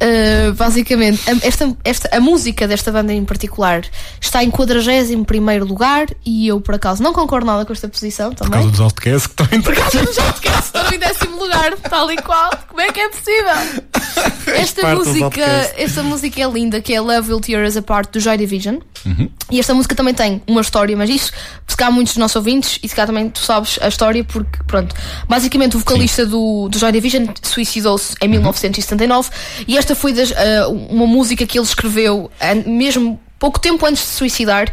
Uh, 0.03 0.53
basicamente, 0.55 1.23
a, 1.31 1.47
esta, 1.47 1.77
esta, 1.85 2.17
a 2.17 2.19
música 2.19 2.67
desta 2.67 2.91
banda 2.91 3.13
em 3.13 3.25
particular 3.25 3.83
está 4.21 4.43
em 4.43 4.51
41 4.51 5.65
lugar 5.65 6.09
e 6.27 6.49
eu, 6.49 6.61
por 6.61 6.75
acaso, 6.75 7.01
não 7.03 7.13
concordo 7.13 7.47
nada 7.47 7.65
com 7.65 7.73
esta 7.73 7.89
posição 7.89 8.31
Por 8.31 8.45
também. 8.45 8.53
causa 8.53 8.71
dos 8.71 8.81
outcasts 8.81 9.27
que 9.29 9.43
estão 9.43 9.59
em 9.59 9.63
Por 9.63 9.75
causa 9.75 10.03
dos 10.05 10.19
outcasts, 10.19 10.67
estão 10.67 10.93
em 10.93 10.99
décimo 10.99 11.39
lugar, 11.39 11.77
tal 11.89 12.11
e 12.11 12.17
qual. 12.17 12.51
Como 12.69 12.81
é 12.81 12.91
que 12.91 12.99
é 12.99 13.09
possível? 13.09 13.83
Esta 14.47 14.95
música, 14.95 15.73
esta 15.77 16.03
música 16.03 16.43
é 16.43 16.51
linda, 16.51 16.81
que 16.81 16.93
é 16.93 17.01
Love 17.01 17.31
Will 17.31 17.41
Tear 17.41 17.65
Us 17.65 17.77
Apart 17.77 18.13
do 18.13 18.19
Joy 18.19 18.37
Division. 18.37 18.79
Uhum. 19.07 19.29
E 19.51 19.61
esta 19.61 19.75
música 19.75 19.95
também 19.95 20.15
tem 20.15 20.43
uma 20.47 20.61
história, 20.61 20.97
mas 20.97 21.11
isso, 21.11 21.33
se 21.67 21.77
calhar 21.77 21.93
muitos 21.93 22.15
dos 22.15 22.21
nossos 22.21 22.37
ouvintes, 22.37 22.79
e 22.83 22.89
se 22.89 22.95
calhar 22.95 23.07
também 23.07 23.29
tu 23.29 23.41
sabes 23.41 23.79
a 23.81 23.89
história, 23.89 24.25
porque, 24.25 24.59
pronto, 24.67 24.95
basicamente 25.29 25.77
o 25.77 25.79
vocalista 25.79 26.27
do, 26.27 26.69
do 26.69 26.79
Joy 26.79 26.93
Division 26.93 27.27
suicidou-se 27.43 28.15
em 28.21 28.29
1979 28.29 29.31
e 29.67 29.77
esta 29.77 29.92
foi 29.95 30.13
das, 30.13 30.33
ah, 30.33 30.69
uma 30.69 31.07
música 31.07 31.47
que 31.47 31.59
ele 31.59 31.67
escreveu 31.67 32.31
mesmo 32.67 33.21
pouco 33.43 33.59
tempo 33.59 33.85
antes 33.85 34.01
de 34.01 34.09
se 34.09 34.15
suicidar, 34.19 34.71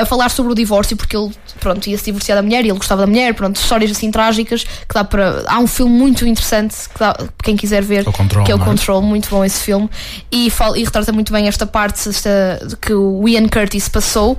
a 0.00 0.06
falar 0.06 0.28
sobre 0.28 0.52
o 0.52 0.54
divórcio, 0.54 0.96
porque 0.96 1.16
ele, 1.16 1.32
pronto, 1.58 1.88
ia 1.88 1.98
se 1.98 2.04
divorciar 2.04 2.36
da 2.36 2.42
mulher 2.42 2.64
e 2.64 2.68
ele 2.68 2.78
gostava 2.78 3.00
da 3.00 3.08
mulher, 3.08 3.34
pronto, 3.34 3.56
histórias 3.56 3.90
assim 3.90 4.08
trágicas 4.08 4.62
que 4.62 4.94
dá 4.94 5.02
para. 5.02 5.42
Há 5.48 5.58
um 5.58 5.66
filme 5.66 5.92
muito 5.98 6.24
interessante 6.24 6.76
que 6.88 7.00
dá, 7.00 7.16
quem 7.42 7.56
quiser 7.56 7.82
ver, 7.82 8.04
Control, 8.04 8.44
que 8.44 8.52
é 8.52 8.54
o 8.54 8.60
é? 8.60 8.64
Control, 8.64 9.02
muito 9.02 9.28
bom 9.28 9.44
esse 9.44 9.60
filme, 9.60 9.90
e, 10.30 10.48
fala, 10.48 10.78
e 10.78 10.84
retrata 10.84 11.10
muito 11.10 11.32
bem 11.32 11.48
esta 11.48 11.66
parte 11.66 12.08
esta, 12.08 12.60
que 12.80 12.94
o 12.94 13.28
Ian 13.28 13.48
Curtis 13.48 13.88
passou. 13.88 14.38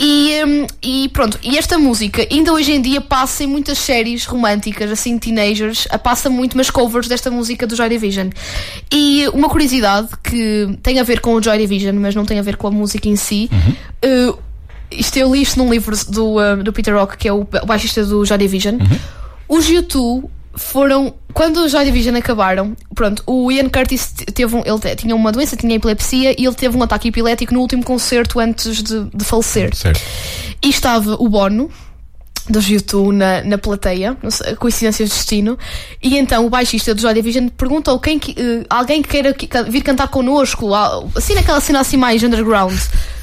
E, 0.00 0.44
hum, 0.44 0.66
e 0.80 1.08
pronto, 1.08 1.38
e 1.42 1.58
esta 1.58 1.76
música 1.76 2.24
ainda 2.30 2.52
hoje 2.52 2.70
em 2.72 2.80
dia 2.80 3.00
passa 3.00 3.42
em 3.42 3.48
muitas 3.48 3.78
séries 3.78 4.24
românticas, 4.26 4.90
assim, 4.92 5.18
teenagers, 5.18 5.88
passa 6.04 6.30
muito 6.30 6.54
umas 6.54 6.70
covers 6.70 7.08
desta 7.08 7.30
música 7.32 7.66
do 7.66 7.74
Joy 7.74 7.88
Division. 7.88 8.28
E 8.92 9.26
uma 9.32 9.48
curiosidade 9.48 10.08
que 10.22 10.68
tem 10.84 11.00
a 11.00 11.02
ver 11.02 11.20
com 11.20 11.34
o 11.34 11.42
Joy 11.42 11.58
Division, 11.58 11.96
mas 11.96 12.14
não 12.14 12.24
tem 12.24 12.38
a 12.38 12.42
ver 12.42 12.56
com 12.56 12.68
a 12.68 12.70
música 12.70 13.08
em 13.08 13.16
si. 13.16 13.50
uh, 14.04 14.38
isto 14.90 15.16
eu 15.18 15.34
li 15.34 15.42
isto 15.42 15.58
num 15.58 15.68
livro 15.70 15.94
do, 16.08 16.36
uh, 16.36 16.62
do 16.62 16.72
Peter 16.72 16.94
Rock, 16.94 17.16
que 17.18 17.26
é 17.28 17.32
o 17.32 17.42
ba- 17.44 17.60
o 17.62 17.66
baixista 17.66 18.04
do 18.06 18.24
Joy 18.24 18.38
Division. 18.38 18.78
Os 19.48 19.68
YouTube 19.68 20.28
foram. 20.58 21.14
Quando 21.32 21.58
os 21.58 21.72
Joy 21.72 21.84
Division 21.84 22.16
acabaram, 22.16 22.76
pronto, 22.94 23.22
o 23.26 23.50
Ian 23.52 23.68
Curtis 23.68 24.12
teve 24.34 24.56
um, 24.56 24.62
ele 24.64 24.96
tinha 24.96 25.14
uma 25.14 25.30
doença, 25.30 25.56
tinha 25.56 25.76
epilepsia 25.76 26.34
e 26.38 26.44
ele 26.44 26.54
teve 26.54 26.76
um 26.76 26.82
ataque 26.82 27.08
epilético 27.08 27.54
no 27.54 27.60
último 27.60 27.84
concerto 27.84 28.40
antes 28.40 28.82
de, 28.82 29.04
de 29.04 29.24
falecer. 29.24 29.74
Certo. 29.74 30.00
E 30.62 30.68
estava 30.68 31.14
o 31.14 31.28
Bono 31.28 31.70
dos 32.48 32.68
YouTube 32.68 33.14
na, 33.14 33.42
na 33.42 33.58
plateia, 33.58 34.16
sei, 34.30 34.54
coincidência 34.56 35.04
de 35.04 35.10
destino, 35.10 35.58
e 36.02 36.16
então 36.16 36.46
o 36.46 36.50
baixista 36.50 36.94
do 36.94 37.00
Joy 37.00 37.14
Division 37.14 37.48
perguntou 37.48 37.98
quem 37.98 38.18
que, 38.18 38.34
eh, 38.36 38.64
alguém 38.68 39.02
que 39.02 39.08
queira 39.08 39.34
que- 39.34 39.48
vir 39.64 39.82
cantar 39.82 40.08
connosco, 40.08 40.74
assim 41.14 41.34
naquela 41.34 41.60
cena 41.60 41.80
assim 41.80 41.96
mais 41.96 42.22
underground. 42.22 42.76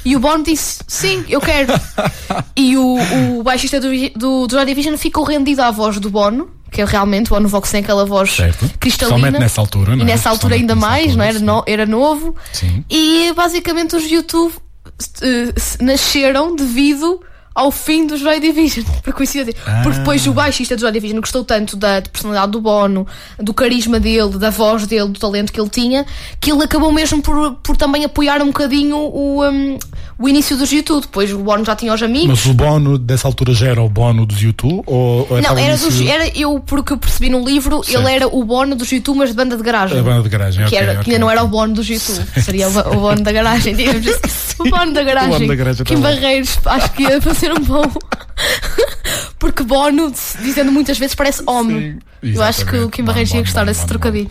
E 0.04 0.14
o 0.14 0.20
Bono 0.20 0.44
disse, 0.44 0.78
sim, 0.86 1.24
eu 1.28 1.40
quero. 1.40 1.72
e 2.54 2.76
o, 2.76 2.96
o 3.38 3.42
baixista 3.42 3.80
do, 3.80 3.88
do, 4.14 4.46
do 4.46 4.54
Joy 4.54 4.64
Division 4.64 4.96
ficou 4.96 5.24
rendido 5.24 5.62
à 5.62 5.70
voz 5.70 5.98
do 5.98 6.08
Bono, 6.08 6.48
que 6.70 6.82
é 6.82 6.84
realmente, 6.84 7.26
o 7.28 7.34
Bono 7.34 7.48
Vox 7.48 7.70
tem 7.70 7.80
aquela 7.80 8.04
voz 8.04 8.30
Certo. 8.32 8.70
cristalina. 8.80 9.16
Somente 9.18 9.38
nessa 9.38 9.60
altura, 9.60 9.96
não 9.96 9.98
E 9.98 10.02
é? 10.02 10.04
nessa 10.12 10.28
altura 10.30 10.54
Somente 10.54 10.60
ainda 10.62 10.74
nessa 10.74 10.86
mais, 10.86 11.02
altura, 11.06 11.16
não 11.16 11.24
era, 11.24 11.38
sim. 11.38 11.44
no- 11.44 11.64
era 11.66 11.86
novo. 11.86 12.36
Sim. 12.52 12.84
E 12.90 13.32
basicamente 13.34 13.96
os 13.96 14.10
YouTube 14.10 14.52
se- 14.98 15.82
nasceram 15.82 16.54
devido 16.56 17.20
ao 17.56 17.70
fim 17.70 18.06
do 18.06 18.18
Joy 18.18 18.38
Division, 18.38 18.84
por 19.02 19.14
coincidência. 19.14 19.54
Ah. 19.66 19.80
Porque 19.82 19.98
depois 19.98 20.26
o 20.26 20.32
baixista 20.34 20.76
do 20.76 20.80
Joy 20.80 20.92
Division 20.92 21.20
gostou 21.20 21.42
tanto 21.42 21.74
da 21.74 22.02
personalidade 22.02 22.52
do 22.52 22.60
Bono, 22.60 23.06
do 23.38 23.54
carisma 23.54 23.98
dele, 23.98 24.38
da 24.38 24.50
voz 24.50 24.86
dele, 24.86 25.08
do 25.08 25.18
talento 25.18 25.50
que 25.50 25.58
ele 25.58 25.70
tinha, 25.70 26.04
que 26.38 26.52
ele 26.52 26.62
acabou 26.62 26.92
mesmo 26.92 27.22
por, 27.22 27.54
por 27.62 27.76
também 27.76 28.04
apoiar 28.04 28.42
um 28.42 28.48
bocadinho 28.48 28.96
o, 28.96 29.42
um, 29.42 29.78
o 30.18 30.28
início 30.28 30.56
dos 30.56 30.70
YouTube. 30.70 31.02
Depois 31.02 31.32
o 31.32 31.38
Bono 31.38 31.64
já 31.64 31.74
tinha 31.74 31.94
os 31.94 32.02
amigos. 32.02 32.28
Mas 32.28 32.46
o 32.46 32.52
bono 32.52 32.98
dessa 32.98 33.26
altura 33.26 33.54
já 33.54 33.68
era 33.68 33.82
o 33.82 33.88
bono 33.88 34.26
dos 34.26 34.42
YouTube? 34.42 34.82
Ou, 34.86 35.26
ou 35.30 35.40
Não, 35.40 35.56
era, 35.56 35.78
dos, 35.78 36.00
era 36.00 36.28
eu, 36.38 36.60
porque 36.60 36.92
eu 36.92 36.98
percebi 36.98 37.30
no 37.30 37.42
livro, 37.42 37.82
Certo. 37.82 38.00
ele 38.00 38.14
era 38.14 38.28
o 38.28 38.44
Bono 38.44 38.76
dos 38.76 38.90
youtubers 38.90 39.30
de 39.30 39.36
banda 39.36 39.56
de 39.56 39.62
garagem. 39.62 39.98
A 39.98 40.02
banda 40.02 40.22
de 40.22 40.28
garagem, 40.28 40.66
que, 40.66 40.74
ok, 40.74 40.78
era, 40.78 40.96
que 41.02 41.10
ainda 41.10 41.20
não 41.20 41.30
era 41.30 41.42
o 41.42 41.48
bono 41.48 41.74
dos 41.74 41.88
YouTube, 41.88 42.26
seria 42.42 42.68
o, 42.68 42.78
o 42.96 43.00
bono 43.00 43.22
da 43.22 43.32
garagem, 43.32 43.74
digamos 43.74 44.06
assim. 44.06 44.46
O 44.58 44.70
bono 44.70 44.90
da 44.90 45.02
garagem. 45.02 45.28
O 45.28 45.32
bono 45.34 45.48
da 45.48 45.54
garagem, 45.54 45.84
Kim 45.84 45.96
tá. 45.96 46.00
Barreiros, 46.00 46.58
acho 46.64 46.92
que 46.92 47.02
ia 47.02 47.20
fazer 47.20 47.45
um 47.52 47.60
bom. 47.60 47.84
Porque 49.38 49.62
bono, 49.62 50.12
dizendo 50.40 50.72
muitas 50.72 50.98
vezes, 50.98 51.14
parece 51.14 51.42
homem. 51.46 51.98
Sim, 52.22 52.32
Eu 52.34 52.42
acho 52.42 52.64
que 52.66 52.76
o. 52.76 52.90
Kim 52.90 53.04
Barreiros 53.04 53.32
ia 53.34 53.40
gostar 53.40 53.64
desse 53.64 53.86
trocadilho. 53.86 54.30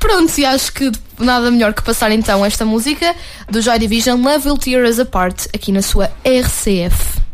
Pronto, 0.00 0.38
e 0.38 0.44
acho 0.44 0.72
que 0.72 0.90
nada 1.18 1.50
melhor 1.50 1.74
que 1.74 1.82
passar 1.82 2.10
então 2.12 2.44
esta 2.44 2.64
música 2.64 3.14
do 3.50 3.60
Joy 3.60 3.78
Division 3.78 4.20
Love 4.22 4.48
Will 4.48 4.58
Tear 4.58 4.88
Us 4.88 4.98
Apart 4.98 5.46
aqui 5.54 5.70
na 5.70 5.82
sua 5.82 6.10
RCF. 6.24 7.27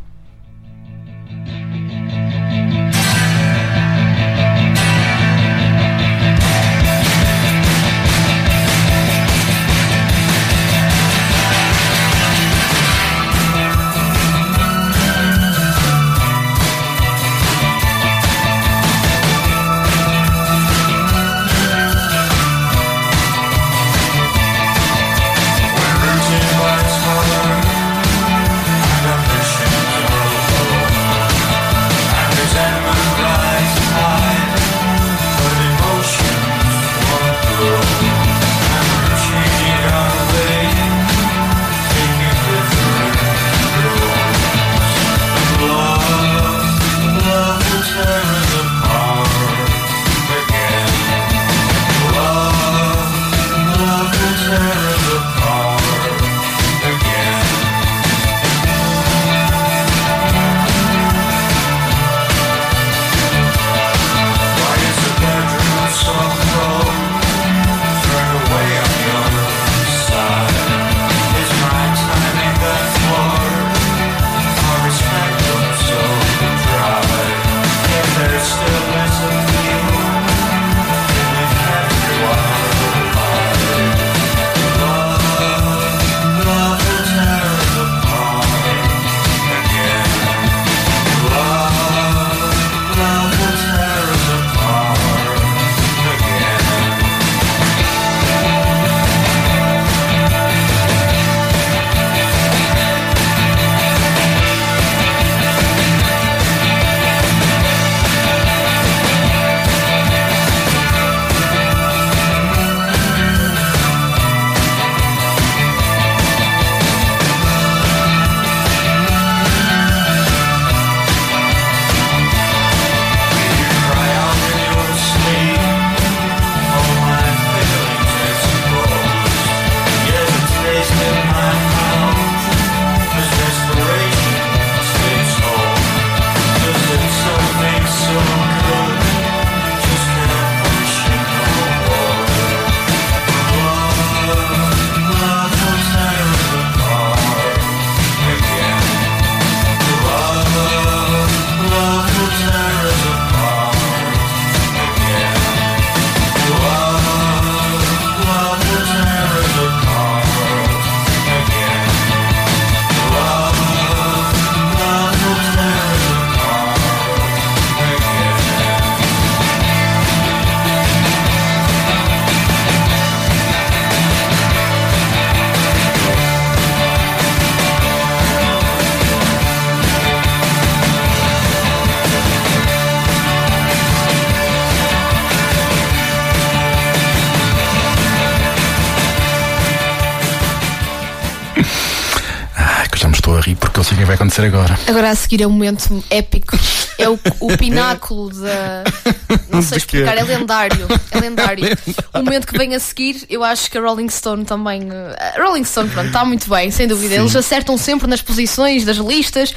Acontecer 194.35 194.45
agora. 194.47 194.79
Agora 194.87 195.11
a 195.11 195.15
seguir 195.15 195.43
é 195.43 195.47
um 195.47 195.51
momento 195.51 196.03
épico. 196.11 196.59
É 196.99 197.09
o, 197.09 197.19
o 197.41 197.49
pináculo 197.57 198.31
da. 198.31 198.85
Não 199.51 199.63
sei 199.63 199.79
explicar, 199.79 200.17
é 200.17 200.23
lendário. 200.23 200.87
É 201.11 201.19
lendário. 201.21 201.65
O 202.15 202.19
momento 202.19 202.47
que 202.47 202.57
vem 202.57 202.75
a 202.77 202.79
seguir, 202.81 203.25
eu 203.29 203.43
acho 203.43 203.69
que 203.69 203.77
a 203.77 203.81
Rolling 203.81 204.09
Stone 204.09 204.45
também. 204.45 204.89
eh, 204.91 205.35
A 205.37 205.43
Rolling 205.45 205.65
Stone, 205.65 205.91
pronto, 205.91 206.07
está 206.07 206.25
muito 206.25 206.49
bem, 206.49 206.71
sem 206.71 206.87
dúvida. 206.87 207.17
Eles 207.17 207.35
acertam 207.35 207.77
sempre 207.77 208.07
nas 208.07 208.23
posições 208.23 208.85
das 208.85 208.99
listas. 208.99 209.53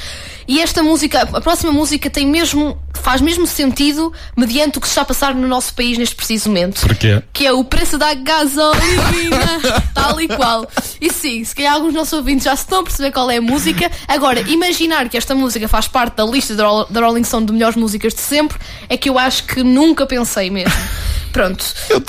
E 0.46 0.60
esta 0.60 0.82
música, 0.82 1.22
a 1.22 1.40
próxima 1.40 1.70
música 1.70 2.10
tem 2.10 2.26
mesmo. 2.26 2.76
faz 2.94 3.20
mesmo 3.20 3.46
sentido 3.46 4.12
mediante 4.36 4.78
o 4.78 4.80
que 4.80 4.88
se 4.88 4.92
está 4.92 5.02
a 5.02 5.04
passar 5.04 5.34
no 5.34 5.46
nosso 5.46 5.72
país 5.74 5.96
neste 5.98 6.16
preciso 6.16 6.48
momento. 6.48 6.80
Porquê? 6.80 7.22
Que 7.32 7.46
é 7.46 7.52
o 7.52 7.62
preço 7.62 7.96
da 7.96 8.12
gasolina, 8.14 9.60
tal 9.94 10.20
e 10.20 10.26
qual. 10.28 10.66
E 11.00 11.12
sim, 11.12 11.44
se 11.44 11.54
calhar 11.54 11.74
alguns 11.74 11.94
nossos 11.94 12.12
ouvintes 12.14 12.44
já 12.44 12.56
se 12.56 12.62
estão 12.64 12.80
a 12.80 12.82
perceber 12.82 13.12
qual 13.12 13.30
é 13.30 13.36
a 13.36 13.42
música. 13.42 13.90
Agora, 14.08 14.40
imaginar 14.40 15.08
que 15.08 15.16
esta 15.16 15.34
música 15.34 15.68
faz 15.68 15.86
parte 15.86 16.16
da 16.16 16.24
lista 16.24 16.54
da 16.56 17.00
Rolling 17.00 17.24
Stone 17.24 17.46
de 17.46 17.52
melhores 17.52 17.76
músicas 17.76 18.14
de 18.14 18.20
sempre 18.20 18.58
é 18.88 18.96
que 18.96 19.08
eu 19.08 19.18
acho 19.18 19.44
que 19.44 19.62
nunca 19.68 20.06
pensei 20.06 20.50
mesmo. 20.50 20.72
Pronto. 21.32 21.64
Eu 21.90 22.00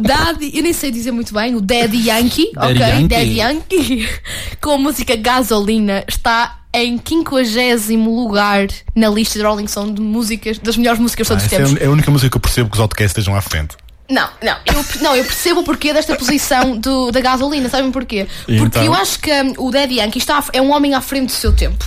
Daddy, 0.00 0.52
eu 0.54 0.62
nem 0.62 0.72
sei 0.72 0.90
dizer 0.90 1.10
muito 1.10 1.32
bem, 1.32 1.54
o 1.54 1.60
Daddy 1.60 2.08
Yankee, 2.08 2.50
Daddy 2.54 2.72
ok? 2.74 2.86
Yankee. 2.86 3.08
Daddy 3.08 3.36
Yankee, 3.38 4.08
com 4.60 4.70
a 4.72 4.78
música 4.78 5.16
Gasolina, 5.16 6.04
está 6.06 6.58
em 6.74 7.00
50 7.02 7.94
lugar 8.06 8.66
na 8.94 9.08
lista 9.08 9.38
da 9.38 9.48
Rolling 9.48 9.66
Stone 9.66 9.94
de 9.94 10.02
músicas, 10.02 10.58
das 10.58 10.76
melhores 10.76 11.00
músicas 11.00 11.26
de 11.26 11.32
Ah, 11.32 11.36
todos 11.36 11.46
os 11.46 11.52
essa 11.52 11.64
tempos. 11.68 11.82
é 11.82 11.86
a 11.86 11.90
única 11.90 12.10
música 12.10 12.30
que 12.30 12.36
eu 12.36 12.40
percebo 12.40 12.68
que 12.68 12.76
os 12.76 12.80
outcasts 12.80 13.10
estejam 13.12 13.34
à 13.34 13.40
frente. 13.40 13.74
Não, 14.10 14.26
não, 14.42 14.56
eu, 14.64 14.84
não, 15.02 15.16
eu 15.16 15.24
percebo 15.24 15.60
o 15.60 15.64
porquê 15.64 15.92
desta 15.92 16.16
posição 16.16 16.78
do, 16.78 17.10
da 17.10 17.20
gasolina, 17.20 17.68
sabem 17.68 17.90
porquê? 17.92 18.26
E 18.48 18.56
Porque 18.56 18.78
então? 18.78 18.84
eu 18.84 18.94
acho 18.94 19.18
que 19.18 19.30
hum, 19.30 19.52
o 19.58 19.70
Daddy 19.70 19.96
Yankee 19.96 20.18
está, 20.18 20.42
é 20.52 20.62
um 20.62 20.72
homem 20.72 20.94
à 20.94 21.00
frente 21.02 21.26
do 21.26 21.32
seu 21.32 21.52
tempo. 21.52 21.84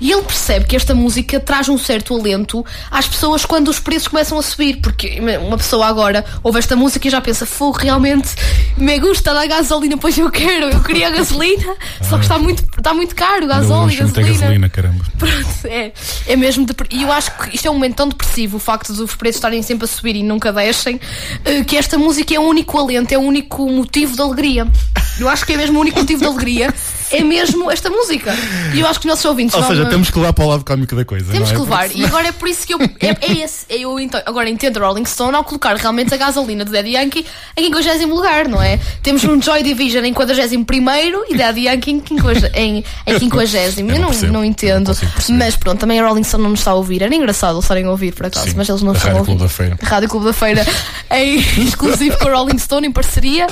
E 0.00 0.12
ele 0.12 0.22
percebe 0.22 0.66
que 0.66 0.76
esta 0.76 0.94
música 0.94 1.40
traz 1.40 1.68
um 1.68 1.78
certo 1.78 2.14
alento 2.14 2.64
às 2.90 3.06
pessoas 3.06 3.44
quando 3.44 3.68
os 3.68 3.78
preços 3.78 4.08
começam 4.08 4.38
a 4.38 4.42
subir. 4.42 4.76
Porque 4.76 5.20
uma 5.40 5.56
pessoa 5.56 5.86
agora 5.86 6.24
ouve 6.42 6.58
esta 6.58 6.76
música 6.76 7.08
e 7.08 7.10
já 7.10 7.20
pensa: 7.20 7.46
Fogo, 7.46 7.78
realmente 7.78 8.28
me 8.76 8.98
gusta 8.98 9.32
da 9.32 9.46
gasolina, 9.46 9.96
pois 9.96 10.16
eu 10.18 10.30
quero, 10.30 10.70
eu 10.70 10.82
queria 10.82 11.10
gasolina, 11.10 11.74
só 12.02 12.16
que 12.16 12.24
está 12.24 12.38
muito, 12.38 12.64
está 12.76 12.92
muito 12.92 13.14
caro, 13.14 13.46
gasóleo, 13.46 13.96
tem 13.96 14.24
gasolina. 14.24 14.38
gasolina, 14.40 14.68
caramba. 14.68 15.04
Pronto, 15.18 15.66
é, 15.66 15.92
é 16.26 16.36
mesmo. 16.36 16.66
E 16.90 17.02
eu 17.02 17.12
acho 17.12 17.36
que 17.38 17.56
isto 17.56 17.66
é 17.66 17.70
um 17.70 17.74
momento 17.74 17.96
tão 17.96 18.08
depressivo, 18.08 18.56
o 18.56 18.60
facto 18.60 18.92
dos 18.92 19.14
preços 19.14 19.36
estarem 19.36 19.62
sempre 19.62 19.84
a 19.84 19.88
subir 19.88 20.16
e 20.16 20.22
nunca 20.22 20.52
deixem, 20.52 21.00
eh, 21.64 21.66
que 21.66 21.76
esta 21.76 21.98
música 21.98 22.34
é 22.34 22.38
o 22.38 22.42
único 22.42 22.78
alento, 22.78 23.12
é 23.12 23.18
o 23.18 23.22
único 23.22 23.68
motivo 23.68 24.14
de 24.14 24.22
alegria. 24.22 24.66
Eu 25.18 25.28
acho 25.28 25.44
que 25.46 25.54
é 25.54 25.56
mesmo 25.56 25.78
o 25.78 25.80
único 25.80 25.98
motivo 25.98 26.20
de 26.20 26.26
alegria, 26.26 26.74
é 27.10 27.22
mesmo 27.22 27.70
esta 27.70 27.90
música. 27.90 28.34
E 28.72 28.80
eu 28.80 28.86
acho 28.86 29.00
que 29.00 29.06
os 29.06 29.10
nossos 29.10 29.24
ouvintes 29.24 29.54
Ou 29.54 29.62
seja, 29.64 29.86
temos 29.86 30.10
que 30.10 30.18
levar 30.18 30.32
para 30.32 30.44
o 30.44 30.48
lado 30.48 30.64
cómico 30.64 30.94
da 30.94 31.04
coisa. 31.04 31.32
Temos 31.32 31.50
não 31.50 31.56
é? 31.56 31.58
que 31.58 31.70
levar. 31.70 31.96
E 31.96 32.04
agora 32.04 32.28
é 32.28 32.32
por 32.32 32.48
isso 32.48 32.66
que 32.66 32.74
eu. 32.74 32.78
É, 33.00 33.08
é 33.20 33.44
esse. 33.44 33.66
é 33.68 33.78
Eu 33.78 33.98
então, 33.98 34.22
agora 34.24 34.48
entendo 34.48 34.78
Rolling 34.78 35.04
Stone 35.04 35.34
ao 35.34 35.44
colocar 35.44 35.76
realmente 35.76 36.14
a 36.14 36.16
gasolina 36.16 36.64
de 36.64 36.70
Daddy 36.70 36.92
Yankee 36.92 37.26
em 37.56 37.64
50 37.64 38.06
lugar, 38.06 38.48
não 38.48 38.62
é? 38.62 38.78
Temos 39.02 39.24
um 39.24 39.40
Joy 39.40 39.62
Division 39.62 40.04
em 40.04 40.14
41 40.14 40.64
e 41.28 41.36
Daddy 41.36 41.62
Yankee 41.66 41.90
em 41.90 42.02
50. 42.06 42.52
Em, 42.54 42.84
em 43.06 43.18
50. 43.18 43.80
Eu 43.80 43.86
não 43.86 44.04
não, 44.04 44.10
percebo. 44.10 44.32
não 44.32 44.44
entendo. 44.44 44.96
Não 45.28 45.38
mas 45.38 45.56
pronto, 45.56 45.78
também 45.80 46.00
a 46.00 46.06
Rolling 46.06 46.24
Stone 46.24 46.42
não 46.42 46.50
nos 46.50 46.60
está 46.60 46.70
a 46.70 46.74
ouvir. 46.74 47.02
Era 47.02 47.14
engraçado 47.14 47.54
eles 47.54 47.64
estarem 47.64 47.84
a 47.84 47.90
ouvir 47.90 48.14
por 48.14 48.26
acaso, 48.26 48.46
Sim, 48.46 48.54
mas 48.56 48.68
eles 48.68 48.82
não 48.82 48.92
estão 48.92 49.10
a 49.10 49.14
Rádio 49.14 49.20
ouvir. 49.20 49.32
Clube 49.32 49.42
da 49.42 49.48
Feira. 49.48 49.78
Rádio 49.82 50.08
Clube 50.08 50.26
da 50.26 50.32
Feira 50.32 50.66
em 51.10 51.38
exclusivo 51.66 52.18
com 52.18 52.28
a 52.28 52.34
Rolling 52.34 52.58
Stone 52.58 52.86
em 52.86 52.92
parceria. 52.92 53.46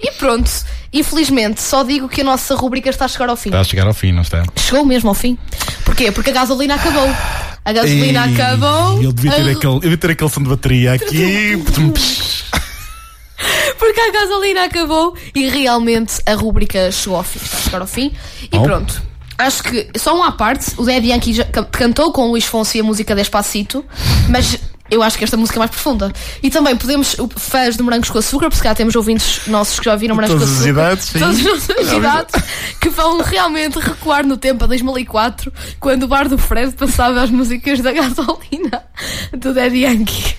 E 0.00 0.12
pronto, 0.12 0.50
infelizmente, 0.92 1.60
só 1.60 1.82
digo 1.82 2.08
que 2.08 2.20
a 2.20 2.24
nossa 2.24 2.54
rubrica 2.54 2.88
está 2.88 3.04
a 3.04 3.08
chegar 3.08 3.28
ao 3.28 3.36
fim. 3.36 3.48
Está 3.48 3.60
a 3.60 3.64
chegar 3.64 3.86
ao 3.86 3.94
fim, 3.94 4.12
não 4.12 4.22
está? 4.22 4.44
Chegou 4.56 4.84
mesmo 4.84 5.08
ao 5.08 5.14
fim. 5.14 5.36
Porquê? 5.84 6.12
Porque 6.12 6.30
a 6.30 6.32
gasolina 6.32 6.76
acabou. 6.76 7.08
A 7.64 7.72
gasolina 7.72 8.26
Ei, 8.28 8.34
acabou. 8.34 8.98
Ele 9.02 9.12
devia 9.12 9.32
ter, 9.32 9.48
A- 9.48 9.52
aquele, 9.52 9.74
eu 9.74 9.80
devia 9.80 9.98
ter 9.98 10.10
aquele 10.12 10.30
som 10.30 10.42
de 10.42 10.48
bateria 10.48 10.92
aqui. 10.94 11.62
Porque 13.78 14.00
a 14.00 14.10
gasolina 14.10 14.64
acabou 14.64 15.16
e 15.34 15.48
realmente 15.48 16.20
a 16.26 16.34
rúbrica 16.34 16.90
chegou 16.90 17.16
ao 17.18 17.24
fim. 17.24 17.38
Está 17.42 17.56
a 17.56 17.60
chegar 17.60 17.80
ao 17.80 17.86
fim. 17.86 18.12
E 18.52 18.56
Oh. 18.56 18.62
pronto. 18.62 19.02
Acho 19.36 19.62
que, 19.62 19.88
só 19.96 20.16
uma 20.16 20.28
à 20.28 20.32
parte, 20.32 20.72
o 20.76 20.88
Yankee 20.90 21.32
já 21.32 21.44
ca- 21.44 21.62
cantou 21.64 22.12
com 22.12 22.22
o 22.22 22.30
Luís 22.30 22.44
Fonsi 22.44 22.80
a 22.80 22.82
música 22.82 23.14
Despacito, 23.14 23.84
mas 24.28 24.58
eu 24.90 25.02
acho 25.02 25.18
que 25.18 25.24
esta 25.24 25.36
música 25.36 25.58
é 25.58 25.60
mais 25.60 25.70
profunda. 25.70 26.12
E 26.42 26.50
também 26.50 26.76
podemos, 26.76 27.16
fãs 27.36 27.76
de 27.76 27.82
Morangos 27.82 28.10
com 28.10 28.18
Açúcar, 28.18 28.48
porque 28.50 28.62
cá 28.66 28.74
temos 28.74 28.94
ouvintes 28.96 29.46
nossos 29.46 29.78
que 29.78 29.84
já 29.84 29.96
viram 29.96 30.14
Morangos 30.14 30.34
Todas 30.36 30.48
com 30.48 30.54
as 30.54 30.60
Açúcar. 30.62 30.80
idades. 30.80 31.12
Todas 31.12 31.70
as 31.86 31.92
idades, 31.92 32.34
que 32.80 32.88
vão 32.88 33.20
realmente 33.22 33.78
recuar 33.78 34.26
no 34.26 34.36
tempo 34.36 34.64
a 34.64 34.66
2004, 34.66 35.52
quando 35.80 36.04
o 36.04 36.08
bar 36.08 36.28
do 36.28 36.38
Fred 36.38 36.72
passava 36.72 37.20
as 37.22 37.30
músicas 37.30 37.80
da 37.80 37.92
gasolina 37.92 38.82
do 39.36 39.52
Daddy 39.54 39.84
Yankee. 39.84 40.36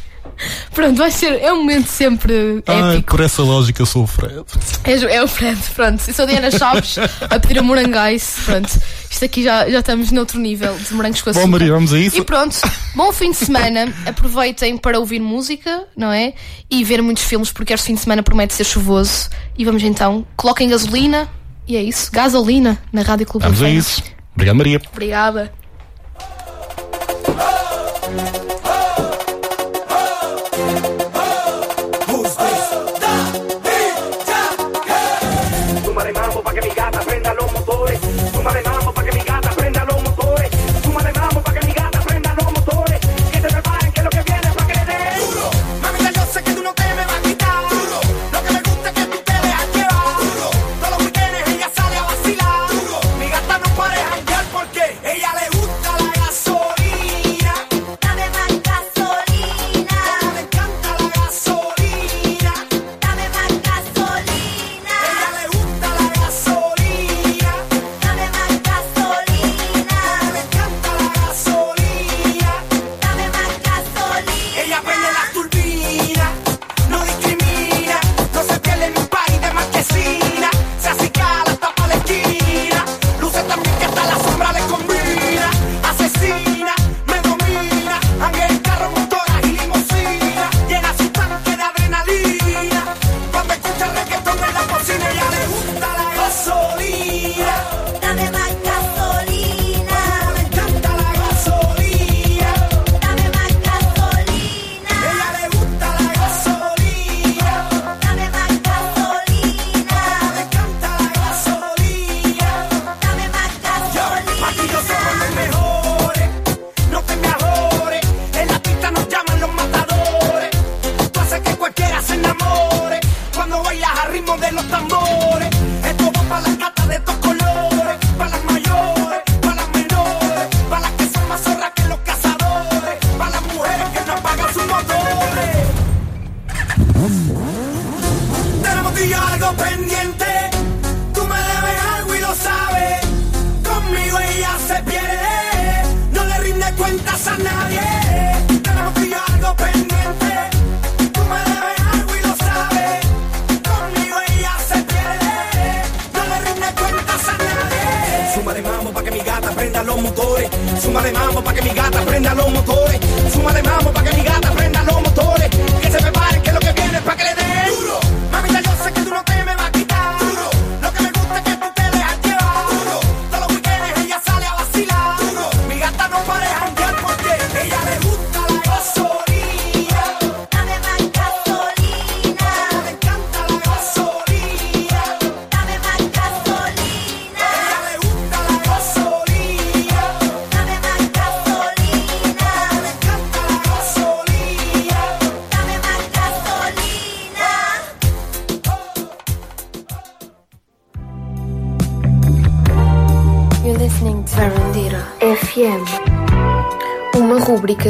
Pronto, 0.74 0.96
vai 0.98 1.12
ser, 1.12 1.34
é 1.42 1.52
um 1.52 1.58
momento 1.58 1.88
sempre 1.88 2.64
Ai, 2.66 2.94
épico. 2.96 3.12
por 3.12 3.20
essa 3.20 3.42
lógica 3.44 3.82
eu 3.82 3.86
sou 3.86 4.04
o 4.04 4.08
Fred. 4.08 4.42
É, 4.86 4.94
o- 4.96 5.10
é 5.10 5.22
o 5.24 5.28
Fred, 5.28 5.60
pronto. 5.76 6.02
Eu 6.08 6.14
sou 6.14 6.24
a 6.24 6.28
Diana 6.30 6.50
Chaves 6.50 6.96
a 7.30 7.40
pedir 7.40 7.60
a 7.60 7.62
morangais. 7.62 8.38
Pronto. 8.46 8.70
Isto 9.10 9.26
aqui 9.26 9.44
já, 9.44 9.70
já 9.70 9.80
estamos 9.80 10.12
noutro 10.12 10.40
nível 10.40 10.76
de 10.78 10.94
morangos 10.94 11.22
com 11.22 11.32
açúcar. 11.32 11.46
Bom, 11.46 11.52
Maria, 11.52 11.72
vamos 11.72 11.92
a 11.94 12.00
isso. 12.00 12.18
E 12.18 12.24
pronto, 12.24 12.56
bom 12.96 13.12
fim 13.12 13.32
de 13.32 13.38
semana. 13.38 13.94
Aproveitem 14.06 14.78
para 14.78 15.00
ouvir 15.00 15.20
música, 15.20 15.88
não 15.98 16.12
é? 16.12 16.34
E 16.70 16.84
ver 16.84 17.02
muitos 17.02 17.24
filmes, 17.24 17.52
porque 17.52 17.74
este 17.74 17.88
fim 17.88 17.96
de 17.96 18.02
semana 18.02 18.22
promete 18.22 18.54
ser 18.54 18.64
chuvoso. 18.64 19.30
E 19.58 19.66
vamos 19.66 19.84
então, 19.84 20.26
coloquem 20.38 20.70
gasolina. 20.70 21.28
E 21.68 21.76
é 21.76 21.84
isso, 21.84 22.12
gasolina 22.12 22.82
na 22.92 23.02
Rádio 23.02 23.28
Clube 23.28 23.44
Vamos 23.44 23.62
a 23.62 23.70
isso. 23.70 24.02
Obrigado, 24.34 24.56
Maria. 24.56 24.82
Obrigada. 24.92 25.54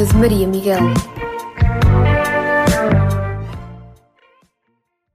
Listening 0.00 0.30
to 0.30 0.34